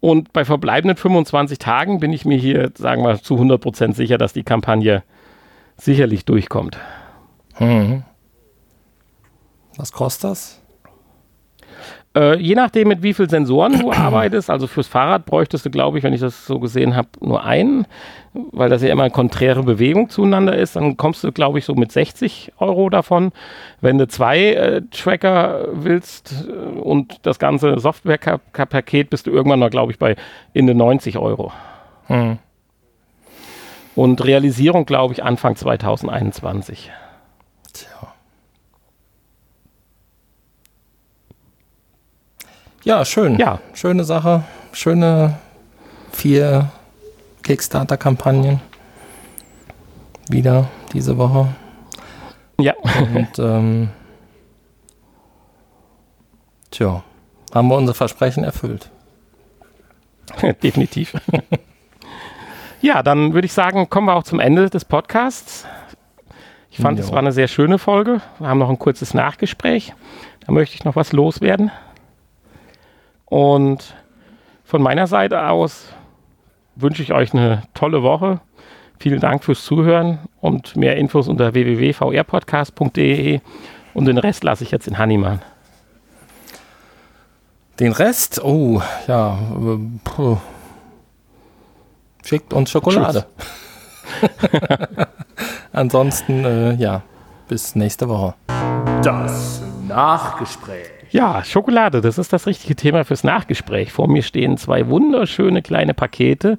Und 0.00 0.32
bei 0.32 0.44
verbleibenden 0.44 0.96
25 0.96 1.58
Tagen 1.58 2.00
bin 2.00 2.12
ich 2.12 2.24
mir 2.24 2.38
hier, 2.38 2.70
sagen 2.76 3.02
wir, 3.02 3.20
zu 3.20 3.34
100% 3.34 3.94
sicher, 3.94 4.16
dass 4.16 4.32
die 4.32 4.44
Kampagne 4.44 5.02
sicherlich 5.76 6.24
durchkommt. 6.24 6.78
Hm. 7.54 8.04
Was 9.76 9.92
kostet 9.92 10.30
das? 10.30 10.57
Äh, 12.18 12.36
je 12.38 12.56
nachdem, 12.56 12.88
mit 12.88 13.02
wie 13.02 13.14
vielen 13.14 13.28
Sensoren 13.28 13.78
du 13.78 13.92
arbeitest, 13.92 14.50
also 14.50 14.66
fürs 14.66 14.88
Fahrrad 14.88 15.24
bräuchtest 15.24 15.64
du, 15.64 15.70
glaube 15.70 15.98
ich, 15.98 16.04
wenn 16.04 16.12
ich 16.12 16.20
das 16.20 16.46
so 16.46 16.58
gesehen 16.58 16.96
habe, 16.96 17.08
nur 17.20 17.44
einen, 17.44 17.86
weil 18.32 18.68
das 18.68 18.82
ja 18.82 18.90
immer 18.90 19.04
eine 19.04 19.12
konträre 19.12 19.62
Bewegung 19.62 20.08
zueinander 20.08 20.56
ist. 20.56 20.74
Dann 20.74 20.96
kommst 20.96 21.22
du, 21.22 21.30
glaube 21.30 21.60
ich, 21.60 21.64
so 21.64 21.74
mit 21.74 21.92
60 21.92 22.54
Euro 22.58 22.90
davon. 22.90 23.30
Wenn 23.80 23.98
du 23.98 24.08
zwei 24.08 24.52
äh, 24.52 24.82
Tracker 24.90 25.68
willst 25.72 26.48
äh, 26.48 26.80
und 26.80 27.24
das 27.24 27.38
ganze 27.38 27.78
Software-Paket, 27.78 29.10
bist 29.10 29.28
du 29.28 29.30
irgendwann 29.30 29.60
noch, 29.60 29.70
glaube 29.70 29.92
ich, 29.92 29.98
bei 29.98 30.16
in 30.52 30.66
den 30.66 30.76
90 30.76 31.18
Euro. 31.18 31.52
Hm. 32.06 32.38
Und 33.94 34.24
Realisierung, 34.24 34.86
glaube 34.86 35.14
ich, 35.14 35.22
Anfang 35.22 35.54
2021. 35.54 36.90
Tja. 37.72 38.14
Ja, 42.88 43.04
schön. 43.04 43.36
Ja. 43.36 43.58
Schöne 43.74 44.02
Sache. 44.02 44.44
Schöne 44.72 45.38
vier 46.10 46.70
Kickstarter-Kampagnen. 47.42 48.62
Wieder 50.30 50.70
diese 50.94 51.18
Woche. 51.18 51.48
Ja. 52.58 52.72
Und 52.72 53.38
ähm, 53.38 53.90
tja, 56.70 57.04
haben 57.52 57.68
wir 57.68 57.76
unser 57.76 57.92
Versprechen 57.92 58.42
erfüllt. 58.42 58.88
Definitiv. 60.62 61.12
ja, 62.80 63.02
dann 63.02 63.34
würde 63.34 63.44
ich 63.44 63.52
sagen, 63.52 63.90
kommen 63.90 64.06
wir 64.06 64.16
auch 64.16 64.22
zum 64.22 64.40
Ende 64.40 64.70
des 64.70 64.86
Podcasts. 64.86 65.66
Ich 66.70 66.78
fand, 66.78 66.98
es 66.98 67.12
war 67.12 67.18
eine 67.18 67.32
sehr 67.32 67.48
schöne 67.48 67.78
Folge. 67.78 68.22
Wir 68.38 68.48
haben 68.48 68.58
noch 68.58 68.70
ein 68.70 68.78
kurzes 68.78 69.12
Nachgespräch. 69.12 69.92
Da 70.46 70.52
möchte 70.52 70.74
ich 70.74 70.84
noch 70.84 70.96
was 70.96 71.12
loswerden. 71.12 71.70
Und 73.28 73.94
von 74.64 74.82
meiner 74.82 75.06
Seite 75.06 75.48
aus 75.48 75.92
wünsche 76.76 77.02
ich 77.02 77.12
euch 77.12 77.32
eine 77.34 77.62
tolle 77.74 78.02
Woche. 78.02 78.40
Vielen 78.98 79.20
Dank 79.20 79.44
fürs 79.44 79.64
Zuhören 79.64 80.18
und 80.40 80.76
mehr 80.76 80.96
Infos 80.96 81.28
unter 81.28 81.54
www.vrpodcast.de 81.54 83.40
und 83.94 84.04
den 84.06 84.18
Rest 84.18 84.44
lasse 84.44 84.64
ich 84.64 84.70
jetzt 84.70 84.88
in 84.88 84.98
Hannimann. 84.98 85.40
Den 87.78 87.92
Rest? 87.92 88.42
Oh, 88.42 88.82
ja. 89.06 89.38
Puh. 90.02 90.38
Schickt 92.24 92.52
uns 92.52 92.70
Schokolade. 92.70 93.26
Ansonsten, 95.72 96.44
äh, 96.44 96.74
ja, 96.74 97.02
bis 97.46 97.76
nächste 97.76 98.08
Woche. 98.08 98.34
Das 99.02 99.62
Nachgespräch. 99.86 100.97
Ja, 101.10 101.42
Schokolade, 101.42 102.00
das 102.00 102.18
ist 102.18 102.32
das 102.32 102.46
richtige 102.46 102.76
Thema 102.76 103.04
fürs 103.04 103.24
Nachgespräch. 103.24 103.92
Vor 103.92 104.08
mir 104.08 104.22
stehen 104.22 104.58
zwei 104.58 104.88
wunderschöne 104.88 105.62
kleine 105.62 105.94
Pakete. 105.94 106.58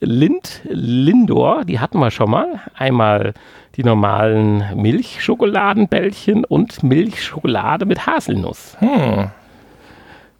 Lind, 0.00 0.62
Lindor, 0.64 1.64
die 1.64 1.78
hatten 1.78 1.98
wir 1.98 2.10
schon 2.10 2.30
mal. 2.30 2.60
Einmal 2.74 3.34
die 3.76 3.84
normalen 3.84 4.64
Milchschokoladenbällchen 4.74 6.44
und 6.44 6.82
Milchschokolade 6.82 7.86
mit 7.86 8.06
Haselnuss. 8.06 8.76
Hm. 8.80 9.30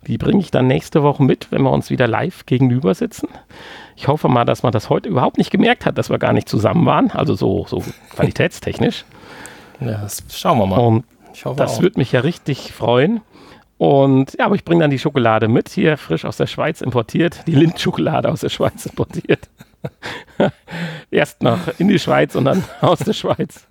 Die 0.06 0.18
bringe 0.18 0.40
ich 0.40 0.50
dann 0.50 0.66
nächste 0.66 1.02
Woche 1.02 1.22
mit, 1.22 1.52
wenn 1.52 1.62
wir 1.62 1.70
uns 1.70 1.90
wieder 1.90 2.08
live 2.08 2.46
gegenüber 2.46 2.94
sitzen. 2.94 3.28
Ich 3.96 4.08
hoffe 4.08 4.28
mal, 4.28 4.44
dass 4.44 4.62
man 4.62 4.72
das 4.72 4.88
heute 4.88 5.08
überhaupt 5.08 5.38
nicht 5.38 5.50
gemerkt 5.50 5.84
hat, 5.86 5.98
dass 5.98 6.10
wir 6.10 6.18
gar 6.18 6.32
nicht 6.32 6.48
zusammen 6.48 6.86
waren, 6.86 7.10
also 7.10 7.34
so, 7.34 7.66
so 7.68 7.84
qualitätstechnisch. 8.14 9.04
Ja, 9.78 9.98
das 9.98 10.24
schauen 10.30 10.58
wir 10.58 10.66
mal. 10.66 10.78
Und 10.78 11.04
ich 11.32 11.44
hoffe 11.44 11.56
das 11.56 11.80
würde 11.80 11.98
mich 11.98 12.12
ja 12.12 12.20
richtig 12.20 12.72
freuen. 12.72 13.20
Und 13.78 14.36
ja, 14.38 14.46
aber 14.46 14.54
ich 14.56 14.64
bringe 14.64 14.82
dann 14.82 14.90
die 14.90 14.98
Schokolade 14.98 15.48
mit, 15.48 15.70
hier 15.70 15.96
frisch 15.96 16.24
aus 16.24 16.36
der 16.36 16.46
Schweiz 16.46 16.82
importiert, 16.82 17.46
die 17.46 17.54
Lindschokolade 17.54 18.30
aus 18.30 18.40
der 18.40 18.50
Schweiz 18.50 18.84
importiert. 18.84 19.48
Erst 21.10 21.42
noch 21.42 21.58
in 21.78 21.88
die 21.88 21.98
Schweiz 21.98 22.34
und 22.34 22.44
dann 22.44 22.62
aus 22.82 22.98
der 22.98 23.14
Schweiz. 23.14 23.66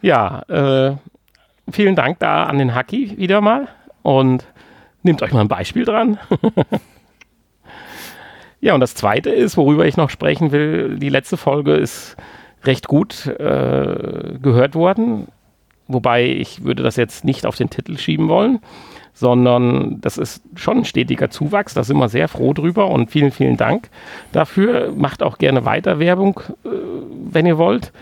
Ja, 0.00 0.42
äh, 0.48 0.96
vielen 1.70 1.94
Dank 1.94 2.18
da 2.18 2.44
an 2.44 2.58
den 2.58 2.74
Haki 2.74 3.16
wieder 3.16 3.40
mal 3.40 3.68
und 4.02 4.44
Nehmt 5.02 5.22
euch 5.22 5.32
mal 5.32 5.40
ein 5.40 5.48
Beispiel 5.48 5.84
dran. 5.84 6.18
ja, 8.60 8.74
und 8.74 8.80
das 8.80 8.94
Zweite 8.94 9.30
ist, 9.30 9.56
worüber 9.56 9.84
ich 9.86 9.96
noch 9.96 10.10
sprechen 10.10 10.52
will, 10.52 10.98
die 10.98 11.08
letzte 11.08 11.36
Folge 11.36 11.74
ist 11.74 12.16
recht 12.64 12.86
gut 12.86 13.26
äh, 13.26 14.38
gehört 14.40 14.76
worden. 14.76 15.26
Wobei 15.92 16.24
ich 16.24 16.64
würde 16.64 16.82
das 16.82 16.96
jetzt 16.96 17.24
nicht 17.24 17.46
auf 17.46 17.56
den 17.56 17.70
Titel 17.70 17.98
schieben 17.98 18.28
wollen, 18.28 18.60
sondern 19.14 20.00
das 20.00 20.18
ist 20.18 20.42
schon 20.54 20.78
ein 20.78 20.84
stetiger 20.84 21.30
Zuwachs. 21.30 21.74
Da 21.74 21.84
sind 21.84 21.98
wir 21.98 22.08
sehr 22.08 22.28
froh 22.28 22.52
drüber 22.52 22.88
und 22.88 23.10
vielen, 23.10 23.30
vielen 23.30 23.56
Dank 23.56 23.90
dafür. 24.32 24.92
Macht 24.96 25.22
auch 25.22 25.38
gerne 25.38 25.64
weiter 25.64 25.98
Werbung, 25.98 26.40
äh, 26.64 26.68
wenn 27.30 27.46
ihr 27.46 27.58
wollt. 27.58 27.92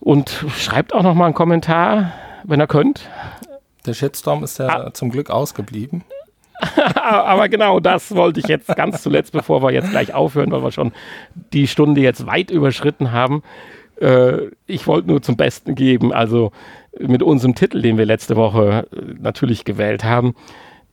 Und 0.00 0.44
schreibt 0.56 0.94
auch 0.94 1.02
noch 1.02 1.14
mal 1.14 1.26
einen 1.26 1.34
Kommentar, 1.34 2.12
wenn 2.44 2.60
ihr 2.60 2.66
könnt. 2.66 3.08
Der 3.86 3.94
Shitstorm 3.94 4.42
ist 4.44 4.58
ja 4.58 4.86
ah. 4.86 4.94
zum 4.94 5.10
Glück 5.10 5.30
ausgeblieben. 5.30 6.04
Aber 6.94 7.48
genau 7.48 7.80
das 7.80 8.14
wollte 8.14 8.40
ich 8.40 8.46
jetzt 8.46 8.74
ganz 8.76 9.02
zuletzt, 9.02 9.32
bevor 9.32 9.62
wir 9.62 9.72
jetzt 9.72 9.90
gleich 9.90 10.14
aufhören, 10.14 10.50
weil 10.52 10.62
wir 10.62 10.70
schon 10.70 10.92
die 11.52 11.66
Stunde 11.66 12.00
jetzt 12.00 12.26
weit 12.26 12.50
überschritten 12.50 13.12
haben. 13.12 13.42
Äh, 14.02 14.50
ich 14.66 14.86
wollte 14.86 15.08
nur 15.08 15.22
zum 15.22 15.36
Besten 15.36 15.74
geben, 15.74 16.12
also 16.12 16.50
mit 16.98 17.22
unserem 17.22 17.54
Titel, 17.54 17.80
den 17.80 17.96
wir 17.96 18.04
letzte 18.04 18.36
Woche 18.36 18.86
äh, 18.92 19.14
natürlich 19.20 19.64
gewählt 19.64 20.04
haben. 20.04 20.34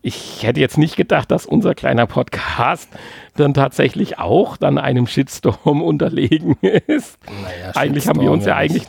Ich 0.01 0.43
hätte 0.43 0.61
jetzt 0.61 0.77
nicht 0.77 0.95
gedacht, 0.95 1.29
dass 1.29 1.45
unser 1.45 1.75
kleiner 1.75 2.07
Podcast 2.07 2.87
dann 3.35 3.53
tatsächlich 3.53 4.17
auch 4.17 4.55
dann 4.55 4.77
einem 4.77 5.07
Shitstorm 5.07 5.81
unterlegen 5.81 6.55
ist. 6.61 7.17
Naja, 7.25 7.75
eigentlich 7.75 8.07
haben 8.07 8.21
wir 8.21 8.31
uns 8.31 8.45
ja 8.45 8.55
eigentlich 8.55 8.87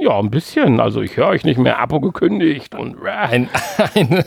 ja, 0.00 0.18
ein 0.18 0.30
bisschen. 0.30 0.80
Also 0.80 1.02
ich 1.02 1.16
höre 1.16 1.28
euch 1.28 1.44
nicht 1.44 1.58
mehr 1.58 1.78
Abo 1.78 2.00
gekündigt 2.00 2.74
und 2.74 2.96
ein, 3.04 3.48
ein, 3.94 4.24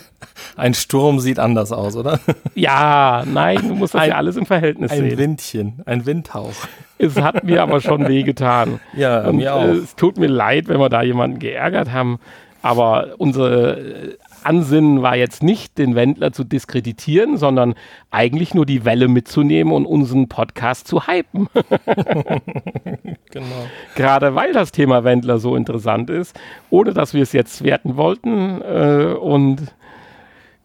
ein, 0.55 0.73
Sturm 0.73 1.19
sieht 1.19 1.39
anders 1.39 1.72
aus, 1.72 1.95
oder? 1.95 2.19
Ja, 2.55 3.23
nein, 3.26 3.57
du 3.67 3.76
musst 3.76 3.93
das 3.93 4.01
ein, 4.01 4.09
ja 4.09 4.15
alles 4.15 4.38
im 4.38 4.45
Verhältnis 4.45 4.91
ein 4.91 4.99
sehen. 4.99 5.11
Ein 5.11 5.17
Windchen, 5.17 5.81
ein 5.85 6.05
Windhauch. 6.05 6.53
Es 6.97 7.19
hat 7.19 7.43
mir 7.43 7.61
aber 7.61 7.81
schon 7.81 8.07
wehgetan. 8.07 8.80
Ja, 8.95 9.27
und, 9.27 9.38
mir 9.38 9.53
auch. 9.53 9.63
Äh, 9.63 9.72
es 9.72 9.95
tut 9.95 10.17
mir 10.17 10.27
leid, 10.27 10.67
wenn 10.67 10.80
wir 10.80 10.89
da 10.89 11.01
jemanden 11.01 11.39
geärgert 11.39 11.91
haben. 11.91 12.19
Aber 12.61 13.15
unsere 13.17 14.17
Ansinnen 14.45 15.01
war 15.01 15.15
jetzt 15.15 15.43
nicht, 15.43 15.77
den 15.77 15.95
Wendler 15.95 16.31
zu 16.31 16.43
diskreditieren, 16.43 17.38
sondern 17.38 17.76
eigentlich 18.11 18.53
nur 18.53 18.65
die 18.65 18.85
Welle 18.85 19.07
mitzunehmen 19.07 19.73
und 19.73 19.85
unseren 19.85 20.30
Podcast 20.30 20.88
zu 20.88 21.07
hypen. 21.07 21.47
genau. 23.31 23.67
Gerade 23.95 24.35
weil 24.35 24.53
das 24.53 24.72
Thema 24.72 25.03
Wendler 25.03 25.39
so 25.39 25.55
interessant 25.55 26.09
ist, 26.09 26.39
ohne 26.69 26.93
dass 26.93 27.13
wir 27.13 27.23
es 27.23 27.34
jetzt 27.34 27.63
werten 27.63 27.97
wollten. 27.97 28.61
Äh, 28.61 29.15
und 29.19 29.73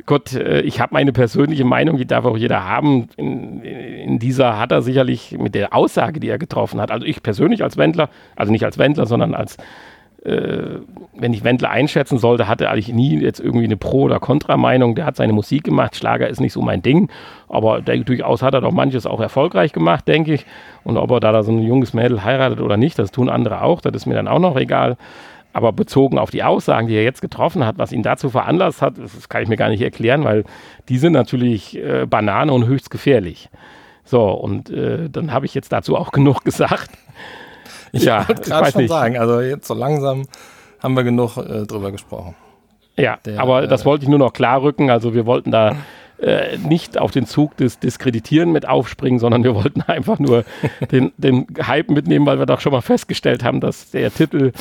Gott, 0.07 0.35
äh, 0.35 0.61
ich 0.63 0.81
habe 0.81 0.95
meine 0.95 1.13
persönliche 1.13 1.65
Meinung, 1.65 1.97
die 1.97 2.07
darf 2.07 2.25
auch 2.25 2.37
jeder 2.37 2.65
haben. 2.65 3.09
In, 3.17 3.63
in, 3.63 4.19
dieser 4.19 4.59
hat 4.59 4.73
er 4.73 4.83
sicherlich 4.83 5.37
mit 5.39 5.55
der 5.55 5.75
Aussage, 5.75 6.21
die 6.21 6.29
er 6.29 6.39
getroffen 6.39 6.81
hat, 6.81 6.91
also 6.91 7.07
ich 7.07 7.23
persönlich 7.23 7.63
als 7.63 7.77
Wendler, 7.77 8.11
also 8.37 8.51
nicht 8.51 8.65
als 8.65 8.79
Wendler, 8.79 9.07
sondern 9.07 9.35
als 9.35 9.57
wenn 10.23 11.33
ich 11.33 11.45
Wendler 11.45 11.71
einschätzen 11.71 12.19
sollte, 12.19 12.47
hatte 12.47 12.65
er 12.65 12.73
eigentlich 12.73 12.93
nie 12.93 13.21
jetzt 13.21 13.41
irgendwie 13.41 13.65
eine 13.65 13.79
Pro- 13.79 14.03
oder 14.03 14.21
Kontra-Meinung. 14.21 14.95
Der 14.95 15.07
hat 15.07 15.17
seine 15.17 15.33
Musik 15.33 15.65
gemacht. 15.65 15.97
Schlager 15.97 16.29
ist 16.29 16.41
nicht 16.41 16.53
so 16.53 16.61
mein 16.61 16.83
Ding. 16.83 17.09
Aber 17.49 17.81
der, 17.81 17.99
durchaus 17.99 18.43
hat 18.43 18.53
er 18.53 18.61
doch 18.61 18.73
manches 18.73 19.07
auch 19.07 19.21
erfolgreich 19.21 19.73
gemacht, 19.73 20.07
denke 20.07 20.35
ich. 20.35 20.45
Und 20.85 20.99
ob 20.99 21.11
er 21.11 21.21
da 21.21 21.43
so 21.43 21.53
ein 21.53 21.63
junges 21.63 21.95
Mädel 21.95 22.23
heiratet 22.23 22.61
oder 22.61 22.77
nicht, 22.77 22.99
das 22.99 23.13
tun 23.13 23.31
andere 23.31 23.63
auch. 23.63 23.81
Das 23.81 23.95
ist 23.95 24.07
mir 24.07 24.15
dann 24.15 24.29
auch 24.29 24.39
noch 24.39 24.57
egal. 24.57 24.99
Aber 25.53 25.73
bezogen 25.73 26.19
auf 26.19 26.31
die 26.31 26.45
Aussagen, 26.45 26.87
die 26.87 26.95
er 26.95 27.03
jetzt 27.03 27.23
getroffen 27.23 27.65
hat, 27.65 27.79
was 27.79 27.91
ihn 27.91 28.03
dazu 28.03 28.29
veranlasst 28.31 28.83
hat, 28.83 28.99
das 28.99 29.29
kann 29.29 29.43
ich 29.43 29.49
mir 29.49 29.57
gar 29.57 29.69
nicht 29.71 29.83
erklären, 29.83 30.23
weil 30.25 30.45
die 30.89 30.99
sind 30.99 31.13
natürlich 31.13 31.77
äh, 31.77 32.07
Banane 32.07 32.53
und 32.53 32.67
höchst 32.67 32.91
gefährlich. 32.91 33.49
So, 34.05 34.29
und 34.31 34.71
äh, 34.71 35.09
dann 35.09 35.33
habe 35.33 35.47
ich 35.47 35.55
jetzt 35.55 35.73
dazu 35.73 35.97
auch 35.97 36.13
genug 36.13 36.45
gesagt. 36.45 36.91
Ich 37.93 38.05
ja, 38.05 38.29
wollte 38.29 38.43
gerade 38.43 38.71
schon 38.71 38.83
nicht. 38.83 38.91
sagen, 38.91 39.19
also 39.19 39.41
jetzt 39.41 39.67
so 39.67 39.75
langsam 39.75 40.27
haben 40.81 40.95
wir 40.95 41.05
genug 41.05 41.37
äh, 41.37 41.67
drüber 41.67 41.93
gesprochen. 41.93 42.35
Ja, 42.97 43.19
Der, 43.25 43.41
aber 43.41 43.65
äh, 43.65 43.69
das 43.69 43.85
wollte 43.85 44.05
ich 44.05 44.09
nur 44.09 44.19
noch 44.19 44.33
klar 44.33 44.63
rücken. 44.63 44.91
Also 44.91 45.15
wir 45.15 45.27
wollten 45.27 45.51
da 45.51 45.77
äh, 46.21 46.59
nicht 46.59 46.99
auf 46.99 47.11
den 47.11 47.27
Zug 47.27 47.57
des 47.57 47.79
Diskreditieren 47.79 48.53
mit 48.53 48.69
aufspringen, 48.69 49.19
sondern 49.19 49.45
wir 49.45 49.55
wollten 49.55 49.83
einfach 49.83 50.19
nur 50.19 50.45
den, 50.93 51.13
den 51.17 51.47
Hype 51.67 51.91
mitnehmen, 51.91 52.27
weil 52.27 52.39
wir 52.39 52.47
doch 52.47 52.61
schon 52.61 52.73
mal 52.73 52.83
festgestellt 52.83 53.45
haben, 53.45 53.61
dass 53.61 53.91
der 53.91 54.13
Titel 54.13 54.53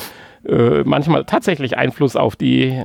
äh, 0.48 0.82
manchmal 0.84 1.24
tatsächlich 1.24 1.76
Einfluss 1.76 2.16
auf 2.16 2.36
die 2.36 2.82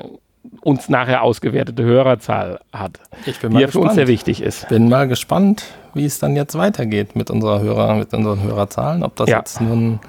uns 0.62 0.90
nachher 0.90 1.24
ausgewertete 1.24 1.84
Hörerzahl 1.84 2.60
hat, 2.72 3.00
ich 3.26 3.40
bin 3.40 3.54
die 3.54 3.62
ja 3.62 3.68
für 3.68 3.80
uns 3.80 3.96
sehr 3.96 4.08
wichtig 4.08 4.42
ist. 4.42 4.68
Bin 4.70 4.90
mal 4.90 5.08
gespannt, 5.08 5.64
wie 5.94 6.06
es 6.06 6.20
dann 6.20 6.36
jetzt 6.36 6.56
weitergeht 6.56 7.16
mit 7.16 7.32
unserer 7.32 7.62
Hörer, 7.62 7.96
mit 7.96 8.14
unseren 8.14 8.44
Hörerzahlen. 8.44 9.04
Ob 9.04 9.16
das 9.16 9.30
ja. 9.30 9.40
jetzt 9.40 9.60
nun 9.60 10.00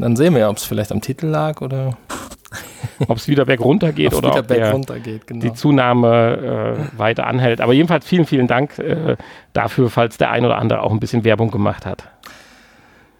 dann 0.00 0.16
sehen 0.16 0.34
wir 0.34 0.40
ja, 0.40 0.48
ob 0.48 0.56
es 0.56 0.64
vielleicht 0.64 0.92
am 0.92 1.00
Titel 1.00 1.26
lag 1.26 1.60
oder. 1.60 1.96
ob 3.08 3.16
es 3.16 3.28
wieder 3.28 3.44
bergunter 3.44 3.92
geht 3.92 4.12
oder 4.12 4.36
ob 4.36 4.48
der, 4.48 4.78
geht, 5.00 5.26
genau. 5.26 5.40
die 5.40 5.52
Zunahme 5.54 6.76
äh, 6.94 6.98
weiter 6.98 7.26
anhält. 7.26 7.60
Aber 7.60 7.72
jedenfalls 7.72 8.04
vielen, 8.04 8.26
vielen 8.26 8.46
Dank 8.46 8.78
äh, 8.78 9.16
dafür, 9.52 9.88
falls 9.90 10.18
der 10.18 10.30
ein 10.30 10.44
oder 10.44 10.58
andere 10.58 10.82
auch 10.82 10.90
ein 10.90 11.00
bisschen 11.00 11.24
Werbung 11.24 11.50
gemacht 11.50 11.86
hat. 11.86 12.04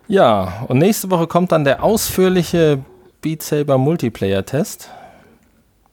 Ja, 0.09 0.65
und 0.69 0.79
nächste 0.79 1.11
Woche 1.11 1.27
kommt 1.27 1.53
dann 1.53 1.65
der 1.65 1.85
ausführliche 1.85 2.81
Beat 3.23 3.43
Saber 3.43 3.79
Multiplayer 3.79 4.45
Test. 4.45 4.91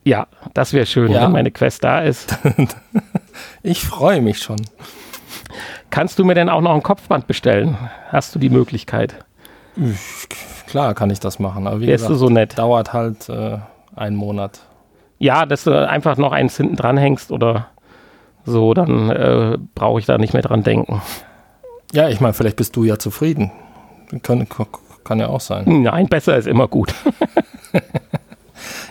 Ja, 0.04 0.26
das 0.54 0.72
wäre 0.72 0.86
schön, 0.86 1.12
ja. 1.12 1.22
wenn 1.22 1.32
meine 1.32 1.50
Quest 1.50 1.84
da 1.84 2.00
ist. 2.00 2.36
ich 3.62 3.82
freue 3.82 4.20
mich 4.20 4.38
schon. 4.38 4.56
Kannst 5.90 6.18
du 6.18 6.24
mir 6.24 6.34
denn 6.34 6.48
auch 6.48 6.60
noch 6.60 6.74
ein 6.74 6.82
Kopfband 6.82 7.26
bestellen? 7.26 7.76
Hast 8.08 8.34
du 8.34 8.38
die 8.38 8.50
Möglichkeit? 8.50 9.14
Klar 10.68 10.92
kann 10.92 11.08
ich 11.08 11.18
das 11.18 11.38
machen, 11.38 11.66
aber 11.66 11.80
wie 11.80 11.86
Wärst 11.86 12.04
gesagt, 12.04 12.10
du 12.10 12.26
so 12.26 12.28
nett? 12.28 12.58
dauert 12.58 12.92
halt 12.92 13.30
äh, 13.30 13.56
einen 13.96 14.16
Monat. 14.16 14.60
Ja, 15.18 15.46
dass 15.46 15.64
du 15.64 15.88
einfach 15.88 16.18
noch 16.18 16.32
eins 16.32 16.58
hinten 16.58 16.76
dran 16.76 16.98
hängst 16.98 17.32
oder 17.32 17.68
so, 18.44 18.74
dann 18.74 19.08
äh, 19.08 19.56
brauche 19.74 19.98
ich 19.98 20.04
da 20.04 20.18
nicht 20.18 20.34
mehr 20.34 20.42
dran 20.42 20.62
denken. 20.62 21.00
Ja, 21.92 22.10
ich 22.10 22.20
meine, 22.20 22.34
vielleicht 22.34 22.56
bist 22.56 22.76
du 22.76 22.84
ja 22.84 22.98
zufrieden. 22.98 23.50
Kann, 24.22 24.46
kann 25.04 25.18
ja 25.18 25.28
auch 25.28 25.40
sein. 25.40 25.84
Nein, 25.84 26.06
besser 26.06 26.36
ist 26.36 26.46
immer 26.46 26.68
gut. 26.68 26.94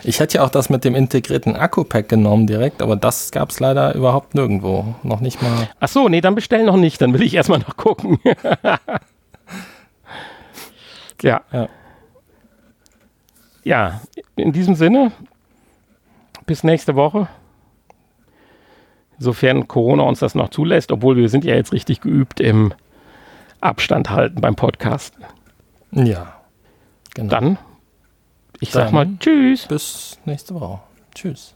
ich 0.02 0.18
hätte 0.18 0.38
ja 0.38 0.44
auch 0.44 0.50
das 0.50 0.70
mit 0.70 0.84
dem 0.84 0.96
integrierten 0.96 1.54
Akku-Pack 1.54 2.08
genommen 2.08 2.48
direkt, 2.48 2.82
aber 2.82 2.96
das 2.96 3.30
gab 3.30 3.50
es 3.50 3.60
leider 3.60 3.94
überhaupt 3.94 4.34
nirgendwo. 4.34 4.96
Noch 5.04 5.20
nicht 5.20 5.40
mal. 5.42 5.68
Ach 5.78 5.88
so, 5.88 6.08
nee, 6.08 6.20
dann 6.20 6.34
bestell 6.34 6.64
noch 6.64 6.76
nicht. 6.76 7.00
Dann 7.00 7.14
will 7.14 7.22
ich 7.22 7.34
erstmal 7.34 7.60
noch 7.60 7.76
gucken. 7.76 8.18
Ja. 11.22 11.42
ja. 11.52 11.68
Ja, 13.64 14.00
in 14.36 14.52
diesem 14.52 14.74
Sinne, 14.76 15.12
bis 16.46 16.64
nächste 16.64 16.94
Woche. 16.94 17.28
Sofern 19.18 19.68
Corona 19.68 20.04
uns 20.04 20.20
das 20.20 20.34
noch 20.34 20.48
zulässt, 20.48 20.92
obwohl 20.92 21.16
wir 21.16 21.28
sind 21.28 21.44
ja 21.44 21.54
jetzt 21.54 21.72
richtig 21.72 22.00
geübt 22.00 22.40
im 22.40 22.72
Abstand 23.60 24.10
halten 24.10 24.40
beim 24.40 24.54
Podcasten. 24.54 25.24
Ja. 25.90 26.34
Genau. 27.14 27.30
Dann, 27.30 27.58
ich 28.60 28.70
Dann 28.70 28.84
sag 28.84 28.92
mal 28.92 29.08
Tschüss. 29.18 29.66
Bis 29.66 30.18
nächste 30.24 30.54
Woche. 30.54 30.80
Tschüss. 31.14 31.54